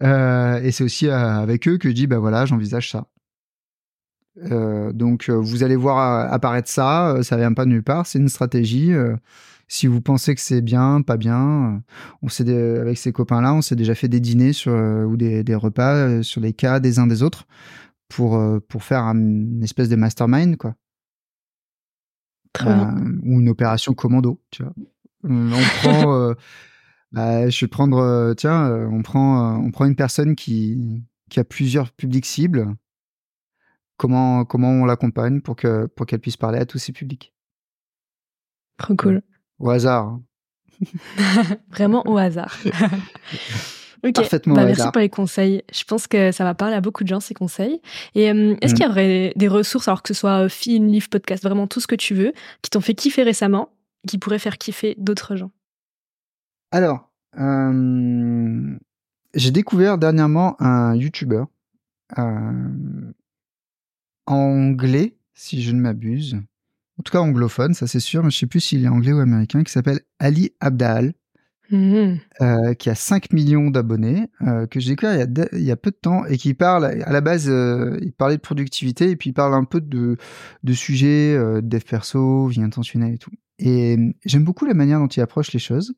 et 0.00 0.70
c'est 0.72 0.84
aussi 0.84 1.10
avec 1.10 1.68
eux 1.68 1.76
que 1.76 1.90
je 1.90 1.94
dis, 1.94 2.06
bah 2.06 2.18
voilà, 2.18 2.46
j'envisage 2.46 2.90
ça. 2.90 3.06
Donc 4.36 5.30
vous 5.30 5.62
allez 5.62 5.76
voir 5.76 6.32
apparaître 6.32 6.68
ça, 6.68 7.16
ça 7.22 7.36
vient 7.36 7.52
pas 7.52 7.64
de 7.64 7.70
nulle 7.70 7.82
part, 7.82 8.06
c'est 8.06 8.18
une 8.18 8.28
stratégie. 8.28 8.92
Si 9.68 9.88
vous 9.88 10.00
pensez 10.00 10.34
que 10.36 10.40
c'est 10.40 10.60
bien, 10.60 11.02
pas 11.02 11.16
bien, 11.16 11.74
euh, 11.74 11.78
on 12.22 12.28
s'est 12.28 12.48
avec 12.78 12.98
ces 12.98 13.12
copains-là, 13.12 13.52
on 13.52 13.62
s'est 13.62 13.74
déjà 13.74 13.96
fait 13.96 14.08
des 14.08 14.20
dîners 14.20 14.52
sur, 14.52 14.72
euh, 14.72 15.04
ou 15.04 15.16
des, 15.16 15.42
des, 15.42 15.54
repas 15.56 15.94
euh, 15.94 16.22
sur 16.22 16.40
les 16.40 16.52
cas 16.52 16.78
des 16.78 17.00
uns 17.00 17.08
des 17.08 17.24
autres 17.24 17.46
pour, 18.08 18.40
pour 18.68 18.84
faire 18.84 19.02
une 19.02 19.64
espèce 19.64 19.88
de 19.88 19.96
mastermind, 19.96 20.56
quoi. 20.56 20.76
ou 22.64 23.40
une 23.40 23.48
opération 23.48 23.94
commando, 23.94 24.40
tu 24.52 24.62
vois. 24.62 24.72
On 25.24 25.60
prend, 25.80 26.32
bah, 27.12 27.50
je 27.50 27.64
vais 27.64 27.68
prendre, 27.68 28.34
tiens, 28.34 28.70
on 28.92 29.02
prend, 29.02 29.56
on 29.56 29.72
prend 29.72 29.86
une 29.86 29.96
personne 29.96 30.36
qui, 30.36 31.02
qui 31.28 31.40
a 31.40 31.44
plusieurs 31.44 31.90
publics 31.90 32.26
cibles. 32.26 32.76
Comment, 33.96 34.44
comment 34.44 34.70
on 34.70 34.84
l'accompagne 34.84 35.40
pour 35.40 35.56
que, 35.56 35.86
pour 35.86 36.06
qu'elle 36.06 36.20
puisse 36.20 36.36
parler 36.36 36.58
à 36.58 36.66
tous 36.66 36.78
ces 36.78 36.92
publics. 36.92 37.32
Trop 38.78 38.94
cool. 38.94 39.22
Au 39.58 39.70
hasard. 39.70 40.06
Hein. 40.06 40.22
Vraiment 41.70 42.06
au 42.06 42.18
hasard. 42.18 42.54
ok, 44.04 44.12
Parfaitement 44.14 44.54
bah, 44.54 44.62
au 44.62 44.66
merci 44.66 44.80
hasard. 44.82 44.92
pour 44.92 45.00
les 45.00 45.08
conseils. 45.08 45.62
Je 45.72 45.84
pense 45.84 46.06
que 46.06 46.30
ça 46.30 46.44
va 46.44 46.54
parler 46.54 46.74
à 46.74 46.82
beaucoup 46.82 47.04
de 47.04 47.08
gens 47.08 47.20
ces 47.20 47.32
conseils. 47.32 47.80
Et 48.14 48.30
euh, 48.30 48.54
est-ce 48.60 48.74
Mm. 48.74 48.76
qu'il 48.76 48.86
y 48.86 48.88
aurait 48.88 49.32
des 49.36 49.48
ressources, 49.48 49.88
alors 49.88 50.02
que 50.02 50.08
ce 50.08 50.14
soit 50.20 50.44
euh, 50.44 50.48
film, 50.50 50.88
livre, 50.88 51.08
podcast, 51.08 51.42
vraiment 51.42 51.66
tout 51.66 51.80
ce 51.80 51.86
que 51.86 51.94
tu 51.94 52.14
veux, 52.14 52.32
qui 52.60 52.68
t'ont 52.70 52.82
fait 52.82 52.94
kiffer 52.94 53.22
récemment, 53.22 53.70
qui 54.06 54.18
pourraient 54.18 54.38
faire 54.38 54.58
kiffer 54.58 54.94
d'autres 54.98 55.36
gens? 55.36 55.50
Alors, 56.70 57.10
euh, 57.38 58.76
j'ai 59.34 59.50
découvert 59.52 59.96
dernièrement 59.96 60.60
un 60.60 60.94
YouTuber 60.94 61.44
euh, 62.18 63.12
anglais, 64.26 65.16
si 65.34 65.62
je 65.62 65.72
ne 65.72 65.80
m'abuse. 65.80 66.36
En 66.98 67.02
tout 67.02 67.12
cas 67.12 67.20
anglophone, 67.20 67.74
ça 67.74 67.86
c'est 67.86 68.00
sûr, 68.00 68.22
mais 68.24 68.30
je 68.30 68.38
sais 68.38 68.46
plus 68.46 68.60
s'il 68.60 68.84
est 68.84 68.88
anglais 68.88 69.12
ou 69.12 69.18
américain, 69.20 69.62
qui 69.62 69.72
s'appelle 69.72 70.00
Ali 70.18 70.52
Abdal, 70.60 71.12
Mhm. 71.70 72.18
euh, 72.42 72.74
qui 72.74 72.90
a 72.90 72.94
5 72.94 73.32
millions 73.32 73.70
d'abonnés, 73.70 74.28
euh, 74.42 74.66
que 74.68 74.78
j'ai 74.78 74.90
découvert 74.90 75.14
il 75.16 75.18
y, 75.18 75.22
a 75.22 75.26
de- 75.26 75.48
il 75.52 75.62
y 75.64 75.72
a 75.72 75.76
peu 75.76 75.90
de 75.90 75.96
temps 75.96 76.24
et 76.24 76.36
qui 76.36 76.54
parle, 76.54 76.84
à 76.84 77.12
la 77.12 77.20
base, 77.20 77.48
euh, 77.50 77.98
il 78.02 78.12
parlait 78.12 78.36
de 78.36 78.40
productivité 78.40 79.10
et 79.10 79.16
puis 79.16 79.30
il 79.30 79.32
parle 79.32 79.52
un 79.52 79.64
peu 79.64 79.80
de, 79.80 80.16
de 80.62 80.72
sujets, 80.72 81.36
dev 81.62 81.80
perso, 81.82 82.46
vie 82.46 82.62
intentionnelle 82.62 83.14
et 83.14 83.18
tout. 83.18 83.32
Et 83.58 83.96
j'aime 84.24 84.44
beaucoup 84.44 84.64
la 84.64 84.74
manière 84.74 85.00
dont 85.00 85.08
il 85.08 85.20
approche 85.20 85.52
les 85.52 85.58
choses. 85.58 85.94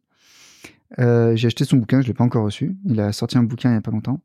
Euh, 0.99 1.37
j'ai 1.37 1.49
acheté 1.49 1.65
son 1.67 1.77
bouquin, 1.77 2.01
je 2.01 2.07
l'ai 2.07 2.15
pas 2.15 2.25
encore 2.25 2.45
reçu. 2.45 2.75
Il 2.87 2.99
a 3.01 3.13
sorti 3.13 3.37
un 3.37 3.43
bouquin 3.43 3.71
il 3.71 3.75
y 3.75 3.77
a 3.77 3.83
pas 3.83 3.91
longtemps. 3.91 4.21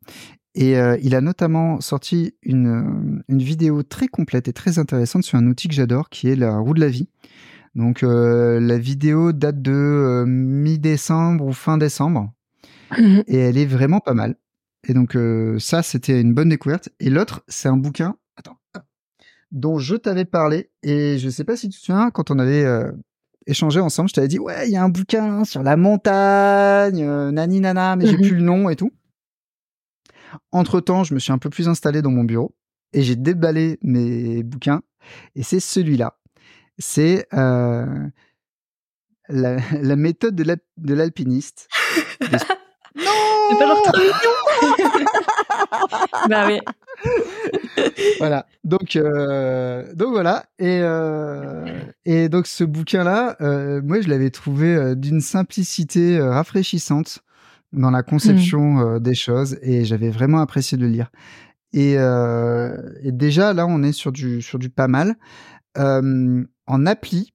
Et 0.56 0.78
euh, 0.78 0.98
il 1.02 1.16
a 1.16 1.22
notamment 1.22 1.82
sorti 1.82 2.36
une, 2.44 2.68
euh, 2.68 3.24
une 3.28 3.42
vidéo 3.42 3.82
très 3.84 4.08
complète 4.08 4.48
et 4.48 4.54
très 4.54 4.78
intéressante 4.78 5.24
sur 5.24 5.38
un 5.38 5.48
outil 5.48 5.68
que 5.68 5.74
j'adore, 5.74 6.10
qui 6.10 6.28
est 6.30 6.36
la 6.36 6.58
roue 6.58 6.74
de 6.76 6.80
la 6.80 6.89
vie. 6.89 7.08
Donc 7.76 8.04
euh, 8.04 8.60
la 8.60 8.78
vidéo 8.78 9.32
date 9.34 9.62
de 9.63 9.72
euh, 9.72 10.26
mi-décembre 10.28 11.46
ou 11.46 11.54
fin 11.54 11.78
décembre 11.78 12.32
Mhm. 12.96 13.24
et 13.28 13.38
elle 13.38 13.58
est 13.58 13.66
vraiment 13.66 14.00
pas 14.00 14.13
mal. 14.13 14.36
Et 14.88 14.94
donc 14.94 15.16
euh, 15.16 15.58
ça, 15.58 15.82
c'était 15.82 16.22
une 16.22 16.34
bonne 16.36 16.50
découverte. 16.50 16.89
Et 17.00 17.10
l'autre, 17.10 17.44
c'est 17.48 17.68
un 17.70 17.78
bouquin 17.78 18.16
attends, 18.38 18.58
dont 19.52 19.80
je 19.80 19.96
t'avais 19.96 20.26
parlé 20.26 20.70
et 20.84 21.18
je 21.18 21.30
sais 21.30 21.44
pas 21.44 21.56
si 21.56 21.70
tu 21.70 21.80
te 21.80 21.84
souviens 21.86 22.12
quand 22.12 22.30
on 22.30 22.38
avait 22.38 22.63
échangé 23.48 23.80
ensemble. 23.80 24.10
Je 24.10 24.13
t'avais 24.13 24.28
dit, 24.28 24.38
ouais, 24.39 24.68
il 24.68 24.72
y 24.74 24.76
a 24.76 24.84
un 24.84 24.89
bouquin 24.89 25.44
sur 25.46 25.63
la 25.63 25.76
montagne, 25.78 27.04
nani 27.32 27.60
nana, 27.60 27.96
mais 27.96 28.06
j'ai 28.06 28.18
Mhm. 28.18 28.22
plus 28.22 28.36
le 28.36 28.42
nom 28.44 28.70
et 28.70 28.76
tout. 28.76 28.92
Entre 30.52 30.80
temps, 30.80 31.04
je 31.04 31.13
me 31.13 31.19
suis 31.19 31.32
un 31.32 31.38
peu 31.38 31.50
plus 31.50 31.67
installé 31.69 32.02
dans 32.02 32.12
mon 32.12 32.24
bureau 32.24 32.56
et 32.93 33.02
j'ai 33.02 33.15
déballé 33.15 33.78
mes 33.84 34.43
bouquins. 34.43 34.82
Et 35.36 35.43
c'est 35.43 35.60
celui-là. 35.60 36.17
C'est 36.80 37.28
euh, 37.34 37.86
la, 39.30 39.58
la 39.82 39.96
méthode 39.96 40.36
de 40.36 40.43
l'al- 40.43 40.60
de 40.78 40.93
l'alpiniste. 40.93 41.67
De- 42.22 42.28
non 42.96 43.12
C'est 43.50 43.58
pas 43.60 43.67
genre 43.67 43.82
trop 43.84 43.98
mignon 43.98 44.13
Bah 46.30 46.46
oui. 46.48 46.60
voilà. 48.19 48.46
Donc, 48.63 48.96
euh, 48.96 49.93
donc 49.93 50.10
voilà. 50.12 50.46
Et, 50.60 50.80
euh, 50.82 51.65
et 52.06 52.30
donc 52.30 52.48
ce 52.48 52.63
bouquin-là, 52.63 53.36
euh, 53.41 53.82
moi, 53.84 54.02
je 54.02 54.08
l'avais 54.10 54.30
trouvé 54.30 54.96
d'une 54.96 55.22
simplicité 55.22 56.17
euh, 56.17 56.32
rafraîchissante 56.32 57.19
dans 57.74 57.92
la 57.92 58.04
conception 58.04 58.80
euh, 58.80 59.00
des 59.00 59.16
choses, 59.16 59.58
et 59.62 59.84
j'avais 59.84 60.10
vraiment 60.10 60.40
apprécié 60.40 60.78
de 60.78 60.84
le 60.84 60.90
lire. 60.90 61.12
Et, 61.74 61.98
euh, 61.98 62.78
et 63.02 63.12
déjà 63.12 63.54
là, 63.54 63.66
on 63.68 63.84
est 63.84 63.92
sur 63.92 64.12
du 64.12 64.42
sur 64.42 64.60
du 64.60 64.70
pas 64.70 64.88
mal. 64.88 65.16
En 65.76 66.86
appli, 66.86 67.34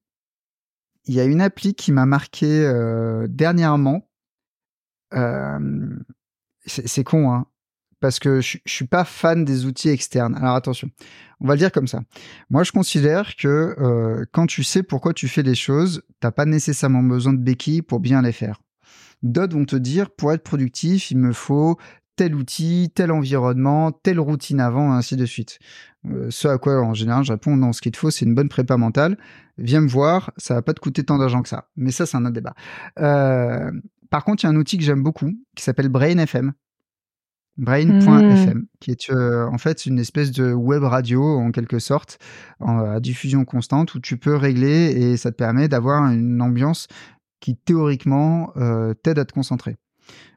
il 1.05 1.13
y 1.13 1.19
a 1.19 1.25
une 1.25 1.41
appli 1.41 1.75
qui 1.75 1.91
m'a 1.91 2.05
marqué 2.05 2.47
euh, 2.47 3.27
dernièrement. 3.29 4.09
C'est 6.65 6.87
c'est 6.87 7.03
con, 7.03 7.31
hein, 7.31 7.45
parce 7.99 8.19
que 8.19 8.41
je, 8.41 8.57
je 8.65 8.73
suis 8.73 8.87
pas 8.87 9.03
fan 9.03 9.43
des 9.43 9.65
outils 9.65 9.89
externes. 9.89 10.35
Alors 10.35 10.55
attention, 10.55 10.89
on 11.41 11.47
va 11.47 11.55
le 11.55 11.59
dire 11.59 11.71
comme 11.71 11.87
ça. 11.87 12.01
Moi, 12.49 12.63
je 12.63 12.71
considère 12.71 13.35
que 13.35 13.75
euh, 13.79 14.25
quand 14.31 14.45
tu 14.45 14.63
sais 14.63 14.83
pourquoi 14.83 15.13
tu 15.13 15.27
fais 15.27 15.43
les 15.43 15.55
choses, 15.55 16.03
t'as 16.19 16.31
pas 16.31 16.45
nécessairement 16.45 17.03
besoin 17.03 17.33
de 17.33 17.39
béquilles 17.39 17.81
pour 17.81 17.99
bien 17.99 18.21
les 18.21 18.31
faire. 18.31 18.61
D'autres 19.21 19.55
vont 19.55 19.65
te 19.65 19.75
dire, 19.75 20.09
pour 20.11 20.31
être 20.31 20.43
productif, 20.43 21.11
il 21.11 21.17
me 21.17 21.33
faut 21.33 21.77
tel 22.15 22.35
outil, 22.35 22.91
tel 22.93 23.11
environnement, 23.11 23.93
telle 23.93 24.19
routine 24.19 24.59
avant, 24.59 24.91
ainsi 24.91 25.15
de 25.15 25.25
suite. 25.25 25.57
Euh, 26.05 26.27
ce 26.29 26.49
à 26.49 26.57
quoi, 26.57 26.81
en 26.81 26.93
général, 26.93 27.23
je 27.23 27.31
réponds, 27.31 27.55
non, 27.55 27.71
ce 27.71 27.81
qu'il 27.81 27.93
te 27.93 27.97
faut, 27.97 28.11
c'est 28.11 28.25
une 28.25 28.35
bonne 28.35 28.49
prépa 28.49 28.75
mentale. 28.75 29.17
Viens 29.57 29.79
me 29.79 29.87
voir, 29.87 30.31
ça 30.35 30.55
va 30.55 30.61
pas 30.61 30.73
te 30.73 30.81
coûter 30.81 31.03
tant 31.03 31.17
d'argent 31.17 31.41
que 31.41 31.47
ça. 31.47 31.69
Mais 31.77 31.91
ça, 31.91 32.05
c'est 32.05 32.17
un 32.17 32.25
autre 32.25 32.33
débat. 32.33 32.55
Euh, 32.99 33.71
par 34.09 34.25
contre, 34.25 34.43
il 34.43 34.47
y 34.47 34.49
a 34.49 34.51
un 34.51 34.55
outil 34.57 34.77
que 34.77 34.83
j'aime 34.83 35.01
beaucoup, 35.01 35.31
qui 35.55 35.63
s'appelle 35.63 35.87
Brain 35.87 36.17
FM. 36.17 36.51
Brain.fm, 37.55 38.67
qui 38.79 38.91
est 38.91 39.09
euh, 39.09 39.45
en 39.47 39.57
fait 39.57 39.85
une 39.85 39.99
espèce 39.99 40.31
de 40.31 40.53
web 40.53 40.83
radio 40.83 41.37
en 41.39 41.51
quelque 41.51 41.79
sorte, 41.79 42.17
en, 42.61 42.79
à 42.79 42.99
diffusion 43.01 43.43
constante, 43.43 43.95
où 43.95 43.99
tu 43.99 44.15
peux 44.17 44.35
régler 44.35 44.91
et 44.91 45.17
ça 45.17 45.31
te 45.31 45.35
permet 45.35 45.67
d'avoir 45.67 46.09
une 46.09 46.41
ambiance 46.41 46.87
qui 47.39 47.55
théoriquement 47.55 48.51
euh, 48.57 48.93
t'aide 48.93 49.19
à 49.19 49.25
te 49.25 49.33
concentrer. 49.33 49.77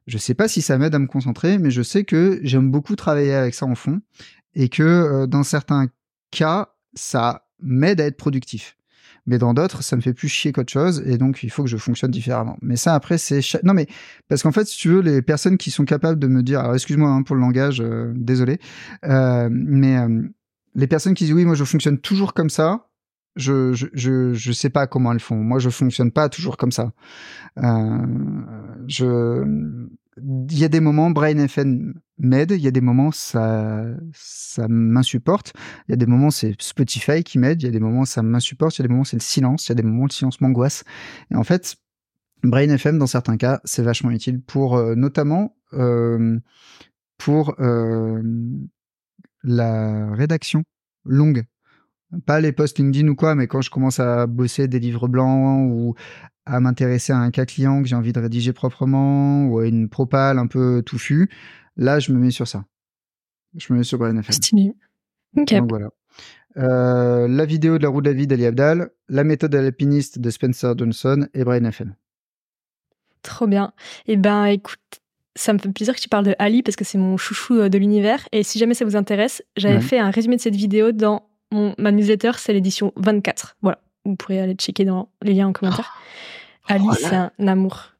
Je 0.07 0.19
sais 0.19 0.35
pas 0.35 0.49
si 0.49 0.63
ça 0.63 0.79
m'aide 0.79 0.95
à 0.95 0.99
me 0.99 1.07
concentrer, 1.07 1.59
mais 1.59 1.71
je 1.71 1.83
sais 1.83 2.05
que 2.05 2.41
j'aime 2.43 2.71
beaucoup 2.71 2.97
travailler 2.97 3.35
avec 3.35 3.55
ça 3.55 3.67
en 3.67 3.75
fond 3.75 4.01
et 4.55 4.69
que 4.69 4.83
euh, 4.83 5.27
dans 5.27 5.43
certains 5.43 5.87
cas, 6.31 6.75
ça 6.95 7.47
m'aide 7.61 8.01
à 8.01 8.07
être 8.07 8.17
productif. 8.17 8.77
Mais 9.25 9.39
dans 9.39 9.55
d'autres, 9.55 9.85
ça 9.85 9.95
me 9.95 10.01
fait 10.01 10.15
plus 10.15 10.29
chier 10.29 10.51
qu'autre 10.51 10.73
chose 10.73 11.03
et 11.07 11.17
donc 11.17 11.45
il 11.45 11.51
faut 11.51 11.63
que 11.63 11.69
je 11.69 11.77
fonctionne 11.77 12.11
différemment. 12.11 12.57
Mais 12.61 12.75
ça, 12.75 12.95
après, 12.95 13.19
c'est 13.19 13.41
non 13.63 13.73
mais 13.73 13.87
parce 14.29 14.43
qu'en 14.43 14.51
fait, 14.51 14.65
si 14.65 14.77
tu 14.77 14.89
veux, 14.89 15.01
les 15.01 15.23
personnes 15.23 15.59
qui 15.59 15.71
sont 15.71 15.85
capables 15.85 16.19
de 16.19 16.27
me 16.27 16.43
dire, 16.43 16.61
alors 16.61 16.75
excuse-moi 16.75 17.09
hein, 17.09 17.23
pour 17.23 17.37
le 17.37 17.43
langage, 17.43 17.81
euh, 17.81 18.13
désolé, 18.17 18.59
euh, 19.05 19.49
mais 19.53 19.97
les 20.75 20.87
personnes 20.89 21.15
qui 21.15 21.25
disent 21.25 21.35
oui, 21.35 21.45
moi 21.45 21.55
je 21.55 21.63
fonctionne 21.63 21.99
toujours 21.99 22.35
comme 22.35 22.51
ça, 22.51 22.89
je 23.37 23.73
je 23.73 23.87
je, 23.95 24.35
je 24.35 24.53
sais 24.53 24.71
pas 24.71 24.87
comment 24.87 25.13
elles 25.13 25.21
font. 25.21 25.37
Moi, 25.37 25.59
je 25.59 25.71
fonctionne 25.71 26.11
pas 26.11 26.29
toujours 26.29 26.57
comme 26.57 26.73
ça. 26.73 26.93
Euh, 27.59 28.07
je 28.87 29.45
il 30.19 30.59
y 30.59 30.65
a 30.65 30.69
des 30.69 30.81
moments 30.81 31.11
Brain 31.11 31.39
FM 31.39 31.95
m'aide, 32.19 32.51
il 32.51 32.61
y 32.61 32.69
a 32.69 32.71
des 32.71 32.83
moments 32.83 33.11
ça 33.13 33.85
ça 34.13 34.69
m'insupporte, 34.69 35.55
il 35.89 35.93
y 35.93 35.95
a 35.95 35.97
des 35.97 36.07
moments 36.07 36.31
c'est 36.31 36.55
Spotify 36.61 37.23
qui 37.23 37.39
m'aide, 37.39 37.63
il 37.63 37.65
y 37.65 37.69
a 37.69 37.71
des 37.71 37.81
moments 37.81 38.05
ça 38.05 38.23
m'insupporte, 38.23 38.79
il 38.79 38.83
y 38.83 38.85
a 38.85 38.89
des 38.89 38.93
moments 38.93 39.05
c'est 39.05 39.17
le 39.17 39.23
silence, 39.23 39.67
il 39.67 39.71
y 39.71 39.73
a 39.73 39.75
des 39.77 39.83
moments 39.83 40.05
le 40.05 40.13
silence 40.13 40.41
m'angoisse. 40.41 40.85
Et 41.31 41.37
en 41.37 41.45
fait, 41.45 41.77
Brain 42.43 42.69
FM 42.69 42.99
dans 42.99 43.07
certains 43.07 43.37
cas, 43.37 43.61
c'est 43.65 43.83
vachement 43.83 44.11
utile 44.11 44.41
pour 44.43 44.77
euh, 44.77 44.95
notamment 44.95 45.57
euh, 45.73 46.39
pour 47.17 47.55
euh, 47.61 48.23
la 49.43 50.13
rédaction 50.13 50.65
longue. 51.05 51.45
Pas 52.27 52.41
les 52.41 52.53
posts 52.53 52.79
LinkedIn 52.79 53.09
ou 53.09 53.15
quoi, 53.15 53.35
mais 53.35 53.47
quand 53.47 53.63
je 53.63 53.71
commence 53.71 53.99
à 54.01 54.27
bosser 54.27 54.69
des 54.69 54.79
livres 54.81 55.09
blancs 55.09 55.67
ou 55.71 55.95
à 56.45 56.61
m'intéresser 56.61 57.13
à 57.13 57.19
un 57.19 57.31
cas 57.31 57.47
client 57.47 57.81
que 57.83 57.89
j'ai 57.89 57.95
envie 57.97 58.13
de 58.13 58.21
rédiger 58.21 58.53
proprement 58.53 59.47
ou 59.47 59.59
à 59.61 59.67
une 59.67 59.89
propale 59.89 60.39
un 60.39 60.47
peu 60.47 60.83
touffue, 60.85 61.31
là, 61.77 61.99
je 62.01 62.13
me 62.13 62.19
mets 62.19 62.31
sur 62.31 62.47
ça. 62.47 62.65
Je 63.57 63.73
me 63.73 63.79
mets 63.79 63.85
sur 63.85 63.99
Brain 63.99 64.17
FM. 64.17 64.33
Stylé. 64.33 64.75
Ok. 65.37 65.55
Donc 65.55 65.69
voilà. 65.71 65.89
Euh, 66.59 67.27
la 67.29 67.47
vidéo 67.47 67.79
de 67.79 67.83
la 67.83 67.89
roue 67.89 68.03
de 68.03 68.11
la 68.11 68.15
vie 68.17 68.27
d'Ali 68.27 68.45
Abdal, 68.45 68.91
la 69.09 69.25
méthode 69.25 69.53
de 69.53 69.59
l'alpiniste 69.59 70.19
de 70.19 70.29
Spencer 70.31 70.77
Johnson 70.77 71.27
et 71.33 71.45
Brain 71.45 71.65
FM. 71.65 71.95
Trop 73.23 73.47
bien. 73.47 73.73
Et 74.07 74.17
ben, 74.17 74.45
écoute, 74.47 74.81
ça 75.35 75.53
me 75.53 75.59
fait 75.59 75.71
plaisir 75.71 75.95
que 75.95 76.01
tu 76.01 76.09
parles 76.09 76.27
de 76.27 76.35
Ali 76.39 76.63
parce 76.63 76.77
que 76.77 76.85
c'est 76.85 76.99
mon 76.99 77.17
chouchou 77.17 77.55
euh, 77.55 77.69
de 77.69 77.79
l'univers. 77.79 78.29
Et 78.33 78.43
si 78.43 78.59
jamais 78.59 78.75
ça 78.75 78.85
vous 78.85 78.97
intéresse, 78.97 79.43
j'avais 79.57 79.77
Ouais. 79.77 79.81
fait 79.81 79.99
un 79.99 80.11
résumé 80.11 80.37
de 80.37 80.41
cette 80.43 80.57
vidéo 80.57 80.93
dans 80.93 81.27
mon, 81.53 81.75
ma 81.79 81.93
newsletter, 81.93 82.33
c'est 82.39 82.53
l'édition 82.53 82.93
24. 82.97 83.57
Voilà. 83.63 83.79
Vous 84.05 84.17
pourrez 84.17 84.41
aller 84.41 84.55
checker 84.55 84.85
dans 84.85 85.09
les 85.23 85.35
liens 85.35 85.49
en 85.49 85.53
commentaire. 85.53 85.95
Ali, 86.69 86.85
Oh 86.89 86.91
là. 86.93 86.97
c'est 86.97 87.15
un 87.43 87.49
amour. 87.49 87.93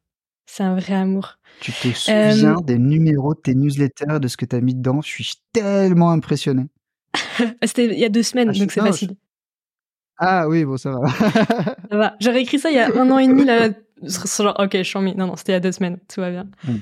C'est 0.45 0.63
un 0.63 0.75
vrai 0.75 0.93
amour. 0.95 1.37
Tu 1.61 1.71
te 1.71 1.87
souviens 1.89 2.55
des 2.63 2.77
numéros 2.77 3.33
de 3.35 3.39
tes 3.39 3.55
newsletters, 3.55 4.19
de 4.19 4.27
ce 4.27 4.35
que 4.35 4.45
tu 4.45 4.55
as 4.55 4.61
mis 4.61 4.75
dedans? 4.75 5.01
Je 5.01 5.07
suis 5.09 5.35
tellement 5.53 6.11
impressionné. 6.11 6.65
C'était 7.63 7.85
il 7.85 7.99
y 7.99 8.05
a 8.05 8.09
deux 8.09 8.23
semaines, 8.23 8.49
Ah, 8.53 8.57
donc 8.59 8.71
c'est 8.71 8.81
facile. 8.81 9.15
Ah 10.17 10.47
oui, 10.49 10.63
bon, 10.65 10.77
ça 10.77 10.91
va. 10.91 11.07
Ça 11.89 11.97
va. 11.97 12.15
J'aurais 12.19 12.41
écrit 12.41 12.59
ça 12.59 12.69
il 12.69 12.75
y 12.75 12.79
a 12.79 12.87
un 12.95 13.09
an 13.11 13.17
et 13.17 13.27
demi, 13.27 13.45
là. 13.45 13.69
genre, 14.01 14.55
ok, 14.59 14.71
je 14.77 14.83
suis 14.83 14.97
en 14.97 15.01
mi- 15.01 15.15
Non, 15.15 15.27
non, 15.27 15.35
c'était 15.35 15.53
il 15.53 15.55
y 15.55 15.57
a 15.57 15.59
deux 15.61 15.71
semaines. 15.71 15.99
Tout 16.13 16.21
va 16.21 16.29
bien. 16.31 16.47
Mm. 16.65 16.75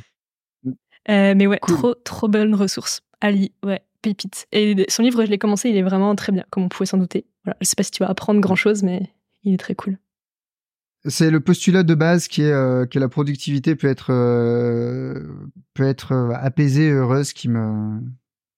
Euh, 1.09 1.33
mais 1.35 1.47
ouais, 1.47 1.59
Cool. 1.59 1.75
trop, 1.77 1.93
trop 1.95 2.27
bonne 2.27 2.53
ressource. 2.55 3.01
Ali, 3.21 3.53
ouais, 3.63 3.81
pépite. 4.01 4.47
Et 4.51 4.85
son 4.89 5.03
livre, 5.03 5.23
je 5.25 5.29
l'ai 5.29 5.37
commencé, 5.37 5.69
il 5.69 5.77
est 5.77 5.81
vraiment 5.83 6.15
très 6.15 6.31
bien, 6.31 6.43
comme 6.49 6.63
on 6.63 6.69
pouvait 6.69 6.85
s'en 6.85 6.97
douter. 6.97 7.25
Voilà. 7.45 7.57
Je 7.61 7.67
sais 7.67 7.75
pas 7.75 7.83
si 7.83 7.91
tu 7.91 8.03
vas 8.03 8.09
apprendre 8.09 8.39
grand 8.41 8.55
chose, 8.55 8.83
mais 8.83 9.09
il 9.43 9.53
est 9.53 9.57
très 9.57 9.75
cool. 9.75 9.97
C'est 11.05 11.31
le 11.31 11.39
postulat 11.39 11.81
de 11.83 11.95
base 11.95 12.27
qui 12.27 12.43
est 12.43 12.51
euh, 12.51 12.85
que 12.85 12.99
la 12.99 13.09
productivité 13.09 13.75
peut 13.75 13.87
être 13.87 14.11
euh, 14.13 15.27
peut 15.73 15.83
être 15.87 16.11
euh, 16.11 16.31
apaisée, 16.35 16.91
heureuse, 16.91 17.33
qui 17.33 17.49
me 17.49 17.99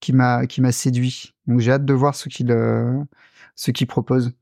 qui 0.01 0.12
m'a 0.12 0.45
qui 0.45 0.60
m'a 0.60 0.73
séduit. 0.73 1.34
Donc 1.47 1.60
j'ai 1.62 1.71
hâte 1.71 1.86
de 1.86 1.93
voir 1.93 2.15
ce 2.15 2.27
qu'il 2.27 2.47
ce 3.56 3.71
qu'il 3.71 3.88
propose. 3.88 4.34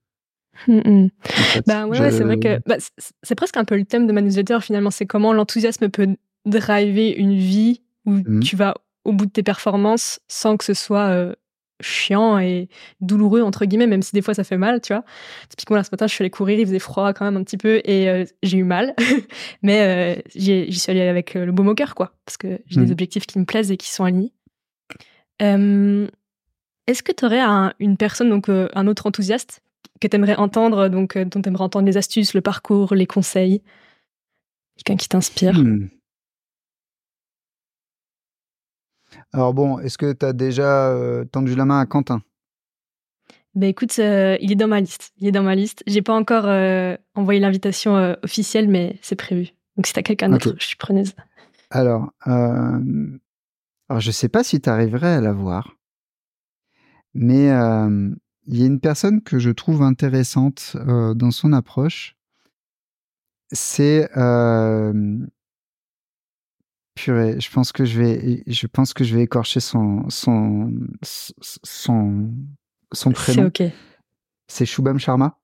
Mm, 0.68 1.08
en 1.24 1.28
fait. 1.28 1.64
Bah 1.68 1.86
ouais, 1.86 2.12
c'est 2.12 2.24
vrai 2.24 2.40
que 2.40 2.60
bah, 2.68 2.78
c'est- 3.24 3.36
presque 3.36 3.58
un 3.58 3.66
peu 3.66 3.76
le 3.78 3.86
thème 3.86 4.08
de 4.08 4.14
ma 4.14 4.22
newsletter 4.22 4.60
finalement. 4.62 4.90
C'est 4.92 5.06
comment 5.06 5.32
l'enthousiasme 5.34 5.90
peut 5.90 6.08
driver 6.46 7.14
une 7.18 7.36
vie 7.36 7.82
où 8.06 8.14
Mhm. 8.14 8.40
tu 8.42 8.56
vas 8.56 8.74
au 9.06 9.14
bout 9.14 9.26
de 9.26 9.32
tes 9.32 9.44
performances 9.44 10.20
sans 10.28 10.58
que 10.58 10.64
ce 10.64 10.74
soit 10.74 11.08
euh, 11.10 11.34
chiant 11.82 12.38
et 12.38 12.70
douloureux 13.00 13.42
entre 13.42 13.66
guillemets, 13.66 13.88
même 13.88 14.04
si 14.04 14.12
des 14.14 14.22
fois 14.22 14.34
ça 14.36 14.44
fait 14.44 14.58
mal, 14.58 14.82
tu 14.82 14.94
vois. 14.94 15.04
Typiquement 15.50 15.78
là 15.78 15.84
ce 15.84 15.90
matin, 15.92 16.06
je 16.08 16.14
suis 16.14 16.22
allée 16.22 16.30
courir, 16.30 16.60
il 16.60 16.66
faisait 16.68 16.78
froid 16.80 17.12
quand 17.14 17.26
même 17.26 17.38
un 17.38 17.44
petit 17.44 17.58
peu 17.58 17.82
et 17.86 18.08
euh, 18.10 18.26
j'ai 18.44 18.58
eu 18.60 18.64
mal, 18.64 18.94
mais 19.64 20.18
euh, 20.18 20.22
j'y 20.36 20.72
suis 20.80 20.92
allée 20.92 21.02
avec 21.02 21.34
le 21.34 21.52
baume 21.52 21.70
au 21.70 21.76
cœur 21.76 21.96
quoi, 21.96 22.14
parce 22.26 22.38
que 22.38 22.60
j'ai 22.68 22.82
des 22.86 22.92
objectifs 22.92 23.26
qui 23.26 23.40
me 23.40 23.46
plaisent 23.46 23.72
et 23.72 23.78
qui 23.78 23.90
sont 23.92 24.04
alignés. 24.04 24.32
Est-ce 26.88 27.04
que 27.04 27.12
tu 27.12 27.26
aurais 27.26 27.40
un- 27.40 27.74
une 27.80 27.98
personne, 27.98 28.30
donc 28.30 28.50
un 28.50 28.88
autre 28.88 29.08
enthousiaste, 29.08 29.62
que 30.00 30.08
tu 30.08 30.16
aimerais 30.16 30.36
entendre, 30.36 30.88
donc 30.90 31.18
dont 31.18 31.42
tu 31.42 31.50
aimerais 31.50 31.64
entendre 31.64 31.86
les 31.88 31.98
astuces, 31.98 32.34
le 32.34 32.42
parcours, 32.42 32.94
les 32.96 33.06
conseils? 33.08 33.62
Quelqu'un 34.78 34.98
qui 34.98 35.08
t'inspire? 35.10 35.54
Hmm. 35.58 35.90
Alors 39.34 39.54
bon, 39.54 39.80
est-ce 39.80 39.98
que 39.98 40.12
tu 40.12 40.26
as 40.26 40.34
déjà 40.34 40.90
euh, 40.90 41.24
tendu 41.26 41.56
la 41.56 41.66
main 41.66 41.80
à 41.80 41.86
Quentin? 41.86 42.22
Ben 43.54 43.68
écoute, 43.68 43.98
euh, 44.00 44.38
il 44.40 44.52
est 44.52 44.56
dans 44.56 44.68
ma 44.68 44.80
liste. 44.80 45.12
Il 45.18 45.28
est 45.28 45.32
dans 45.32 45.44
ma 45.44 45.56
liste. 45.56 45.84
J'ai 45.86 46.02
pas 46.02 46.14
encore 46.14 46.46
euh, 46.46 46.96
envoyé 47.16 47.40
l'invitation 47.40 47.98
euh, 47.98 48.14
officielle, 48.24 48.70
mais 48.70 48.98
c'est 49.02 49.18
prévu. 49.18 49.50
Donc 49.76 49.88
si 49.88 49.94
t'as 49.94 50.02
quelqu'un 50.02 50.30
d'autre, 50.30 50.56
je 50.58 50.66
suis 50.66 50.78
preneuse. 50.78 51.14
Alors, 51.70 52.12
alors 52.22 54.00
je 54.00 54.12
sais 54.12 54.30
pas 54.30 54.44
si 54.44 54.60
tu 54.60 54.70
arriverais 54.70 55.16
à 55.16 55.22
la 55.22 55.32
voir, 55.32 55.78
mais 57.14 57.46
il 57.46 58.58
y 58.58 58.64
a 58.64 58.66
une 58.66 58.82
personne 58.82 59.22
que 59.22 59.40
je 59.40 59.50
trouve 59.50 59.82
intéressante 59.82 60.76
dans 61.16 61.32
son 61.32 61.54
approche. 61.54 62.18
C'est 63.54 64.10
purée. 67.02 67.40
Je 67.40 67.50
pense 67.52 67.72
que 67.72 67.86
je 67.86 68.00
vais, 68.00 68.44
je 68.48 68.68
pense 68.68 68.94
que 68.94 69.04
je 69.04 69.16
vais 69.16 69.24
écorcher 69.24 69.60
son 69.60 70.06
son 70.10 70.72
son 71.04 72.30
son 72.94 73.10
C'est 73.10 73.34
prénom. 73.34 73.48
ok. 73.48 73.64
C'est 74.48 74.66
Shubham 74.66 75.00
Sharma. 75.00 75.38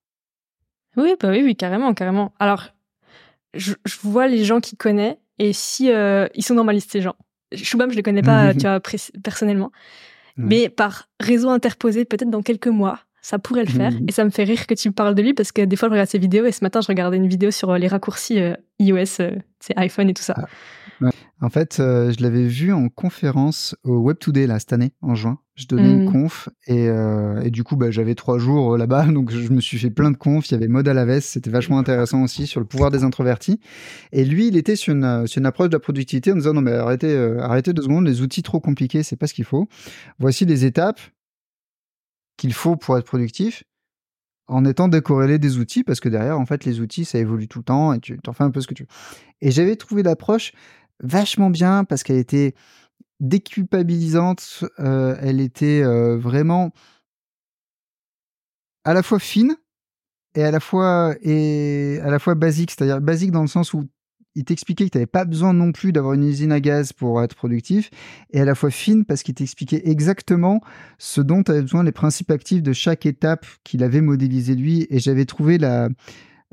Oui, 0.97 1.15
bah 1.19 1.29
oui, 1.29 1.41
oui, 1.43 1.55
carrément, 1.55 1.93
carrément. 1.93 2.33
Alors, 2.39 2.69
je, 3.53 3.73
vois 4.03 4.27
les 4.27 4.43
gens 4.43 4.59
qui 4.59 4.75
connaissent 4.75 5.17
et 5.39 5.53
si 5.53 5.91
euh, 5.91 6.27
ils 6.35 6.43
sont 6.43 6.55
dans 6.55 6.63
ma 6.63 6.73
liste 6.73 6.91
ces 6.91 7.01
gens. 7.01 7.15
Shubham, 7.53 7.91
je 7.91 7.95
les 7.95 8.03
connais 8.03 8.23
pas, 8.23 8.53
tu 8.53 8.61
vois, 8.61 8.81
personnellement, 9.23 9.71
mais 10.35 10.69
par 10.69 11.07
réseau 11.19 11.49
interposé, 11.49 12.05
peut-être 12.05 12.29
dans 12.29 12.41
quelques 12.41 12.67
mois, 12.67 12.99
ça 13.21 13.39
pourrait 13.39 13.65
le 13.65 13.71
faire. 13.71 13.91
Et 14.07 14.11
ça 14.11 14.23
me 14.25 14.29
fait 14.29 14.43
rire 14.43 14.67
que 14.67 14.73
tu 14.73 14.91
parles 14.91 15.15
de 15.15 15.21
lui 15.21 15.33
parce 15.33 15.51
que 15.51 15.63
des 15.63 15.75
fois, 15.75 15.87
je 15.87 15.93
regarde 15.93 16.09
ses 16.09 16.19
vidéos 16.19 16.45
et 16.45 16.51
ce 16.51 16.63
matin, 16.63 16.81
je 16.81 16.87
regardais 16.87 17.17
une 17.17 17.27
vidéo 17.27 17.51
sur 17.51 17.71
euh, 17.71 17.77
les 17.77 17.87
raccourcis 17.87 18.39
euh, 18.39 18.55
iOS, 18.79 19.05
c'est 19.59 19.77
iPhone 19.77 20.09
et 20.09 20.13
tout 20.13 20.23
ça. 20.23 20.35
Ah. 21.01 21.09
En 21.39 21.49
fait, 21.49 21.79
euh, 21.79 22.11
je 22.11 22.23
l'avais 22.23 22.47
vu 22.47 22.73
en 22.73 22.89
conférence 22.89 23.75
au 23.83 23.97
Web 23.97 24.17
Today 24.17 24.47
là, 24.47 24.57
cette 24.57 24.73
année, 24.73 24.93
en 25.01 25.13
juin. 25.13 25.39
Je 25.53 25.67
donnais 25.67 25.91
une 25.91 26.05
mm. 26.05 26.11
conf 26.11 26.49
et, 26.65 26.87
euh, 26.89 27.41
et 27.41 27.51
du 27.51 27.63
coup, 27.63 27.75
bah, 27.75 27.91
j'avais 27.91 28.15
trois 28.15 28.39
jours 28.39 28.73
euh, 28.73 28.77
là-bas, 28.77 29.05
donc 29.11 29.31
je 29.31 29.51
me 29.51 29.61
suis 29.61 29.77
fait 29.77 29.91
plein 29.91 30.09
de 30.09 30.17
confs. 30.17 30.49
Il 30.49 30.53
y 30.53 30.55
avait 30.55 30.67
Mode 30.67 30.87
à 30.87 30.95
la 30.95 31.05
veste, 31.05 31.29
c'était 31.29 31.51
vachement 31.51 31.77
intéressant 31.77 32.23
aussi 32.23 32.47
sur 32.47 32.59
le 32.59 32.65
pouvoir 32.65 32.89
des 32.89 33.03
introvertis. 33.03 33.59
Et 34.11 34.25
lui, 34.25 34.47
il 34.47 34.57
était 34.57 34.75
sur 34.75 34.93
une, 34.93 35.27
sur 35.27 35.39
une 35.39 35.45
approche 35.45 35.69
de 35.69 35.73
la 35.73 35.79
productivité 35.79 36.31
en 36.31 36.35
disant 36.35 36.53
non 36.53 36.61
mais 36.61 36.73
arrêtez, 36.73 37.15
arrêtez 37.39 37.73
deux 37.73 37.83
secondes, 37.83 38.07
les 38.07 38.21
outils 38.21 38.43
trop 38.43 38.59
compliqués, 38.59 39.03
c'est 39.03 39.15
pas 39.15 39.27
ce 39.27 39.35
qu'il 39.35 39.45
faut. 39.45 39.67
Voici 40.17 40.45
les 40.45 40.65
étapes 40.65 40.99
qu'il 42.37 42.53
faut 42.53 42.75
pour 42.75 42.97
être 42.97 43.05
productif 43.05 43.63
en 44.47 44.63
étant 44.65 44.87
décorrélé 44.87 45.39
des 45.39 45.57
outils, 45.57 45.83
parce 45.83 45.99
que 45.99 46.09
derrière, 46.09 46.39
en 46.39 46.45
fait, 46.45 46.65
les 46.65 46.79
outils, 46.79 47.05
ça 47.05 47.19
évolue 47.19 47.47
tout 47.47 47.59
le 47.59 47.65
temps 47.65 47.93
et 47.93 47.99
tu 47.99 48.17
en 48.27 48.33
fais 48.33 48.45
un 48.45 48.51
peu 48.51 48.61
ce 48.61 48.67
que 48.67 48.73
tu 48.73 48.83
veux. 48.83 48.89
Et 49.41 49.51
j'avais 49.51 49.75
trouvé 49.75 50.03
l'approche 50.03 50.53
vachement 51.01 51.49
bien 51.49 51.83
parce 51.83 52.03
qu'elle 52.03 52.17
était 52.17 52.53
déculpabilisante, 53.19 54.63
elle 54.77 55.41
était 55.41 55.83
vraiment 56.17 56.71
à 58.83 58.93
la 58.93 59.03
fois 59.03 59.19
fine 59.19 59.55
et 60.35 60.43
à 60.43 60.51
la 60.51 60.59
fois 60.59 61.15
et 61.21 61.99
à 62.03 62.09
la 62.09 62.19
fois 62.19 62.35
basique, 62.35 62.71
c'est-à-dire 62.71 63.01
basique 63.01 63.31
dans 63.31 63.41
le 63.41 63.47
sens 63.47 63.73
où 63.73 63.87
il 64.35 64.45
t'expliquait 64.45 64.85
que 64.85 64.91
tu 64.91 64.97
n'avais 64.97 65.07
pas 65.07 65.25
besoin 65.25 65.51
non 65.51 65.71
plus 65.71 65.91
d'avoir 65.91 66.13
une 66.13 66.23
usine 66.23 66.51
à 66.51 66.59
gaz 66.59 66.93
pour 66.93 67.23
être 67.23 67.35
productif, 67.35 67.89
et 68.29 68.39
à 68.39 68.45
la 68.45 68.53
fois 68.53 68.69
fine 68.69 69.03
parce 69.03 69.23
qu'il 69.23 69.33
t'expliquait 69.33 69.81
exactement 69.89 70.61
ce 70.99 71.21
dont 71.21 71.41
tu 71.41 71.51
avais 71.51 71.63
besoin, 71.63 71.83
les 71.83 71.91
principes 71.91 72.29
actifs 72.29 72.61
de 72.61 72.71
chaque 72.71 73.07
étape 73.07 73.47
qu'il 73.63 73.83
avait 73.83 74.01
modélisé 74.01 74.53
lui, 74.53 74.85
et 74.91 74.99
j'avais 74.99 75.25
trouvé 75.25 75.57
la, 75.57 75.89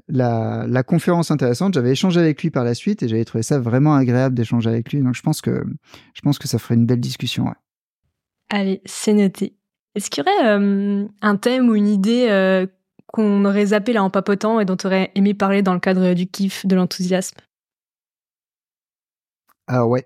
la, 0.09 0.82
conférence 0.82 1.30
intéressante. 1.30 1.74
J'avais 1.74 1.92
échangé 1.92 2.20
avec 2.20 2.42
lui 2.42 2.51
par 2.51 2.64
la 2.64 2.74
suite 2.74 3.03
et 3.03 3.09
j'avais 3.09 3.24
trouvé 3.24 3.42
ça 3.42 3.59
vraiment 3.59 3.95
agréable 3.95 4.34
d'échanger 4.34 4.68
avec 4.68 4.92
lui. 4.92 5.01
Donc 5.01 5.14
je 5.14 5.22
pense 5.22 5.40
que 5.40 5.64
je 6.14 6.20
pense 6.20 6.38
que 6.38 6.49
ça 6.49 6.59
ferait 6.59 6.74
une 6.74 6.86
belle 6.86 7.01
discussion. 7.01 7.53
Allez, 8.51 8.82
c'est 8.84 9.14
noté. 9.14 9.57
Est-ce 9.95 10.11
qu'il 10.11 10.24
y 10.24 10.28
aurait 10.28 10.49
euh, 10.49 11.07
un 11.22 11.36
thème 11.36 11.68
ou 11.68 11.74
une 11.74 11.88
idée 11.88 12.26
euh, 12.28 12.66
qu'on 13.07 13.45
aurait 13.45 13.66
zappé 13.66 13.92
là 13.92 14.03
en 14.03 14.11
papotant 14.11 14.61
et 14.61 14.64
dont 14.64 14.76
tu 14.76 14.86
aurais 14.86 15.12
aimé 15.14 15.34
parler 15.34 15.62
dans 15.62 15.74
le 15.74 15.80
cadre 15.80 16.14
du 16.14 16.26
kiff, 16.26 16.66
de 16.66 16.74
l'enthousiasme? 16.74 17.38
Ah 19.66 19.86
ouais. 19.86 20.05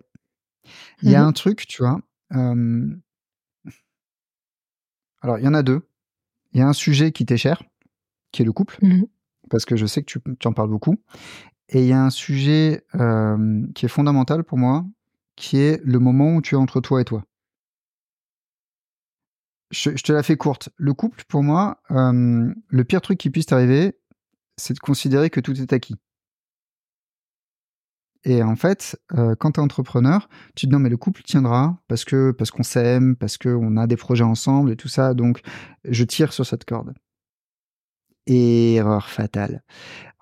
Il 1.02 1.10
y 1.10 1.14
a 1.14 1.22
mhm. 1.22 1.28
un 1.28 1.32
truc, 1.32 1.66
tu 1.66 1.82
vois. 1.82 2.00
Euh, 2.34 2.86
alors, 5.22 5.38
il 5.38 5.44
y 5.44 5.48
en 5.48 5.54
a 5.54 5.62
deux. 5.62 5.88
Il 6.52 6.60
y 6.60 6.62
a 6.62 6.68
un 6.68 6.72
sujet 6.72 7.10
qui 7.10 7.24
t'est 7.24 7.36
cher, 7.36 7.62
qui 8.30 8.42
est 8.42 8.44
le 8.44 8.52
couple. 8.52 8.78
Mhm 8.82 9.08
parce 9.48 9.64
que 9.64 9.76
je 9.76 9.86
sais 9.86 10.02
que 10.02 10.20
tu, 10.38 10.48
en 10.48 10.52
parles 10.52 10.70
beaucoup. 10.70 10.96
Et 11.70 11.82
il 11.82 11.86
y 11.86 11.92
a 11.92 12.02
un 12.02 12.10
sujet 12.10 12.84
euh, 12.94 13.66
qui 13.74 13.86
est 13.86 13.90
fondamental 13.90 14.44
pour 14.44 14.58
moi, 14.58 14.86
qui 15.36 15.58
est 15.58 15.80
le 15.84 15.98
moment 15.98 16.34
où 16.34 16.42
tu 16.42 16.54
es 16.54 16.58
entre 16.58 16.80
toi 16.80 17.00
et 17.00 17.04
toi. 17.04 17.24
Je, 19.70 19.90
te 19.90 20.12
la 20.12 20.22
fais 20.22 20.36
courte. 20.36 20.70
Le 20.76 20.94
couple, 20.94 21.24
pour 21.28 21.42
moi, 21.42 21.82
euh, 21.90 22.52
le 22.68 22.84
pire 22.84 23.02
truc 23.02 23.18
qui 23.18 23.28
puisse 23.28 23.46
t'arriver, 23.46 23.98
c'est 24.56 24.74
de 24.74 24.78
considérer 24.78 25.28
que 25.28 25.40
tout 25.40 25.60
est 25.60 25.72
acquis. 25.72 25.96
Et 28.24 28.42
en 28.42 28.56
fait, 28.56 28.98
euh, 29.16 29.34
quand 29.36 29.52
tu 29.52 29.60
es 29.60 29.62
entrepreneur, 29.62 30.28
tu 30.54 30.66
te 30.66 30.70
dis 30.70 30.72
non 30.72 30.80
mais 30.80 30.88
le 30.88 30.96
couple 30.96 31.22
tiendra 31.22 31.78
parce 31.86 32.04
que 32.04 32.32
parce 32.32 32.50
qu'on 32.50 32.64
s'aime, 32.64 33.14
parce 33.14 33.38
qu'on 33.38 33.76
a 33.76 33.86
des 33.86 33.96
projets 33.96 34.24
ensemble 34.24 34.72
et 34.72 34.76
tout 34.76 34.88
ça. 34.88 35.14
Donc 35.14 35.40
je 35.84 36.04
tire 36.04 36.32
sur 36.32 36.44
cette 36.44 36.64
corde 36.64 36.94
erreur 38.28 39.08
fatale. 39.08 39.62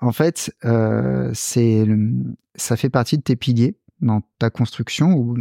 En 0.01 0.13
fait, 0.13 0.55
euh, 0.65 1.33
ça 1.35 2.77
fait 2.77 2.91
partie 2.91 3.19
de 3.19 3.23
tes 3.23 3.37
piliers 3.37 3.77
dans 4.01 4.23
ta 4.39 4.51
construction 4.51 5.35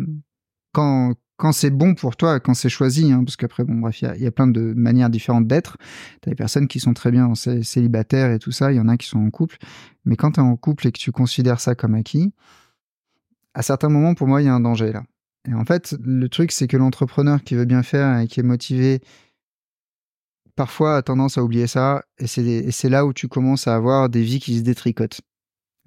quand 0.71 1.13
quand 1.37 1.51
c'est 1.51 1.69
bon 1.69 1.95
pour 1.95 2.15
toi, 2.15 2.39
quand 2.39 2.53
c'est 2.53 2.69
choisi, 2.69 3.11
hein, 3.11 3.23
parce 3.23 3.35
qu'après, 3.35 3.63
bon, 3.63 3.89
il 3.89 4.21
y, 4.21 4.25
a 4.25 4.31
plein 4.31 4.47
de 4.47 4.73
manières 4.73 5.09
différentes 5.09 5.47
d'être. 5.47 5.77
Tu 6.21 6.29
as 6.29 6.31
des 6.31 6.35
personnes 6.35 6.67
qui 6.67 6.79
sont 6.79 6.93
très 6.93 7.11
bien 7.11 7.33
célibataires 7.35 8.31
et 8.31 8.39
tout 8.39 8.51
ça, 8.51 8.71
il 8.71 8.77
y 8.77 8.79
en 8.79 8.87
a 8.87 8.97
qui 8.97 9.07
sont 9.07 9.19
en 9.19 9.29
couple. 9.29 9.57
Mais 10.05 10.15
quand 10.15 10.31
tu 10.31 10.39
es 10.39 10.43
en 10.43 10.55
couple 10.55 10.87
et 10.87 10.91
que 10.91 10.99
tu 10.99 11.11
considères 11.11 11.59
ça 11.59 11.75
comme 11.75 11.93
acquis, 11.95 12.33
à 13.53 13.61
certains 13.61 13.89
moments, 13.89 14.15
pour 14.15 14.27
moi, 14.27 14.41
il 14.41 14.45
y 14.45 14.47
a 14.47 14.53
un 14.53 14.61
danger 14.61 14.91
là. 14.91 15.03
Et 15.47 15.53
en 15.53 15.63
fait, 15.65 15.95
le 16.01 16.27
truc, 16.27 16.51
c'est 16.51 16.67
que 16.67 16.77
l'entrepreneur 16.77 17.43
qui 17.43 17.55
veut 17.55 17.65
bien 17.65 17.83
faire 17.83 18.19
et 18.19 18.27
qui 18.27 18.39
est 18.39 18.43
motivé 18.43 19.01
parfois 20.55 20.97
a 20.97 21.01
tendance 21.01 21.37
à 21.37 21.43
oublier 21.43 21.67
ça, 21.67 22.03
et 22.17 22.27
c'est 22.27 22.89
là 22.89 23.05
où 23.05 23.13
tu 23.13 23.27
commences 23.27 23.67
à 23.67 23.75
avoir 23.75 24.09
des 24.09 24.21
vies 24.21 24.39
qui 24.39 24.57
se 24.57 24.63
détricotent, 24.63 25.21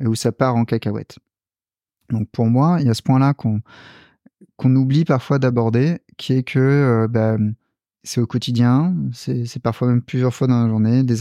et 0.00 0.06
où 0.06 0.14
ça 0.14 0.32
part 0.32 0.56
en 0.56 0.64
cacahuète. 0.64 1.18
Donc 2.10 2.28
pour 2.30 2.46
moi, 2.46 2.78
il 2.80 2.86
y 2.86 2.90
a 2.90 2.94
ce 2.94 3.02
point-là 3.02 3.34
qu'on 3.34 3.60
qu'on 4.56 4.74
oublie 4.74 5.04
parfois 5.04 5.38
d'aborder, 5.38 5.98
qui 6.16 6.32
est 6.32 6.42
que 6.42 6.58
euh, 6.58 7.08
bah, 7.08 7.36
c'est 8.04 8.20
au 8.20 8.26
quotidien, 8.26 8.94
c'est 9.12 9.62
parfois 9.62 9.88
même 9.88 10.02
plusieurs 10.02 10.34
fois 10.34 10.46
dans 10.46 10.62
la 10.62 10.68
journée, 10.68 11.02
des 11.02 11.18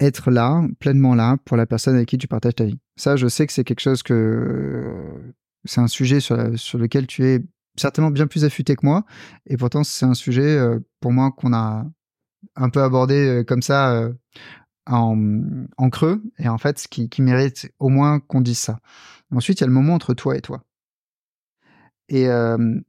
être 0.00 0.30
là, 0.30 0.64
pleinement 0.80 1.14
là, 1.14 1.36
pour 1.44 1.56
la 1.56 1.66
personne 1.66 1.94
avec 1.94 2.08
qui 2.08 2.18
tu 2.18 2.28
partages 2.28 2.54
ta 2.54 2.64
vie. 2.64 2.78
Ça, 2.96 3.16
je 3.16 3.28
sais 3.28 3.46
que 3.46 3.52
c'est 3.52 3.64
quelque 3.64 3.80
chose 3.80 4.02
que... 4.02 4.92
c'est 5.64 5.80
un 5.80 5.86
sujet 5.86 6.20
sur, 6.20 6.36
lequel 6.36 7.06
tu 7.06 7.24
es 7.24 7.40
certainement 7.76 8.10
bien 8.10 8.26
plus 8.26 8.44
affûté 8.44 8.74
que 8.74 8.84
moi, 8.84 9.04
et 9.46 9.56
pourtant 9.56 9.84
c'est 9.84 10.06
un 10.06 10.14
sujet 10.14 10.56
euh, 10.56 10.80
pour 11.00 11.12
moi 11.12 11.30
qu'on 11.30 11.52
a 11.52 11.86
un 12.56 12.70
peu 12.70 12.82
abordé 12.82 13.14
euh, 13.14 13.44
comme 13.44 13.62
ça 13.62 13.92
euh, 13.94 14.12
en, 14.86 15.90
creux, 15.90 16.22
et 16.38 16.48
en 16.48 16.58
fait, 16.58 16.78
ce 16.78 16.88
qui, 16.88 17.22
mérite 17.22 17.72
au 17.78 17.88
moins 17.88 18.20
qu'on 18.20 18.40
dise 18.40 18.58
ça. 18.58 18.80
Ensuite, 19.34 19.60
il 19.60 19.62
y 19.62 19.64
a 19.64 19.68
le 19.68 19.72
moment 19.72 19.94
entre 19.94 20.14
toi 20.14 20.36
et 20.36 20.40
toi. 20.40 20.64
Et 22.08 22.28
euh, 22.28 22.80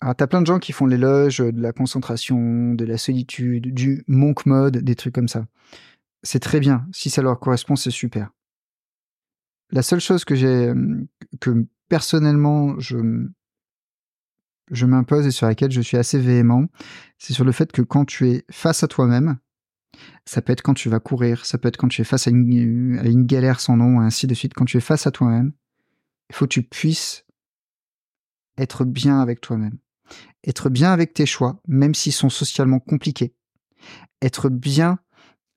alors, 0.00 0.16
t'as 0.16 0.26
plein 0.26 0.40
de 0.40 0.46
gens 0.46 0.58
qui 0.58 0.72
font 0.72 0.86
l'éloge 0.86 1.38
de 1.38 1.60
la 1.60 1.72
concentration, 1.72 2.74
de 2.74 2.84
la 2.84 2.98
solitude, 2.98 3.74
du 3.74 4.04
monk 4.06 4.46
mode, 4.46 4.78
des 4.78 4.94
trucs 4.94 5.14
comme 5.14 5.28
ça. 5.28 5.46
C'est 6.22 6.40
très 6.40 6.60
bien. 6.60 6.86
Si 6.92 7.10
ça 7.10 7.20
leur 7.20 7.38
correspond, 7.40 7.76
c'est 7.76 7.90
super. 7.90 8.30
La 9.70 9.82
seule 9.82 10.00
chose 10.00 10.24
que 10.24 10.34
j'ai, 10.34 10.72
que 11.40 11.66
personnellement, 11.88 12.78
je, 12.78 12.96
je 14.72 14.86
m'impose 14.86 15.26
et 15.26 15.30
sur 15.30 15.46
laquelle 15.46 15.70
je 15.70 15.80
suis 15.80 15.96
assez 15.96 16.18
véhément, 16.18 16.66
c'est 17.18 17.34
sur 17.34 17.44
le 17.44 17.52
fait 17.52 17.70
que 17.70 17.82
quand 17.82 18.04
tu 18.04 18.30
es 18.30 18.44
face 18.50 18.82
à 18.82 18.88
toi-même, 18.88 19.38
ça 20.24 20.40
peut 20.40 20.52
être 20.52 20.62
quand 20.62 20.74
tu 20.74 20.88
vas 20.88 20.98
courir, 20.98 21.44
ça 21.44 21.58
peut 21.58 21.68
être 21.68 21.76
quand 21.76 21.88
tu 21.88 22.00
es 22.00 22.04
face 22.04 22.26
à 22.26 22.30
une, 22.30 23.26
galère 23.26 23.60
sans 23.60 23.76
nom, 23.76 24.00
ainsi 24.00 24.26
de 24.26 24.34
suite. 24.34 24.54
Quand 24.54 24.64
tu 24.64 24.78
es 24.78 24.80
face 24.80 25.06
à 25.06 25.10
toi-même, 25.10 25.52
il 26.30 26.34
faut 26.34 26.46
que 26.46 26.54
tu 26.54 26.62
puisses 26.62 27.26
être 28.56 28.84
bien 28.84 29.20
avec 29.20 29.40
toi-même. 29.42 29.78
Être 30.46 30.70
bien 30.70 30.92
avec 30.92 31.12
tes 31.12 31.26
choix, 31.26 31.60
même 31.68 31.94
s'ils 31.94 32.12
sont 32.12 32.30
socialement 32.30 32.80
compliqués. 32.80 33.34
Être 34.22 34.48
bien 34.48 34.98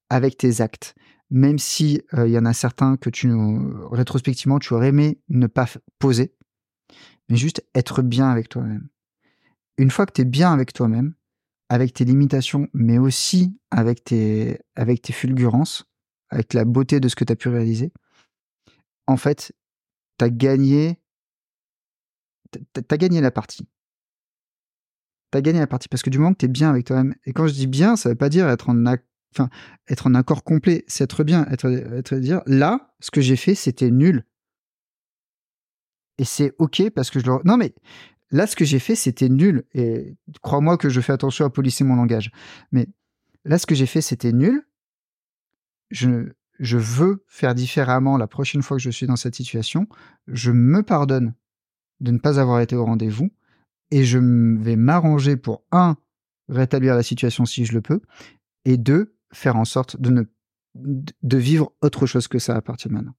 avec 0.10 0.38
tes 0.38 0.60
actes, 0.62 0.94
même 1.30 1.58
si 1.58 2.02
euh, 2.14 2.28
y 2.28 2.38
en 2.38 2.46
a 2.46 2.54
certains 2.54 2.98
que 2.98 3.10
tu, 3.10 3.32
rétrospectivement, 3.92 4.60
tu 4.60 4.74
aurais 4.74 4.90
aimé 4.90 5.22
ne 5.30 5.48
pas 5.48 5.68
poser, 6.00 6.36
mais 7.30 7.38
juste 7.38 7.66
être 7.74 8.02
bien 8.02 8.30
avec 8.30 8.50
toi-même 8.50 8.90
une 9.78 9.92
fois 9.92 10.06
que 10.06 10.14
tu 10.14 10.22
es 10.22 10.26
bien 10.26 10.54
avec 10.54 10.74
toi-même, 10.74 11.14
avec 11.70 11.94
tes 11.94 12.06
limitations, 12.06 12.68
mais 12.74 12.98
aussi 12.98 13.58
avec 13.72 14.04
tes, 14.04 14.60
avec 14.76 15.02
tes 15.02 15.14
fulgurances, 15.14 15.86
avec 16.30 16.54
la 16.54 16.66
beauté 16.66 17.00
de 17.00 17.08
ce 17.08 17.16
que 17.16 17.24
tu 17.24 17.34
as 17.34 17.36
pu 17.36 17.50
réaliser, 17.50 17.92
en 19.08 19.18
fait, 19.18 19.54
tu 20.18 20.26
as 20.26 20.30
gagné, 20.30 21.00
t'as 22.74 22.98
gagné 22.98 23.22
la 23.22 23.32
partie. 23.32 23.68
Tu 25.32 25.38
as 25.38 25.42
gagné 25.42 25.60
la 25.60 25.68
partie 25.68 25.88
parce 25.90 26.04
que 26.04 26.10
du 26.10 26.18
moment 26.18 26.34
que 26.34 26.40
tu 26.40 26.46
es 26.46 26.50
bien 26.50 26.70
avec 26.70 26.86
toi-même, 26.86 27.16
et 27.26 27.34
quand 27.34 27.48
je 27.48 27.54
dis 27.54 27.68
bien, 27.68 27.96
ça 27.96 28.10
veut 28.10 28.16
pas 28.16 28.30
dire 28.30 28.48
être 28.50 28.70
en, 28.70 28.86
enfin, 29.34 29.50
être 29.90 30.08
en 30.08 30.16
accord 30.16 30.44
complet, 30.44 30.84
c'est 30.88 31.04
être 31.04 31.24
bien, 31.24 31.46
être, 31.52 31.68
être 31.68 32.16
dire 32.16 32.42
là, 32.46 32.96
ce 33.00 33.12
que 33.12 33.22
j'ai 33.22 33.36
fait, 33.36 33.56
c'était 33.56 33.92
nul. 33.92 34.24
Et 36.18 36.26
c'est 36.26 36.54
ok 36.60 36.90
parce 36.92 37.10
que 37.10 37.20
je 37.20 37.26
le. 37.26 37.40
Non, 37.44 37.58
mais 37.58 37.74
Là, 38.36 38.48
ce 38.48 38.58
que 38.58 38.66
j'ai 38.66 38.80
fait, 38.80 38.96
c'était 38.96 39.30
nul. 39.30 39.64
Et 39.74 40.18
crois-moi 40.42 40.78
que 40.78 40.90
je 40.90 41.00
fais 41.00 41.14
attention 41.14 41.46
à 41.46 41.50
polisser 41.50 41.86
mon 41.86 41.96
langage. 41.96 42.32
Mais 42.74 42.86
là, 43.46 43.58
ce 43.58 43.66
que 43.66 43.76
j'ai 43.76 43.86
fait, 43.86 44.02
c'était 44.02 44.34
nul. 44.34 44.68
Je, 45.90 46.34
veux 46.60 47.24
faire 47.30 47.56
différemment 47.56 48.18
la 48.18 48.28
prochaine 48.28 48.62
fois 48.62 48.76
que 48.76 48.84
je 48.84 48.90
suis 48.90 49.08
dans 49.08 49.16
cette 49.16 49.36
situation. 49.36 49.88
Je 50.28 50.52
me 50.52 50.84
pardonne 50.84 51.34
de 52.02 52.12
ne 52.12 52.18
pas 52.18 52.38
avoir 52.38 52.60
été 52.60 52.76
au 52.76 52.84
rendez-vous. 52.84 53.32
Et 53.90 54.04
je 54.04 54.20
vais 54.20 54.76
m'arranger 54.76 55.38
pour, 55.38 55.64
un, 55.72 55.96
rétablir 56.50 56.94
la 56.94 57.04
situation 57.04 57.46
si 57.46 57.64
je 57.64 57.72
le 57.72 57.82
peux. 57.82 58.02
Et 58.66 58.76
deux, 58.76 59.16
faire 59.32 59.56
en 59.56 59.64
sorte 59.64 59.96
de 60.02 61.38
vivre 61.38 61.72
autre 61.82 62.06
chose 62.06 62.28
que 62.28 62.40
ça 62.40 62.54
à 62.58 62.62
partir 62.62 62.90
de 62.90 62.96
maintenant. 62.96 63.16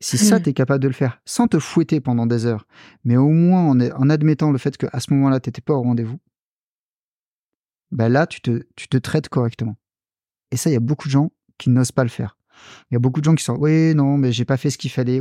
Si 0.00 0.18
ça, 0.18 0.38
Mmh. 0.38 0.42
tu 0.42 0.50
es 0.50 0.52
capable 0.52 0.82
de 0.82 0.88
le 0.88 0.94
faire 0.94 1.20
sans 1.24 1.46
te 1.48 1.58
fouetter 1.58 2.00
pendant 2.00 2.26
des 2.26 2.46
heures, 2.46 2.66
mais 3.04 3.16
au 3.16 3.28
moins 3.30 3.62
en, 3.70 3.80
en 3.80 4.10
admettant 4.10 4.50
le 4.50 4.58
fait 4.58 4.76
qu'à 4.76 4.98
ce 5.00 5.12
moment-là, 5.14 5.40
tu 5.40 5.48
n'étais 5.48 5.60
pas 5.62 5.74
au 5.74 5.82
rendez-vous, 5.82 6.18
ben 7.90 8.08
là, 8.08 8.26
tu 8.26 8.40
te, 8.40 8.62
tu 8.76 8.88
te 8.88 8.96
traites 8.96 9.28
correctement. 9.28 9.76
Et 10.50 10.56
ça, 10.56 10.70
il 10.70 10.74
y 10.74 10.76
a 10.76 10.80
beaucoup 10.80 11.08
de 11.08 11.12
gens 11.12 11.30
qui 11.58 11.70
n'osent 11.70 11.92
pas 11.92 12.04
le 12.04 12.08
faire. 12.10 12.36
Il 12.90 12.94
y 12.94 12.96
a 12.96 12.98
beaucoup 12.98 13.20
de 13.20 13.24
gens 13.24 13.34
qui 13.34 13.44
sont, 13.44 13.56
oui, 13.56 13.94
non, 13.94 14.16
mais 14.16 14.32
j'ai 14.32 14.44
pas 14.44 14.56
fait 14.56 14.70
ce 14.70 14.78
qu'il 14.78 14.90
fallait. 14.90 15.20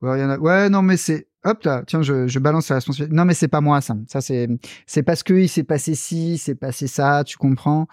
Ouais, 0.00 0.20
y 0.20 0.24
en 0.24 0.30
a, 0.30 0.38
ouais, 0.38 0.68
non, 0.68 0.82
mais 0.82 0.96
c'est, 0.96 1.28
hop 1.44 1.62
là, 1.64 1.84
tiens, 1.86 2.02
je, 2.02 2.26
je 2.26 2.38
balance 2.38 2.68
la 2.68 2.76
responsabilité. 2.76 3.14
Non, 3.14 3.24
mais 3.24 3.34
c'est 3.34 3.48
pas 3.48 3.60
moi, 3.60 3.80
ça. 3.80 3.96
Ça, 4.08 4.20
c'est, 4.20 4.48
c'est 4.86 5.02
parce 5.02 5.22
que 5.22 5.34
il 5.34 5.48
s'est 5.48 5.62
passé 5.64 5.94
ci, 5.94 6.38
c'est 6.38 6.54
passé 6.56 6.86
ça, 6.88 7.22
tu 7.24 7.36
comprends. 7.36 7.86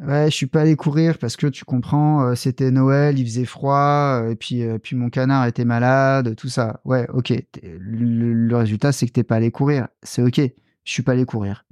Ouais, 0.00 0.30
je 0.30 0.34
suis 0.34 0.46
pas 0.46 0.62
allé 0.62 0.76
courir 0.76 1.18
parce 1.18 1.36
que 1.36 1.46
tu 1.46 1.64
comprends, 1.64 2.26
euh, 2.26 2.34
c'était 2.34 2.70
Noël, 2.70 3.18
il 3.18 3.24
faisait 3.24 3.44
froid, 3.44 4.22
euh, 4.22 4.30
et 4.30 4.36
puis, 4.36 4.62
euh, 4.62 4.78
puis 4.78 4.96
mon 4.96 5.08
canard 5.08 5.46
était 5.46 5.64
malade, 5.64 6.34
tout 6.36 6.48
ça. 6.48 6.80
Ouais, 6.84 7.08
ok. 7.10 7.32
Le, 7.62 8.32
le 8.32 8.56
résultat, 8.56 8.92
c'est 8.92 9.06
que 9.06 9.12
t'es 9.12 9.22
pas 9.22 9.36
allé 9.36 9.50
courir. 9.50 9.88
C'est 10.02 10.22
ok. 10.22 10.40
Je 10.84 10.92
suis 10.92 11.02
pas 11.02 11.12
allé 11.12 11.24
courir. 11.24 11.64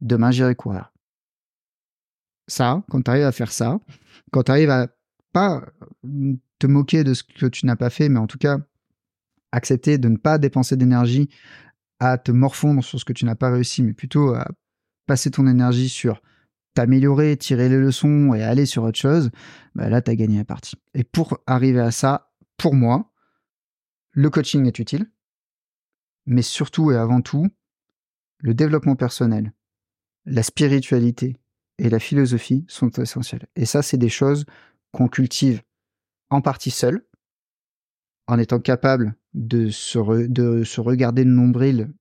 Demain, 0.00 0.30
j'irai 0.30 0.54
courir. 0.54 0.92
Ça, 2.48 2.82
quand 2.90 3.02
tu 3.02 3.10
arrives 3.10 3.24
à 3.24 3.32
faire 3.32 3.52
ça, 3.52 3.78
quand 4.32 4.42
tu 4.42 4.50
arrives 4.50 4.70
à 4.70 4.88
pas 5.32 5.64
te 6.58 6.66
moquer 6.66 7.04
de 7.04 7.14
ce 7.14 7.22
que 7.22 7.46
tu 7.46 7.66
n'as 7.66 7.76
pas 7.76 7.90
fait, 7.90 8.08
mais 8.08 8.18
en 8.18 8.26
tout 8.26 8.38
cas 8.38 8.58
accepter 9.52 9.98
de 9.98 10.08
ne 10.08 10.16
pas 10.16 10.38
dépenser 10.38 10.76
d'énergie 10.76 11.28
à 12.00 12.18
te 12.18 12.32
morfondre 12.32 12.82
sur 12.82 12.98
ce 12.98 13.04
que 13.04 13.12
tu 13.12 13.24
n'as 13.24 13.34
pas 13.34 13.50
réussi, 13.50 13.82
mais 13.82 13.92
plutôt 13.92 14.34
à 14.34 14.46
passer 15.06 15.30
ton 15.30 15.46
énergie 15.46 15.88
sur 15.88 16.20
t'améliorer, 16.74 17.36
tirer 17.36 17.68
les 17.68 17.78
leçons 17.78 18.34
et 18.34 18.42
aller 18.42 18.66
sur 18.66 18.82
autre 18.82 18.98
chose, 18.98 19.30
bah 19.74 19.88
là, 19.88 20.02
tu 20.02 20.10
as 20.10 20.16
gagné 20.16 20.38
la 20.38 20.44
partie. 20.44 20.76
Et 20.94 21.04
pour 21.04 21.38
arriver 21.46 21.80
à 21.80 21.90
ça, 21.90 22.32
pour 22.56 22.74
moi, 22.74 23.12
le 24.12 24.30
coaching 24.30 24.66
est 24.66 24.78
utile, 24.78 25.10
mais 26.26 26.42
surtout 26.42 26.90
et 26.90 26.96
avant 26.96 27.20
tout, 27.20 27.48
le 28.38 28.54
développement 28.54 28.96
personnel, 28.96 29.52
la 30.24 30.42
spiritualité 30.42 31.36
et 31.78 31.88
la 31.88 31.98
philosophie 31.98 32.64
sont 32.68 32.90
essentiels. 32.90 33.46
Et 33.56 33.66
ça, 33.66 33.82
c'est 33.82 33.98
des 33.98 34.08
choses 34.08 34.44
qu'on 34.92 35.08
cultive 35.08 35.62
en 36.30 36.40
partie 36.40 36.70
seul, 36.70 37.06
en 38.26 38.38
étant 38.38 38.60
capable 38.60 39.16
de 39.34 39.68
se, 39.70 39.98
re, 39.98 40.28
de 40.28 40.62
regarder 40.80 41.24
le 41.24 41.30
nombril 41.30 41.92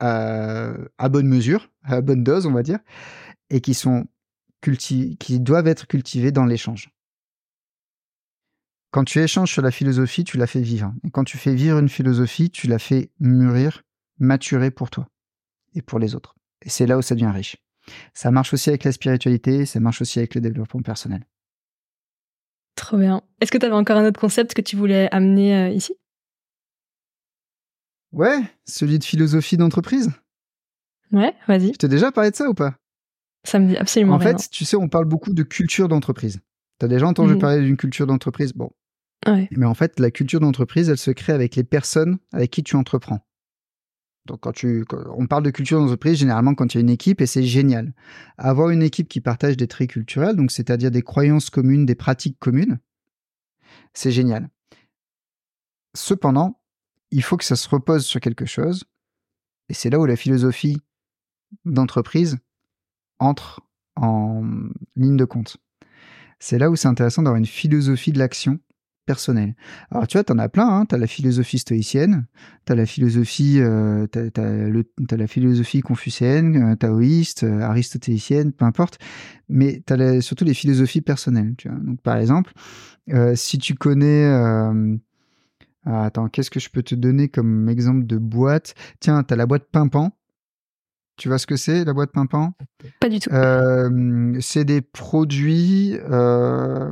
à, 0.00 1.08
bonne 1.10 1.26
mesure, 1.26 1.70
à 1.82 2.00
bonne 2.00 2.24
dose, 2.24 2.46
on 2.46 2.52
va 2.52 2.62
dire, 2.62 2.78
et 3.50 3.60
qui 3.60 3.74
sont 3.74 4.06
culti 4.60 5.16
qui 5.18 5.40
doivent 5.40 5.66
être 5.66 5.86
cultivés 5.86 6.32
dans 6.32 6.44
l'échange. 6.44 6.90
Quand 8.92 9.04
tu 9.04 9.20
échanges 9.20 9.52
sur 9.52 9.62
la 9.62 9.70
philosophie, 9.70 10.24
tu 10.24 10.36
la 10.36 10.46
fais 10.46 10.60
vivre. 10.60 10.92
Et 11.04 11.10
quand 11.10 11.24
tu 11.24 11.38
fais 11.38 11.54
vivre 11.54 11.78
une 11.78 11.88
philosophie, 11.88 12.50
tu 12.50 12.66
la 12.66 12.78
fais 12.78 13.10
mûrir, 13.20 13.82
maturer 14.18 14.70
pour 14.70 14.90
toi 14.90 15.06
et 15.74 15.82
pour 15.82 15.98
les 15.98 16.14
autres. 16.14 16.34
Et 16.62 16.68
c'est 16.68 16.86
là 16.86 16.98
où 16.98 17.02
ça 17.02 17.14
devient 17.14 17.30
riche. 17.32 17.56
Ça 18.14 18.30
marche 18.30 18.52
aussi 18.52 18.68
avec 18.68 18.84
la 18.84 18.92
spiritualité, 18.92 19.64
ça 19.64 19.80
marche 19.80 20.02
aussi 20.02 20.18
avec 20.18 20.34
le 20.34 20.40
développement 20.40 20.82
personnel. 20.82 21.24
Trop 22.74 22.98
bien. 22.98 23.22
Est-ce 23.40 23.52
que 23.52 23.58
tu 23.58 23.66
avais 23.66 23.74
encore 23.74 23.96
un 23.96 24.06
autre 24.06 24.20
concept 24.20 24.54
que 24.54 24.60
tu 24.60 24.76
voulais 24.76 25.08
amener 25.12 25.54
euh, 25.54 25.68
ici? 25.70 25.94
Ouais, 28.12 28.40
celui 28.64 28.98
de 28.98 29.04
philosophie 29.04 29.56
d'entreprise? 29.56 30.10
Ouais, 31.12 31.34
vas-y. 31.46 31.72
Je 31.72 31.78
t'ai 31.78 31.88
déjà 31.88 32.10
parlé 32.10 32.30
de 32.32 32.36
ça 32.36 32.48
ou 32.48 32.54
pas? 32.54 32.79
Ça 33.44 33.58
me 33.58 33.68
dit 33.68 33.76
absolument 33.76 34.14
En 34.14 34.18
rien. 34.18 34.36
fait, 34.36 34.50
tu 34.50 34.64
sais, 34.64 34.76
on 34.76 34.88
parle 34.88 35.06
beaucoup 35.06 35.32
de 35.32 35.42
culture 35.42 35.88
d'entreprise. 35.88 36.40
Tu 36.78 36.84
as 36.86 36.88
déjà 36.88 37.06
entendu 37.06 37.34
Mhm. 37.34 37.38
parler 37.38 37.62
d'une 37.62 37.76
culture 37.76 38.06
d'entreprise? 38.06 38.52
Bon. 38.52 38.70
Ouais. 39.26 39.48
Mais 39.52 39.66
en 39.66 39.74
fait, 39.74 39.98
la 40.00 40.10
culture 40.10 40.40
d'entreprise, 40.40 40.88
elle 40.88 40.98
se 40.98 41.10
crée 41.10 41.32
avec 41.32 41.56
les 41.56 41.64
personnes 41.64 42.18
avec 42.32 42.50
qui 42.50 42.62
tu 42.62 42.76
entreprends. 42.76 43.26
Donc, 44.26 44.40
quand 44.40 44.52
tu, 44.52 44.84
quand 44.84 45.02
on 45.16 45.26
parle 45.26 45.42
de 45.42 45.50
culture 45.50 45.80
d'entreprise, 45.80 46.18
généralement 46.18 46.54
quand 46.54 46.74
il 46.74 46.76
y 46.76 46.78
a 46.78 46.82
une 46.82 46.90
équipe, 46.90 47.20
et 47.20 47.26
c'est 47.26 47.42
génial. 47.42 47.92
Avoir 48.38 48.70
une 48.70 48.82
équipe 48.82 49.08
qui 49.08 49.20
partage 49.20 49.56
des 49.56 49.66
traits 49.66 49.90
culturels, 49.90 50.36
donc 50.36 50.50
c'est-à-dire 50.52 50.90
des 50.90 51.02
croyances 51.02 51.48
communes, 51.50 51.86
des 51.86 51.94
pratiques 51.94 52.38
communes, 52.38 52.78
c'est 53.94 54.12
génial. 54.12 54.48
Cependant, 55.96 56.60
il 57.10 57.22
faut 57.22 57.36
que 57.36 57.44
ça 57.44 57.56
se 57.56 57.68
repose 57.68 58.04
sur 58.06 58.20
quelque 58.20 58.46
chose, 58.46 58.84
et 59.68 59.74
c'est 59.74 59.90
là 59.90 59.98
où 59.98 60.04
la 60.06 60.16
philosophie 60.16 60.78
d'entreprise 61.64 62.38
entre 63.20 63.60
en 63.96 64.42
ligne 64.96 65.16
de 65.16 65.24
compte. 65.24 65.58
C'est 66.38 66.58
là 66.58 66.70
où 66.70 66.76
c'est 66.76 66.88
intéressant 66.88 67.22
d'avoir 67.22 67.38
une 67.38 67.46
philosophie 67.46 68.12
de 68.12 68.18
l'action 68.18 68.58
personnelle. 69.06 69.54
Alors 69.90 70.06
tu 70.06 70.16
vois, 70.16 70.24
tu 70.24 70.32
en 70.32 70.38
as 70.38 70.48
plein, 70.48 70.68
hein. 70.68 70.86
tu 70.86 70.94
as 70.94 70.98
la 70.98 71.06
philosophie 71.06 71.58
stoïcienne, 71.58 72.26
tu 72.64 72.72
as 72.72 72.76
la 72.76 72.86
philosophie 72.86 73.58
euh, 73.60 74.06
t'as, 74.06 74.30
t'as 74.30 74.68
t'as 75.08 75.16
la 75.16 75.26
philosophie 75.26 75.80
confucéenne, 75.80 76.72
euh, 76.72 76.76
taoïste, 76.76 77.44
euh, 77.44 77.60
aristotélicienne, 77.60 78.52
peu 78.52 78.64
importe, 78.64 78.98
mais 79.48 79.82
tu 79.86 79.92
as 79.92 80.20
surtout 80.20 80.44
les 80.44 80.54
philosophies 80.54 81.00
personnelles. 81.00 81.54
Donc 81.82 82.00
par 82.02 82.16
exemple, 82.16 82.52
si 83.34 83.58
tu 83.58 83.74
connais 83.74 84.24
ah, 85.86 86.04
attends, 86.04 86.28
qu'est-ce 86.28 86.50
que 86.50 86.60
je 86.60 86.68
peux 86.68 86.82
te 86.82 86.94
donner 86.94 87.28
comme 87.28 87.68
exemple 87.68 88.06
de 88.06 88.18
boîte? 88.18 88.74
Tiens, 89.00 89.22
tu 89.24 89.32
as 89.34 89.36
la 89.36 89.46
boîte 89.46 89.64
Pimpan. 89.72 90.12
Tu 91.20 91.28
vois 91.28 91.36
ce 91.36 91.46
que 91.46 91.56
c'est, 91.56 91.84
la 91.84 91.92
boîte 91.92 92.12
Pimpan 92.12 92.54
Pas 92.98 93.10
du 93.10 93.20
tout. 93.20 93.28
euh, 93.30 94.38
C'est 94.40 94.64
des 94.64 94.80
produits, 94.80 95.98
euh, 96.10 96.90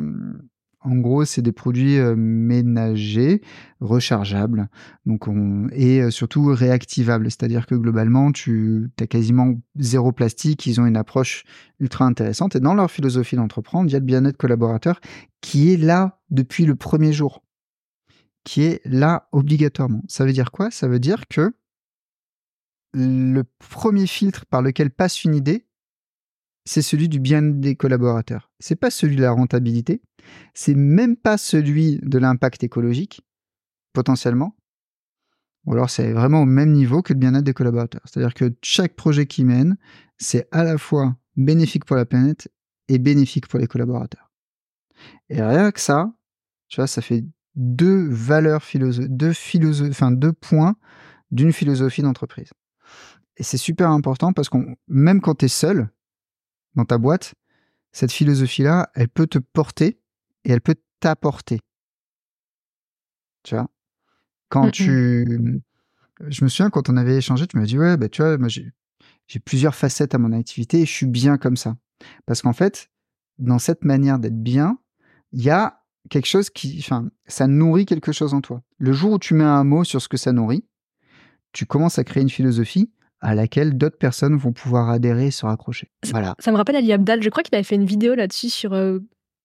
en 0.83 0.97
gros, 0.97 1.25
c'est 1.25 1.41
des 1.41 1.53
produits 1.53 1.99
euh, 1.99 2.15
ménagers, 2.15 3.41
rechargeables, 3.81 4.69
donc 5.07 5.29
on, 5.29 5.69
et 5.73 6.11
surtout 6.11 6.45
réactivables. 6.45 7.31
C'est-à-dire 7.31 7.67
que 7.67 7.75
globalement, 7.75 8.31
tu 8.31 8.91
as 9.01 9.07
quasiment 9.07 9.55
zéro 9.79 10.13
plastique, 10.13 10.67
ils 10.67 10.79
ont 10.79 10.85
une 10.85 10.99
approche 10.99 11.45
ultra 11.81 12.05
intéressante. 12.05 12.55
Et 12.55 12.61
dans 12.61 12.75
leur 12.75 12.91
philosophie 12.91 13.37
d'entreprendre, 13.37 13.89
il 13.89 13.95
y 13.95 13.97
a 13.97 13.99
le 13.99 14.05
bien-être 14.05 14.37
collaborateur 14.37 15.01
qui 15.41 15.73
est 15.73 15.79
là 15.79 16.21
depuis 16.29 16.67
le 16.67 16.75
premier 16.75 17.15
jour 17.15 17.43
qui 18.45 18.63
est 18.63 18.83
là 18.85 19.29
obligatoirement. 19.33 20.03
Ça 20.07 20.27
veut 20.27 20.33
dire 20.33 20.51
quoi? 20.51 20.71
Ça 20.71 20.87
veut 20.87 20.99
dire 20.99 21.29
que 21.29 21.55
le 22.93 23.45
premier 23.59 24.07
filtre 24.07 24.47
par 24.47 24.63
lequel 24.63 24.91
passe 24.91 25.25
une 25.25 25.35
idée, 25.35 25.67
c'est 26.65 26.83
celui 26.83 27.09
du 27.09 27.19
bien 27.19 27.43
des 27.43 27.77
collaborateurs. 27.77 28.51
C'est 28.61 28.77
pas 28.77 28.91
celui 28.91 29.17
de 29.17 29.23
la 29.23 29.31
rentabilité, 29.31 30.03
c'est 30.55 30.75
même 30.75 31.17
pas 31.17 31.39
celui 31.39 31.99
de 32.03 32.19
l'impact 32.19 32.63
écologique, 32.63 33.23
potentiellement. 33.93 34.55
Ou 35.65 35.73
alors 35.73 35.91
c'est 35.91 36.13
vraiment 36.13 36.43
au 36.43 36.47
même 36.47 36.73
niveau 36.73 37.03
que 37.03 37.13
le 37.13 37.19
bien-être 37.19 37.45
des 37.45 37.55
collaborateurs. 37.55 38.03
C'est-à-dire 38.05 38.35
que 38.35 38.55
chaque 38.63 38.95
projet 38.95 39.27
qu'ils 39.27 39.47
mènent, 39.47 39.77
c'est 40.19 40.49
à 40.51 40.65
la 40.65 40.79
fois 40.79 41.17
bénéfique 41.37 41.85
pour 41.85 41.97
la 41.97 42.05
planète 42.05 42.51
et 42.89 42.99
bénéfique 42.99 43.47
pour 43.49 43.59
les 43.59 43.67
collaborateurs. 43.67 44.31
Et 45.29 45.43
rien 45.43 45.71
que 45.71 45.81
ça, 45.81 46.13
tu 46.69 46.77
vois, 46.81 46.87
ça 46.87 47.03
fait 47.03 47.25
deux 47.55 48.09
valeurs 48.09 48.63
philosophiques, 48.63 49.17
deux, 49.17 49.33
philosoph 49.33 49.91
enfin, 49.91 50.11
deux 50.11 50.33
points 50.33 50.77
d'une 51.31 51.53
philosophie 51.53 52.03
d'entreprise. 52.03 52.51
Et 53.39 53.45
c'est 53.45 53.57
super 53.57 53.91
important 53.91 54.33
parce 54.33 54.49
que 54.49 54.59
même 54.89 55.21
quand 55.21 55.37
tu 55.37 55.47
es 55.47 55.49
seul 55.49 55.89
dans 56.75 56.85
ta 56.85 56.99
boîte, 56.99 57.35
cette 57.93 58.13
philosophie-là, 58.13 58.91
elle 58.95 59.09
peut 59.09 59.27
te 59.27 59.39
porter 59.39 60.01
et 60.45 60.53
elle 60.53 60.61
peut 60.61 60.77
t'apporter. 61.01 61.61
Tu 63.45 63.55
vois? 63.55 63.69
Quand 64.49 64.67
Mm 64.67 64.69
-mm. 64.69 64.73
tu... 64.73 65.63
Je 66.29 66.43
me 66.45 66.49
souviens, 66.49 66.71
quand 66.71 66.89
on 66.89 66.97
avait 66.97 67.17
échangé, 67.17 67.47
tu 67.47 67.57
m'as 67.57 67.65
dit, 67.65 67.79
ouais, 67.79 67.97
bah, 67.97 68.09
tu 68.09 68.23
vois, 68.23 68.37
moi, 68.39 68.49
j'ai 68.49 69.41
plusieurs 69.41 69.77
facettes 69.77 70.15
à 70.17 70.19
mon 70.19 70.33
activité 70.33 70.81
et 70.81 70.87
je 70.87 70.93
suis 70.93 71.07
bien 71.07 71.39
comme 71.39 71.57
ça. 71.57 71.77
Parce 72.27 72.43
qu'en 72.43 72.53
fait, 72.53 72.91
dans 73.39 73.61
cette 73.61 73.85
manière 73.85 74.19
d'être 74.19 74.43
bien, 74.43 74.79
il 75.31 75.43
y 75.43 75.51
a 75.51 75.85
quelque 76.11 76.27
chose 76.27 76.51
qui, 76.51 76.77
enfin, 76.81 77.11
ça 77.27 77.47
nourrit 77.47 77.87
quelque 77.87 78.11
chose 78.11 78.35
en 78.35 78.41
toi. 78.41 78.63
Le 78.79 78.93
jour 78.93 79.13
où 79.13 79.19
tu 79.21 79.35
mets 79.35 79.45
un 79.45 79.63
mot 79.65 79.85
sur 79.85 80.03
ce 80.03 80.09
que 80.09 80.17
ça 80.17 80.33
nourrit, 80.33 80.65
tu 81.53 81.67
commences 81.67 81.99
à 82.01 82.05
créer 82.05 82.23
une 82.23 82.31
philosophie 82.31 82.91
à 83.21 83.35
laquelle 83.35 83.77
d'autres 83.77 83.99
personnes 83.99 84.37
vont 84.37 84.53
pouvoir 84.53 84.91
adhérer 84.91 85.27
et 85.27 85.31
se 85.31 85.45
raccrocher. 85.45 85.91
Voilà. 86.11 86.35
Ça 86.39 86.53
me 86.53 86.57
rappelle 86.57 86.77
Ali 86.77 86.93
Abdal, 86.93 87.23
je 87.23 87.29
crois 87.31 87.43
qu'il 87.43 87.55
avait 87.55 87.65
fait 87.65 87.75
une 87.75 87.85
vidéo 87.87 88.15
là-dessus 88.15 88.49
sur, 88.51 88.73
euh, 88.75 89.01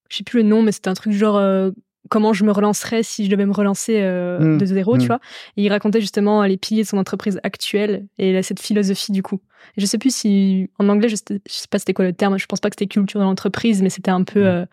je 0.09 0.17
sais 0.17 0.23
plus 0.23 0.43
le 0.43 0.47
nom, 0.49 0.61
mais 0.61 0.71
c'était 0.71 0.89
un 0.89 0.93
truc 0.93 1.13
genre 1.13 1.37
euh, 1.37 1.71
comment 2.09 2.33
je 2.33 2.43
me 2.43 2.51
relancerais 2.51 3.01
si 3.01 3.25
je 3.25 3.31
devais 3.31 3.45
me 3.45 3.53
relancer 3.53 3.99
euh, 4.01 4.39
Mmh, 4.39 4.57
de 4.59 4.65
zéro, 4.65 4.95
mmh. 4.95 4.99
tu 4.99 5.07
vois. 5.07 5.19
Et 5.57 5.63
il 5.63 5.69
racontait 5.69 6.01
justement 6.01 6.43
les 6.43 6.57
piliers 6.57 6.83
de 6.83 6.87
son 6.87 6.97
entreprise 6.97 7.39
actuelle 7.43 8.05
et 8.19 8.43
cette 8.43 8.59
philosophie 8.59 9.11
du 9.11 9.23
coup. 9.23 9.39
Et 9.77 9.81
je 9.81 9.85
sais 9.85 9.97
plus 9.97 10.13
si, 10.13 10.69
en 10.77 10.89
anglais, 10.89 11.07
je 11.09 11.15
sais, 11.15 11.23
je 11.29 11.53
sais 11.53 11.67
pas 11.69 11.79
c'était 11.79 11.93
quoi 11.93 12.05
le 12.05 12.13
terme, 12.13 12.37
je 12.37 12.45
pense 12.45 12.59
pas 12.59 12.69
que 12.69 12.75
c'était 12.77 12.87
culture 12.87 13.19
de 13.21 13.25
l'entreprise, 13.25 13.81
mais 13.81 13.89
c'était 13.89 14.11
un 14.11 14.23
peu 14.23 14.41
Mmh. 14.41 14.47
euh, 14.47 14.65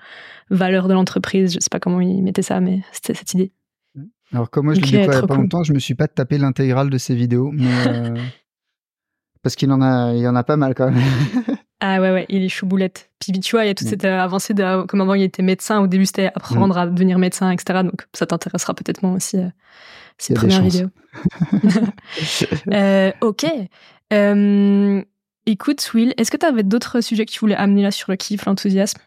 valeur 0.51 0.89
de 0.89 0.95
l'entreprise, 0.95 1.55
je 1.55 1.61
sais 1.61 1.69
pas 1.71 1.79
comment 1.79 2.01
il 2.01 2.23
mettait 2.23 2.43
ça, 2.43 2.61
mais 2.61 2.83
c'était 2.93 3.15
cette 3.15 3.33
idée. 3.35 3.53
Alors, 4.33 4.49
comme 4.51 4.67
moi, 4.67 4.75
je 4.75 4.81
l'ai 4.81 4.87
découvert 4.87 5.05
il 5.11 5.15
y 5.15 5.19
a 5.19 5.21
pas 5.23 5.35
cool. 5.35 5.43
longtemps, 5.43 5.63
je 5.65 5.73
me 5.73 5.79
suis 5.81 5.95
pas 5.97 6.07
tapé 6.09 6.39
l'intégrale 6.39 6.89
de 6.91 6.99
ces 6.99 7.15
vidéos, 7.17 7.51
mais 7.53 7.65
parce 9.43 9.57
qu'il 9.57 9.71
en 9.73 9.81
a, 9.83 10.13
il 10.15 10.21
y 10.21 10.29
en 10.29 10.37
a 10.37 10.45
pas 10.45 10.57
mal 10.57 10.75
quand 10.75 10.91
même. 10.91 11.03
Ah 11.83 11.99
ouais, 11.99 12.11
ouais, 12.13 12.27
il 12.29 12.43
est 12.45 12.51
chouboulette. 12.51 13.11
Puis 13.21 13.33
tu 13.41 13.53
vois, 13.57 13.65
il 13.65 13.69
y 13.69 13.71
a 13.71 13.75
toute 13.75 13.87
Mm. 13.87 13.91
cette 13.91 14.05
euh, 14.05 14.21
avancée 14.21 14.53
de 14.53 14.85
comme 14.85 15.01
avant 15.01 15.15
il 15.15 15.23
était 15.23 15.43
médecin. 15.43 15.81
Au 15.81 15.87
début, 15.87 16.05
c'était 16.05 16.27
apprendre 16.27 16.77
à 16.77 16.87
devenir 16.87 17.19
médecin, 17.19 17.51
etc. 17.51 17.81
Donc 17.83 18.07
ça 18.13 18.27
t'intéressera 18.27 18.75
peut-être 18.75 19.03
moins 19.03 19.15
aussi, 19.15 19.39
euh, 19.39 19.49
ces 20.19 20.35
premières 20.35 20.61
vidéos. 20.63 20.89
Euh, 22.71 23.13
ok. 23.23 23.47
Euh, 24.13 25.03
écoute, 25.47 25.91
Will, 25.95 26.13
est-ce 26.19 26.31
que 26.31 26.37
tu 26.37 26.45
avais 26.45 26.65
d'autres 26.65 27.01
sujets 27.01 27.25
que 27.25 27.33
tu 27.33 27.41
voulais 27.41 27.57
amener 27.57 27.81
là 27.83 27.91
sur 27.91 28.11
le 28.11 28.17
kiff, 28.17 28.45
l'enthousiasme? 28.45 29.01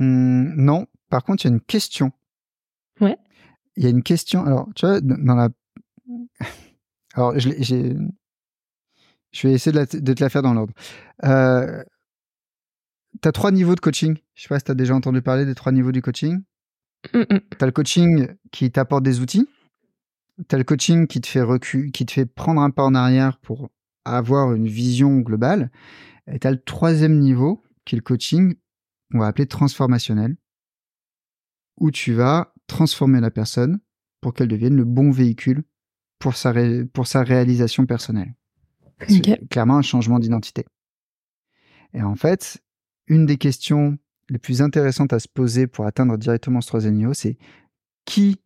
Hum, 0.00 0.54
non, 0.56 0.86
par 1.10 1.22
contre, 1.22 1.44
il 1.44 1.48
y 1.48 1.50
a 1.52 1.54
une 1.54 1.60
question. 1.60 2.12
Ouais. 3.00 3.16
Il 3.76 3.84
y 3.84 3.86
a 3.86 3.90
une 3.90 4.02
question. 4.02 4.44
Alors, 4.44 4.68
tu 4.74 4.86
vois, 4.86 5.00
dans 5.02 5.34
la. 5.34 5.48
Alors, 7.14 7.38
je, 7.38 7.50
je 9.32 9.48
vais 9.48 9.54
essayer 9.54 9.72
de, 9.72 9.78
la- 9.78 9.86
de 9.86 10.12
te 10.12 10.22
la 10.22 10.28
faire 10.30 10.42
dans 10.42 10.54
l'ordre. 10.54 10.74
Euh... 11.24 11.82
Tu 13.22 13.28
as 13.28 13.32
trois 13.32 13.52
niveaux 13.52 13.74
de 13.74 13.80
coaching. 13.80 14.16
Je 14.34 14.42
sais 14.42 14.48
pas 14.48 14.58
si 14.58 14.64
tu 14.64 14.72
as 14.72 14.74
déjà 14.74 14.94
entendu 14.94 15.22
parler 15.22 15.44
des 15.46 15.54
trois 15.54 15.72
niveaux 15.72 15.92
du 15.92 16.02
coaching. 16.02 16.42
Mm, 17.12 17.18
mm. 17.18 17.40
Tu 17.58 17.62
as 17.62 17.66
le 17.66 17.72
coaching 17.72 18.28
qui 18.50 18.70
t'apporte 18.70 19.04
des 19.04 19.20
outils. 19.20 19.48
Tu 20.48 20.54
as 20.54 20.58
le 20.58 20.64
coaching 20.64 21.06
qui 21.06 21.20
te 21.20 21.28
fait 21.28 21.42
recul, 21.42 21.92
qui 21.92 22.06
te 22.06 22.12
fait 22.12 22.26
prendre 22.26 22.60
un 22.60 22.70
pas 22.70 22.82
en 22.82 22.94
arrière 22.94 23.38
pour 23.38 23.70
avoir 24.04 24.52
une 24.52 24.66
vision 24.66 25.20
globale. 25.20 25.70
Et 26.26 26.38
tu 26.40 26.46
as 26.46 26.50
le 26.50 26.60
troisième 26.60 27.18
niveau 27.18 27.62
qui 27.84 27.94
est 27.94 27.98
le 27.98 28.02
coaching 28.02 28.56
qu'on 29.12 29.20
va 29.20 29.28
appeler 29.28 29.46
transformationnel, 29.46 30.36
où 31.76 31.90
tu 31.90 32.14
vas 32.14 32.52
transformer 32.66 33.20
la 33.20 33.30
personne 33.30 33.78
pour 34.20 34.34
qu'elle 34.34 34.48
devienne 34.48 34.74
le 34.74 34.84
bon 34.84 35.10
véhicule 35.10 35.62
pour 36.24 36.38
sa, 36.38 36.52
ré- 36.52 36.86
pour 36.86 37.06
sa 37.06 37.22
réalisation 37.22 37.84
personnelle. 37.84 38.34
Clairement 39.50 39.76
un 39.76 39.82
changement 39.82 40.18
d'identité. 40.18 40.64
Et 41.92 42.00
en 42.00 42.14
fait, 42.14 42.62
une 43.08 43.26
des 43.26 43.36
questions 43.36 43.98
les 44.30 44.38
plus 44.38 44.62
intéressantes 44.62 45.12
à 45.12 45.18
se 45.18 45.28
poser 45.28 45.66
pour 45.66 45.84
atteindre 45.84 46.16
directement 46.16 46.62
ce 46.62 46.68
troisième 46.68 46.94
niveau, 46.94 47.12
c'est 47.12 47.36
qui 48.06 48.40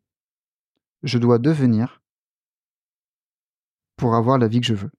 je 1.04 1.18
dois 1.18 1.38
devenir 1.38 2.02
pour 3.94 4.16
avoir 4.16 4.38
la 4.38 4.48
vie 4.48 4.60
que 4.60 4.66
je 4.66 4.74
veux? 4.74 4.90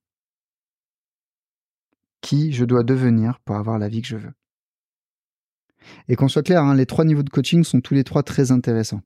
Qui 2.22 2.54
je 2.54 2.64
dois 2.64 2.84
devenir 2.84 3.42
pour 3.42 3.58
avoir 3.58 3.78
la 3.78 3.90
vie 3.90 4.02
que 4.02 4.08
je 4.08 4.16
veux? 4.16 4.34
Et 6.08 6.16
qu'on 6.16 6.30
soit 6.30 6.44
clair, 6.44 6.64
hein, 6.64 6.76
les 6.76 6.86
trois 6.86 7.04
niveaux 7.04 7.24
de 7.24 7.30
coaching 7.30 7.66
sont 7.66 7.82
tous 7.82 7.94
les 7.94 8.06
trois 8.06 8.24
très 8.24 8.52
intéressants. 8.52 9.02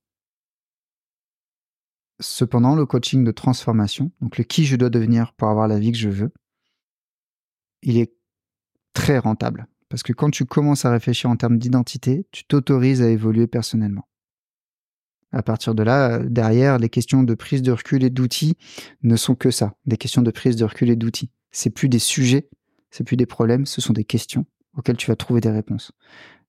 Cependant, 2.20 2.76
le 2.76 2.86
coaching 2.86 3.24
de 3.24 3.32
transformation, 3.32 4.12
donc 4.22 4.38
le 4.38 4.44
qui 4.44 4.66
je 4.66 4.76
dois 4.76 4.90
devenir 4.90 5.34
pour 5.34 5.50
avoir 5.50 5.68
la 5.68 5.80
vie 5.80 5.92
que 5.92 5.98
je 5.98 6.10
veux, 6.10 6.32
il 7.82 7.98
est 7.98 8.14
très 8.94 9.18
rentable. 9.18 9.68
Parce 9.90 10.04
que 10.04 10.14
quand 10.14 10.30
tu 10.30 10.46
commences 10.46 10.86
à 10.86 10.92
réfléchir 10.92 11.30
en 11.30 11.36
termes 11.36 11.58
d'identité, 11.58 12.26
tu 12.32 12.46
t'autorises 12.46 13.02
à 13.02 13.10
évoluer 13.10 13.48
personnellement. 13.48 14.08
À 15.32 15.42
partir 15.42 15.74
de 15.74 15.82
là, 15.84 16.20
derrière, 16.20 16.78
les 16.78 16.90
questions 16.90 17.24
de 17.24 17.34
prise 17.34 17.64
de 17.64 17.72
recul 17.72 18.04
et 18.04 18.10
d'outils 18.12 18.56
ne 19.02 19.16
sont 19.16 19.36
que 19.36 19.50
ça, 19.52 19.76
des 19.86 19.98
questions 19.98 20.22
de 20.22 20.32
prise 20.32 20.56
de 20.56 20.66
recul 20.66 20.90
et 20.92 20.96
d'outils. 20.96 21.32
C'est 21.52 21.72
plus 21.72 21.90
des 21.90 22.00
sujets, 22.00 22.50
c'est 22.92 23.04
plus 23.04 23.18
des 23.18 23.26
problèmes, 23.26 23.66
ce 23.66 23.82
sont 23.82 23.94
des 23.94 24.04
questions 24.04 24.46
auxquelles 24.78 24.98
tu 24.98 25.08
vas 25.08 25.16
trouver 25.16 25.42
des 25.42 25.50
réponses. 25.50 25.92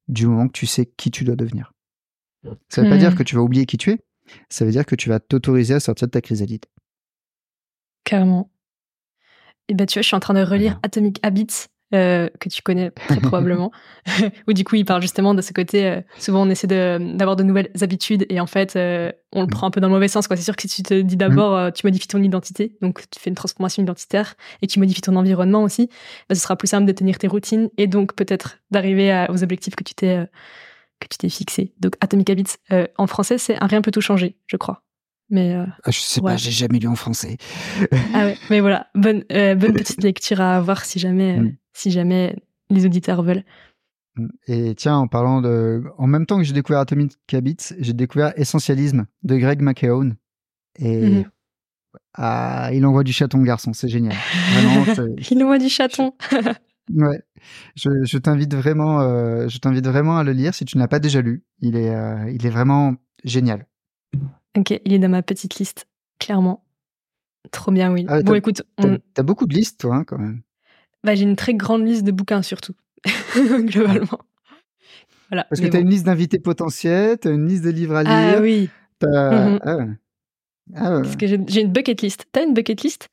Du 0.09 0.27
moment 0.27 0.47
que 0.49 0.53
tu 0.53 0.67
sais 0.67 0.85
qui 0.85 1.11
tu 1.11 1.25
dois 1.25 1.37
devenir. 1.37 1.73
Ça 2.69 2.83
ne 2.83 2.87
veut 2.87 2.91
pas 2.91 2.97
Hmm. 2.97 2.99
dire 2.99 3.15
que 3.15 3.23
tu 3.23 3.37
vas 3.37 3.43
oublier 3.43 3.65
qui 3.65 3.79
tu 3.79 3.91
es, 3.91 4.05
ça 4.49 4.65
veut 4.65 4.71
dire 4.71 4.87
que 4.87 4.95
tu 4.95 5.09
vas 5.09 5.21
t'autoriser 5.21 5.75
à 5.75 5.81
sortir 5.81 6.09
de 6.09 6.13
ta 6.13 6.21
chrysalide. 6.21 6.65
Carrément. 8.05 8.51
Et 9.69 9.75
ben 9.75 9.87
tu 9.87 9.95
vois, 9.99 10.03
je 10.03 10.07
suis 10.09 10.17
en 10.17 10.21
train 10.21 10.35
de 10.35 10.41
relire 10.43 10.73
Voilà. 10.73 10.81
Atomic 10.83 11.19
Habits, 11.23 11.67
euh, 11.95 12.29
que 12.39 12.49
tu 12.51 12.61
connais 12.61 12.91
très 12.91 13.21
probablement, 13.21 13.71
où 14.49 14.53
du 14.53 14.63
coup 14.65 14.77
il 14.77 14.85
parle 14.85 15.01
justement 15.01 15.33
de 15.35 15.41
ce 15.41 15.53
côté, 15.55 15.87
euh, 15.87 16.01
souvent 16.19 16.47
on 16.47 16.51
essaie 16.51 16.67
de- 16.67 17.17
d'avoir 17.17 17.37
de, 17.37 17.45
nouvelles 17.45 17.71
habitudes 17.81 18.27
et 18.29 18.41
en 18.41 18.47
fait 18.47 18.77
euh, 18.77 19.11
on 19.33 19.41
le 19.41 19.47
Mm. 19.47 19.51
prend 19.51 19.67
un 19.69 19.71
peu 19.71 19.81
dans 19.81 19.89
le 19.89 19.95
mauvais 19.95 20.09
sens. 20.09 20.27
C'est 20.29 20.37
sûr 20.37 20.55
que 20.57 20.63
si 20.63 20.69
tu 20.69 20.83
te 20.83 21.01
dis 21.01 21.17
d'abord, 21.17 21.55
euh, 21.57 21.71
tu 21.71 21.87
modifies 21.87 22.09
ton 22.09 22.23
identité, 22.23 22.77
donc 22.83 23.01
tu 23.11 23.19
fais 23.19 23.31
une 23.31 23.37
transformation 23.37 23.83
identitaire 23.83 24.35
et 24.61 24.67
tu 24.67 24.79
modifies 24.81 25.01
ton 25.03 25.17
environnement 25.17 25.63
aussi, 25.63 25.89
bah, 26.29 26.35
ce 26.35 26.43
sera 26.43 26.57
plus 26.57 26.69
simple 26.69 26.87
de 26.87 26.93
tenir 26.93 27.17
tes 27.19 27.27
routines 27.29 27.71
et 27.79 27.87
donc 27.87 28.15
peut-être 28.15 28.59
d'arriver 28.71 29.27
aux 29.31 29.43
objectifs 29.43 29.77
que 29.77 29.85
tu 29.85 29.95
t'es 29.95 30.27
que 31.01 31.09
tu 31.09 31.19
t'es 31.19 31.29
fixé. 31.29 31.75
Donc 31.81 31.95
Atomic 32.01 32.31
Habits, 32.31 32.55
euh, 32.73 32.87
en 32.97 33.07
français 33.07 33.39
c'est 33.39 33.63
un 33.63 33.67
rien 33.67 33.83
peut 33.83 33.91
tout 33.91 34.01
changer, 34.01 34.37
je 34.47 34.57
crois. 34.57 34.83
Mais 35.31 35.55
euh, 35.55 35.65
Ah, 35.85 35.91
je 35.91 35.99
sais 36.01 36.21
Ouais. 36.21 36.33
pas, 36.33 36.37
j'ai 36.37 36.51
jamais 36.51 36.79
lu 36.79 36.87
en 36.89 36.95
français. 36.97 37.37
ah 38.15 38.27
ouais, 38.27 38.37
mais 38.51 38.61
voilà, 38.61 38.89
bonne, 38.95 39.25
euh, 39.33 39.55
bonne 39.55 39.73
petite 39.75 40.03
lecture 40.03 40.41
à 40.41 40.57
avoir 40.57 40.85
si 40.85 40.99
jamais, 40.99 41.39
euh, 41.39 41.43
Mm. 41.43 41.57
si 41.73 41.91
jamais 41.91 42.37
les 42.71 42.85
auditeurs 42.87 43.23
veulent. 43.23 43.45
Et 44.47 44.75
tiens, 44.77 44.97
en 44.97 45.09
parlant 45.09 45.41
de. 45.43 45.83
En 45.99 46.07
même 46.07 46.25
temps 46.25 46.37
que 46.39 46.45
j'ai 46.45 46.53
découvert 46.53 46.79
Atomic 46.81 47.13
Habits, 47.33 47.57
j'ai 47.81 47.93
découvert 47.95 48.33
Essentialisme 48.39 49.07
de 49.25 49.37
Greg 49.37 49.61
McKeown. 49.61 50.15
Et. 50.79 51.01
Mhm. 51.01 51.25
Ah, 52.17 52.71
il 52.73 52.85
envoie 52.87 53.03
du 53.03 53.13
chaton, 53.13 53.43
garçon, 53.43 53.73
c'est 53.73 53.89
génial. 53.89 54.15
Vraiment, 54.53 54.85
Il 55.31 55.45
voit 55.45 55.59
du 55.59 55.69
chaton. 55.69 56.13
Ouais. 56.91 57.23
Je, 57.77 57.91
je 58.05 58.19
t'invite 58.19 58.55
vraiment, 58.55 59.01
euh, 59.01 59.49
je 59.49 59.59
t'invite 59.59 59.87
vraiment 59.87 60.19
à 60.19 60.25
le 60.25 60.33
lire 60.33 60.55
si 60.55 60.65
tu 60.65 60.77
ne 60.77 60.83
l'as 60.83 60.89
pas 60.89 60.99
déjà 61.01 61.21
lu. 61.23 61.45
Il 61.61 61.77
est, 61.77 61.95
euh, 61.95 62.31
il 62.31 62.45
est 62.47 62.51
vraiment 62.51 62.95
génial. 63.25 63.67
ok, 64.57 64.81
il 64.85 64.93
est 64.93 64.99
dans 64.99 65.09
ma 65.09 65.23
petite 65.23 65.57
liste, 65.57 65.87
clairement. 66.19 66.65
Trop 67.51 67.71
bien, 67.73 67.93
oui. 67.93 68.07
Ah, 68.09 68.21
bon, 68.23 68.33
t'as- 68.33 68.37
écoute, 68.39 68.63
T'as 68.77 68.89
on- 68.89 68.99
t'as 69.15 69.23
beaucoup 69.23 69.47
de 69.47 69.55
listes, 69.55 69.81
toi, 69.81 69.97
hein, 69.97 70.05
quand 70.05 70.19
même. 70.19 70.43
bah, 71.05 71.15
j'ai 71.15 71.25
une 71.25 71.37
très 71.37 71.55
grande 71.55 71.87
liste 71.87 72.05
de 72.05 72.13
bouquins 72.13 72.43
surtout, 72.43 72.75
globalement. 73.37 74.19
Voilà. 75.31 75.45
Parce 75.45 75.61
que 75.61 75.67
t'as 75.67 75.79
bon. 75.79 75.85
une 75.85 75.91
liste 75.91 76.07
d'invités 76.07 76.39
potentiels, 76.39 77.19
t'as 77.19 77.33
une 77.33 77.47
liste 77.49 77.65
de 77.65 77.71
livres 77.71 77.97
à 77.97 78.03
lire. 78.03 78.37
Ah 78.39 78.41
oui, 78.41 78.71
t'as- 78.99 79.51
Mhm. 79.51 79.59
ah 79.63 79.77
ouais. 79.77 79.89
Ah 80.75 80.97
ouais. 80.97 81.03
parce 81.03 81.17
que 81.17 81.27
j'ai 81.27 81.39
j'ai 81.47 81.61
une 81.61 81.73
bucket 81.73 82.01
list. 82.01 82.27
T'as 82.33 82.45
une 82.45 82.55
bucket 82.55 82.83
list? 82.83 83.11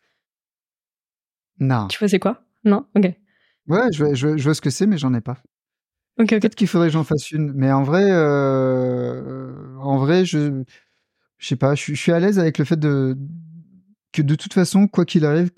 Non. 1.59 1.87
Tu 1.89 1.99
vois, 1.99 2.07
c'est 2.07 2.19
quoi? 2.19 2.43
Non? 2.63 2.85
Ok. 2.95 3.13
Ouais, 3.71 3.91
je 3.91 4.03
vois, 4.03 4.13
je 4.13 4.27
vois- 4.27 4.37
je 4.37 4.43
vois 4.43 4.53
ce 4.53 4.61
que 4.61 4.69
c'est, 4.69 4.85
mais 4.85 4.97
j'en 4.97 5.13
ai 5.13 5.21
pas. 5.21 5.37
Peut-être 6.41 6.55
qu'il 6.55 6.67
faudrait 6.67 6.87
que 6.89 6.93
j'en 6.93 7.03
fasse 7.03 7.31
une, 7.31 7.53
mais 7.53 7.71
en 7.71 7.83
vrai, 7.83 8.05
euh, 8.09 9.53
en 9.79 9.97
vrai, 9.97 10.25
je, 10.25 10.63
je 11.37 11.47
sais 11.47 11.55
pas, 11.55 11.75
je, 11.75 11.81
suis- 11.81 11.95
je 11.95 12.01
suis 12.01 12.11
à 12.11 12.19
l'aise 12.19 12.39
avec 12.39 12.57
le 12.57 12.65
fait 12.65 12.77
de 12.77 13.17
que 14.11 14.21
de 14.21 14.35
toute 14.35 14.53
façon, 14.53 14.87
quoi 14.87 15.05
qu'il 15.05 15.25
arrive, 15.25 15.51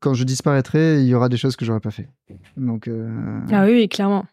quand 0.00 0.14
je 0.14 0.24
disparaîtrai, 0.24 1.00
il 1.02 1.06
y 1.08 1.14
aura 1.14 1.28
des 1.28 1.36
choses 1.36 1.56
que 1.56 1.64
j'aurais 1.64 1.80
pas 1.80 1.90
fait. 1.92 2.08
Donc, 2.56 2.88
euh, 2.88 3.08
Ah 3.52 3.64
oui, 3.64 3.72
oui, 3.72 3.88
clairement. 3.88 4.26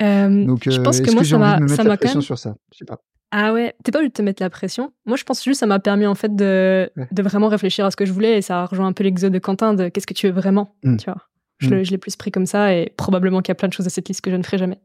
Euh, 0.00 0.44
donc, 0.46 0.64
je 0.68 0.78
pense 0.80 1.00
que 1.00 1.10
moi, 1.12 1.24
ça 1.24 1.38
m'a 1.38 1.58
ça 1.68 1.84
m'a 1.84 1.96
quand 1.96 2.08
même 2.08 2.22
sur 2.22 2.38
ça? 2.38 2.56
Je 2.72 2.78
sais 2.78 2.84
pas. 2.84 3.00
Ah 3.34 3.52
ouais, 3.54 3.74
t'es 3.82 3.90
pas 3.92 3.98
obligé 3.98 4.10
de 4.10 4.14
te 4.14 4.22
mettre 4.22 4.42
la 4.42 4.50
pression. 4.50 4.92
Moi, 5.06 5.16
je 5.16 5.24
pense 5.24 5.42
juste 5.42 5.56
que 5.56 5.60
ça 5.60 5.66
m'a 5.66 5.78
permis 5.80 6.06
en 6.06 6.14
fait 6.14 6.36
de, 6.36 6.90
Ouais. 6.96 7.08
de 7.10 7.22
vraiment 7.22 7.48
réfléchir 7.48 7.84
à 7.86 7.90
ce 7.90 7.96
que 7.96 8.04
je 8.04 8.12
voulais 8.12 8.36
et 8.38 8.42
ça 8.42 8.64
rejoint 8.66 8.86
un 8.86 8.92
peu 8.92 9.02
l'exode 9.04 9.32
de 9.32 9.38
Quentin 9.38 9.72
de 9.74 9.88
qu'est-ce 9.88 10.06
que 10.06 10.12
tu 10.14 10.26
veux 10.26 10.32
vraiment, 10.34 10.74
Mm. 10.84 10.96
tu 10.98 11.06
vois. 11.06 11.16
Je, 11.58 11.74
Mm. 11.74 11.82
je 11.84 11.90
l'ai 11.92 11.98
plus 11.98 12.14
pris 12.16 12.30
comme 12.30 12.44
ça 12.46 12.74
et 12.74 12.92
probablement 12.96 13.40
qu'il 13.40 13.50
y 13.50 13.52
a 13.52 13.54
plein 13.56 13.68
de 13.68 13.72
choses 13.72 13.86
à 13.86 13.90
cette 13.90 14.08
liste 14.08 14.20
que 14.20 14.30
je 14.30 14.36
ne 14.36 14.42
ferai 14.42 14.58
jamais. 14.58 14.78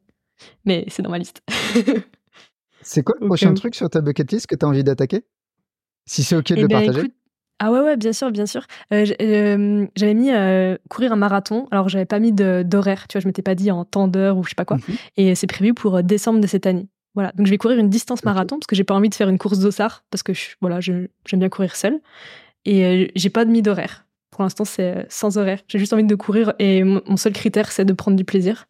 Mais 0.65 0.85
c'est 0.87 1.01
dans 1.01 1.09
ma 1.09 1.17
liste. 1.17 1.41
C'est 2.81 3.03
quoi 3.03 3.15
le 3.19 3.27
prochain 3.27 3.51
où. 3.51 3.53
truc 3.55 3.75
sur 3.75 3.89
ta 3.89 3.99
bucket 4.01 4.31
list 4.31 4.47
que 4.47 4.55
tu 4.55 4.65
as 4.65 4.69
envie 4.69 4.83
d'attaquer? 4.83 5.25
Si 6.05 6.23
c'est 6.23 6.35
ok 6.37 6.49
de 6.49 6.55
Eh 6.57 6.61
le 6.61 6.67
ben, 6.67 6.75
partager. 6.77 6.99
écoute- 6.99 7.13
Ah 7.59 7.71
ouais, 7.71 7.79
ouais, 7.81 7.97
bien 7.97 8.13
sûr, 8.13 8.31
bien 8.31 8.45
sûr. 8.45 8.65
Euh, 8.93 9.05
euh, 9.19 9.87
j'avais 9.97 10.13
mis 10.13 10.31
euh, 10.31 10.77
courir 10.89 11.11
un 11.11 11.15
marathon. 11.17 11.67
Alors, 11.71 11.89
j'avais 11.89 12.05
pas 12.05 12.19
mis 12.19 12.31
d'horaire, 12.31 13.07
tu 13.09 13.17
vois, 13.17 13.21
je 13.21 13.27
m'étais 13.27 13.41
pas 13.41 13.55
dit 13.55 13.71
en 13.71 13.83
temps 13.83 14.07
d'heure 14.07 14.37
ou 14.37 14.43
je 14.43 14.49
sais 14.49 14.55
pas 14.55 14.63
quoi. 14.63 14.77
Mhm. 14.77 14.95
Et 15.17 15.35
c'est 15.35 15.47
prévu 15.47 15.73
pour 15.73 15.97
euh, 15.97 16.01
décembre 16.01 16.39
de 16.39 16.47
cette 16.47 16.65
année. 16.67 16.87
Voilà. 17.17 17.31
Donc, 17.35 17.47
je 17.47 17.51
vais 17.51 17.57
courir 17.57 17.79
une 17.79 17.89
distance 17.89 18.23
marathon 18.23 18.57
parce 18.59 18.67
que 18.67 18.75
j'ai 18.75 18.83
pas 18.83 18.93
envie 18.93 19.09
de 19.09 19.15
faire 19.15 19.27
une 19.27 19.39
course 19.39 19.57
d'ossard 19.57 20.03
parce 20.11 20.21
que 20.21 20.33
je- 20.33 20.49
voilà, 20.61 20.79
je- 20.81 21.07
j'aime 21.25 21.39
bien 21.39 21.49
courir 21.49 21.75
seule. 21.75 21.99
Et 22.65 22.85
euh, 22.85 23.07
j'ai 23.15 23.31
pas 23.31 23.43
de 23.43 23.49
mis 23.49 23.63
d'horaire. 23.63 24.05
Pour 24.29 24.43
l'instant, 24.43 24.65
c'est 24.65 24.97
euh, 24.97 25.03
sans 25.09 25.39
horaire. 25.39 25.61
J'ai 25.67 25.79
juste 25.79 25.93
envie 25.93 26.03
de 26.03 26.15
courir 26.15 26.53
et 26.59 26.83
mon 26.83 27.17
seul 27.17 27.33
critère, 27.33 27.71
c'est 27.71 27.85
de 27.85 27.93
prendre 27.93 28.17
du 28.17 28.23
plaisir. 28.23 28.67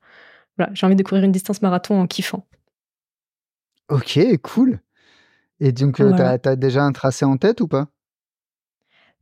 Voilà, 0.57 0.71
j'ai 0.73 0.85
envie 0.85 0.95
de 0.95 1.03
courir 1.03 1.25
une 1.25 1.33
distance 1.33 1.61
marathon 1.61 1.99
en 1.99 2.07
kiffant. 2.07 2.47
Ok, 3.89 4.19
cool. 4.43 4.79
Et 5.59 5.73
donc, 5.73 5.99
euh, 5.99 6.09
Voilà. 6.09 6.37
t'as 6.37 6.51
as 6.51 6.55
déjà 6.55 6.83
un 6.83 6.93
tracé 6.93 7.25
en 7.25 7.35
tête 7.37 7.59
ou 7.59 7.67
pas? 7.67 7.87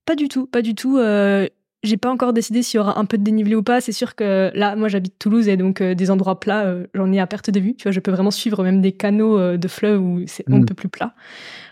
Pas 0.05 0.15
du 0.15 0.27
tout, 0.27 0.45
pas 0.45 0.61
du 0.61 0.75
tout. 0.75 0.97
euh, 0.97 1.47
j'ai 1.85 1.97
pas 1.97 2.09
encore 2.09 2.33
décidé 2.33 2.61
s'il 2.63 2.77
y 2.77 2.81
aura 2.81 2.99
un 2.99 3.05
peu 3.05 3.17
de 3.17 3.23
dénivelé 3.23 3.55
ou 3.55 3.63
pas. 3.63 3.81
C'est 3.81 3.91
sûr 3.91 4.15
que 4.15 4.51
là, 4.53 4.75
moi, 4.75 4.87
j'habite 4.87 5.17
Toulouse 5.19 5.47
et 5.47 5.57
donc 5.57 5.81
euh, 5.81 5.95
des 5.95 6.11
endroits 6.11 6.39
plats, 6.39 6.65
euh, 6.65 6.87
j'en 6.93 7.11
ai 7.11 7.19
à 7.19 7.27
perte 7.27 7.49
de 7.49 7.59
vue. 7.59 7.75
Tu 7.75 7.83
vois, 7.83 7.91
je 7.91 7.99
peux 7.99 8.11
vraiment 8.11 8.31
suivre 8.31 8.63
même 8.63 8.81
des 8.81 8.91
canaux 8.91 9.37
euh, 9.37 9.57
de 9.57 9.67
fleuves 9.67 10.01
où 10.01 10.21
c'est 10.27 10.47
ne 10.49 10.59
Mm. 10.59 10.65
peut 10.65 10.73
plus 10.73 10.89
plat. 10.89 11.13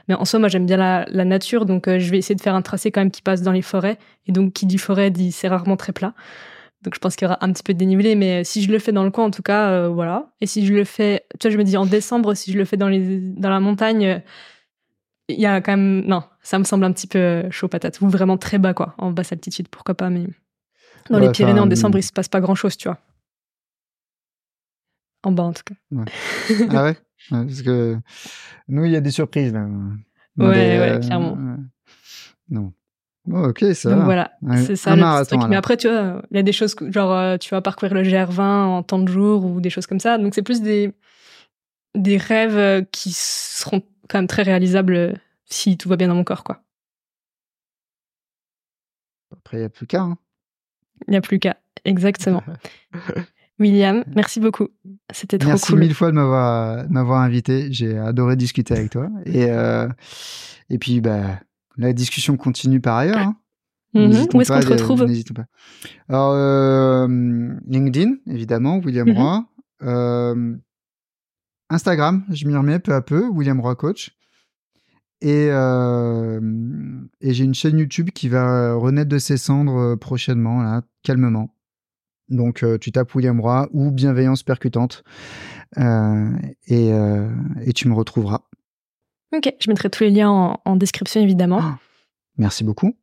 Mais 0.08 0.16
en 0.16 0.26
soi, 0.26 0.40
moi, 0.40 0.50
j'aime 0.50 0.66
bien 0.66 0.78
la, 0.78 1.06
la 1.10 1.26
nature, 1.26 1.66
donc 1.66 1.88
je 1.88 2.12
vais 2.12 2.18
essayer 2.18 2.36
de 2.36 2.42
faire 2.42 2.56
un 2.56 2.62
tracé 2.62 2.92
quand 2.92 3.02
même 3.02 3.12
qui 3.12 3.22
passe 3.22 3.42
dans 3.42 3.52
les 3.52 3.62
forêts. 3.62 3.98
Et 4.28 4.32
donc, 4.32 4.54
qui 4.54 4.66
dit 4.66 4.78
forêt 4.78 5.12
dit 5.12 5.32
c'est 5.32 5.48
rarement 5.48 5.78
très 5.78 5.94
plat. 5.94 6.14
Donc, 6.84 6.96
je 6.96 7.00
pense 7.00 7.16
qu'il 7.16 7.26
y 7.26 7.30
aura 7.30 7.44
un 7.44 7.54
petit 7.54 7.64
peu 7.64 7.74
de 7.74 7.80
dénivelé, 7.80 8.16
mais 8.16 8.44
si 8.44 8.62
je 8.62 8.70
le 8.70 8.80
fais 8.80 8.92
dans 8.92 9.06
le 9.06 9.12
coin, 9.12 9.24
en 9.26 9.32
tout 9.32 9.42
cas, 9.42 9.88
voilà. 9.88 10.28
Et 10.42 10.48
si 10.48 10.66
je 10.66 10.74
le 10.74 10.84
fais, 10.84 11.24
tu 11.40 11.48
vois, 11.48 11.54
je 11.54 11.58
me 11.58 11.64
dis 11.64 11.78
en 11.78 11.86
décembre, 11.86 12.34
si 12.34 12.52
je 12.52 12.58
le 12.58 12.66
fais 12.66 12.76
dans 12.76 12.90
les 12.90 13.20
dans 13.20 13.50
la 13.50 13.62
montagne. 13.62 14.22
Euh, 15.30 15.34
il 15.34 15.40
y 15.40 15.46
a 15.46 15.62
quand 15.62 15.72
même. 15.78 16.02
Non, 16.06 16.24
ça 16.42 16.60
me 16.60 16.64
semble 16.64 16.84
un 16.86 16.92
petit 16.92 17.08
peu 17.08 17.50
chaud 17.50 17.68
patate. 17.68 18.02
Ou 18.02 18.10
vraiment 18.10 18.38
très 18.38 18.60
bas, 18.60 18.74
quoi. 18.74 18.96
En 18.98 19.12
basse 19.12 19.32
altitude, 19.32 19.68
pourquoi 19.70 19.96
pas, 19.96 20.10
mais. 20.10 20.28
Dans 21.10 21.20
les 21.20 21.32
Pyrénées, 21.32 21.60
en 21.60 21.66
décembre, 21.66 21.98
il 21.98 22.04
se 22.04 22.14
passe 22.14 22.30
pas 22.30 22.40
grand 22.40 22.56
chose, 22.56 22.78
tu 22.78 22.88
vois. 22.88 22.98
En 25.24 25.32
bas, 25.32 25.44
en 25.44 25.54
tout 25.54 25.64
cas. 25.66 25.76
ah 26.72 26.84
ouais? 26.84 26.98
Parce 27.30 27.62
que 27.62 27.98
nous, 28.68 28.86
il 28.86 28.92
y 28.92 28.96
a 28.96 29.02
des 29.02 29.12
surprises, 29.12 29.54
là. 29.54 29.66
ouais, 30.38 30.80
ouais, 30.80 31.00
clairement. 31.02 31.38
non. 32.50 32.74
Oh, 33.32 33.48
ok, 33.48 33.64
ça 33.74 33.90
Donc 33.96 34.04
voilà, 34.04 34.32
c'est 34.66 34.76
ça 34.76 34.96
le 34.96 35.26
truc. 35.26 35.42
Mais 35.48 35.56
après, 35.56 35.78
tu 35.78 35.88
vois, 35.88 36.22
il 36.32 36.36
y 36.36 36.40
a 36.40 36.44
des 36.44 36.52
choses, 36.52 36.76
genre, 36.90 37.12
euh, 37.14 37.38
tu 37.38 37.52
vas 37.52 37.62
parcourir 37.62 37.94
le 37.94 38.04
GR20 38.04 38.42
en 38.42 38.84
temps 38.84 39.00
de 39.00 39.08
jour 39.08 39.46
ou 39.46 39.62
des 39.62 39.70
choses 39.70 39.88
comme 39.88 40.02
ça. 40.02 40.18
Donc 40.18 40.36
c'est 40.36 40.42
plus 40.42 40.62
des, 40.62 40.94
des 41.96 42.18
rêves 42.18 42.58
euh, 42.58 42.82
qui 42.92 43.12
seront 43.14 43.82
quand 44.10 44.18
même 44.18 44.28
très 44.28 44.44
réalisables 44.44 44.96
euh, 44.96 45.14
si 45.46 45.78
tout 45.78 45.90
va 45.90 45.96
bien 45.96 46.08
dans 46.08 46.16
mon 46.16 46.24
corps, 46.24 46.44
quoi. 46.44 46.64
Après, 49.32 49.58
il 49.58 49.62
n'y 49.62 49.66
a 49.66 49.70
plus 49.70 49.88
qu'à. 49.88 50.02
Hein. 50.02 50.18
Il 51.08 51.12
n'y 51.12 51.18
a 51.18 51.22
plus 51.22 51.40
qu'à, 51.40 51.58
exactement. 51.86 52.44
William, 53.60 54.04
merci 54.08 54.40
beaucoup. 54.40 54.70
C'était 55.12 55.38
trop 55.38 55.50
merci 55.50 55.68
cool. 55.68 55.80
Merci 55.80 55.88
mille 55.88 55.96
fois 55.96 56.12
de 56.12 56.16
m'avoir 56.16 57.22
invité. 57.22 57.72
J'ai 57.72 57.98
adoré 57.98 58.36
discuter 58.36 58.74
avec 58.74 58.90
toi. 58.90 59.10
Et, 59.26 59.48
et 60.70 60.78
puis, 60.80 61.02
bah, 61.02 61.40
la 61.78 61.94
discussion 61.94 62.36
continue 62.38 62.82
par 62.82 62.98
ailleurs. 62.98 63.20
Hein. 63.20 63.36
Mhm. 63.94 64.28
Où 64.34 64.42
est-ce 64.42 64.52
qu'on 64.52 64.60
te 64.60 64.66
retrouve? 64.68 65.06
pas. 65.36 65.46
Alors, 66.10 66.32
euh, 66.34 67.08
LinkedIn, 67.68 68.16
évidemment, 68.28 68.78
William. 68.80 69.10
Roy. 69.12 69.46
Euh, 69.84 70.56
Instagram, 71.74 72.24
je 72.30 72.48
m'y 72.48 72.56
remets 72.56 72.80
peu 72.80 72.94
à 72.94 73.02
peu, 73.02 73.28
William 73.28 73.60
Roy 73.60 73.76
Coach. 73.76 74.16
Et, 75.22 75.48
euh, 75.50 76.42
et 77.22 77.34
j'ai 77.34 77.46
une 77.46 77.54
chaîne 77.54 77.78
YouTube 77.78 78.10
qui 78.12 78.28
va 78.28 78.74
renaître 78.74 79.10
de 79.10 79.18
ses 79.18 79.38
cendres 79.38 79.96
prochainement, 79.96 80.62
là, 80.62 80.82
calmement. 81.02 81.56
Donc, 82.30 82.66
tu 82.82 82.92
tapes 82.92 83.14
William 83.16 83.40
Roy 83.40 83.70
ou 83.72 83.92
Bienveillance 83.92 84.44
Percutante 84.44 85.04
et, 85.78 86.90
et 86.90 87.74
tu 87.74 87.88
me 87.88 87.94
retrouveras. 87.94 88.42
Ok, 89.34 89.52
je 89.60 89.70
mettrai 89.70 89.90
tous 89.90 90.04
les 90.04 90.12
liens 90.12 90.60
en, 90.64 90.76
description 90.76 91.22
évidemment. 91.22 91.60
Ah, 91.60 91.80
merci 92.38 92.64
beaucoup. 92.64 92.96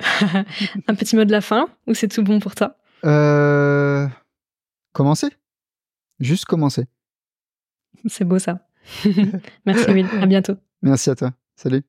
un 0.20 0.94
petit 0.94 1.16
mot 1.16 1.24
de 1.24 1.32
la 1.32 1.40
fin 1.40 1.68
ou 1.86 1.94
c'est 1.94 2.08
tout 2.08 2.22
bon 2.22 2.38
pour 2.38 2.54
toi? 2.54 2.76
Euh... 3.04 4.06
Commencer? 4.92 5.28
Juste 6.20 6.44
commencer. 6.44 6.84
C'est 8.06 8.24
beau 8.24 8.38
ça. 8.38 8.66
merci 9.66 9.90
Will, 9.90 10.06
à 10.20 10.26
bientôt. 10.26 10.54
Merci 10.82 11.10
à 11.10 11.14
toi. 11.14 11.32
Salut. 11.56 11.84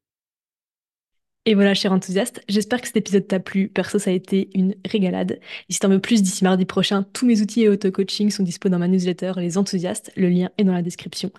Et 1.48 1.54
voilà, 1.54 1.76
cher 1.76 1.92
enthousiaste, 1.92 2.42
j'espère 2.50 2.82
que 2.82 2.88
cet 2.88 2.98
épisode 2.98 3.28
t'a 3.28 3.40
plu. 3.40 3.68
Perso, 3.68 4.00
ça 4.00 4.10
a 4.10 4.14
été 4.14 4.50
une 4.56 4.74
régalade. 4.84 5.40
Et 5.70 5.74
si 5.74 5.80
t'en 5.80 5.90
veux 5.90 6.00
plus 6.00 6.24
d'ici 6.24 6.44
mardi 6.44 6.66
prochain, 6.66 7.06
tous 7.14 7.28
mes 7.28 7.40
outils 7.42 7.62
et 7.62 7.70
auto-coaching 7.70 8.32
sont 8.32 8.42
dispo 8.42 8.68
dans 8.68 8.80
ma 8.80 8.88
newsletter 8.88 9.34
Les 9.38 9.56
Enthousiastes. 9.60 10.12
Le 10.16 10.28
lien 10.28 10.50
est 10.58 10.64
dans 10.64 10.74
la 10.74 10.82
description. 10.82 11.30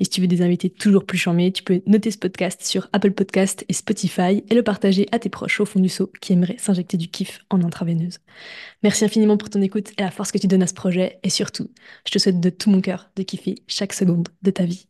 Et 0.00 0.04
si 0.04 0.10
tu 0.10 0.20
veux 0.20 0.26
des 0.26 0.42
invités 0.42 0.68
toujours 0.68 1.06
plus 1.06 1.16
charmés, 1.16 1.50
tu 1.50 1.62
peux 1.62 1.80
noter 1.86 2.10
ce 2.10 2.18
podcast 2.18 2.62
sur 2.62 2.90
Apple 2.92 3.12
Podcast 3.12 3.64
et 3.70 3.72
Spotify 3.72 4.44
et 4.50 4.54
le 4.54 4.62
partager 4.62 5.08
à 5.12 5.18
tes 5.18 5.30
proches 5.30 5.60
au 5.60 5.64
fond 5.64 5.80
du 5.80 5.88
seau 5.88 6.12
qui 6.20 6.34
aimeraient 6.34 6.58
s'injecter 6.58 6.98
du 6.98 7.08
kiff 7.08 7.40
en 7.48 7.62
intraveineuse. 7.62 8.18
Merci 8.82 9.06
infiniment 9.06 9.38
pour 9.38 9.48
ton 9.48 9.62
écoute 9.62 9.92
et 9.96 10.02
la 10.02 10.10
force 10.10 10.30
que 10.30 10.36
tu 10.36 10.46
donnes 10.46 10.62
à 10.62 10.66
ce 10.66 10.74
projet. 10.74 11.20
Et 11.22 11.30
surtout, 11.30 11.70
je 12.06 12.12
te 12.12 12.18
souhaite 12.18 12.38
de 12.38 12.50
tout 12.50 12.68
mon 12.68 12.82
cœur 12.82 13.08
de 13.16 13.22
kiffer 13.22 13.54
chaque 13.66 13.94
seconde 13.94 14.28
de 14.42 14.50
ta 14.50 14.66
vie. 14.66 14.86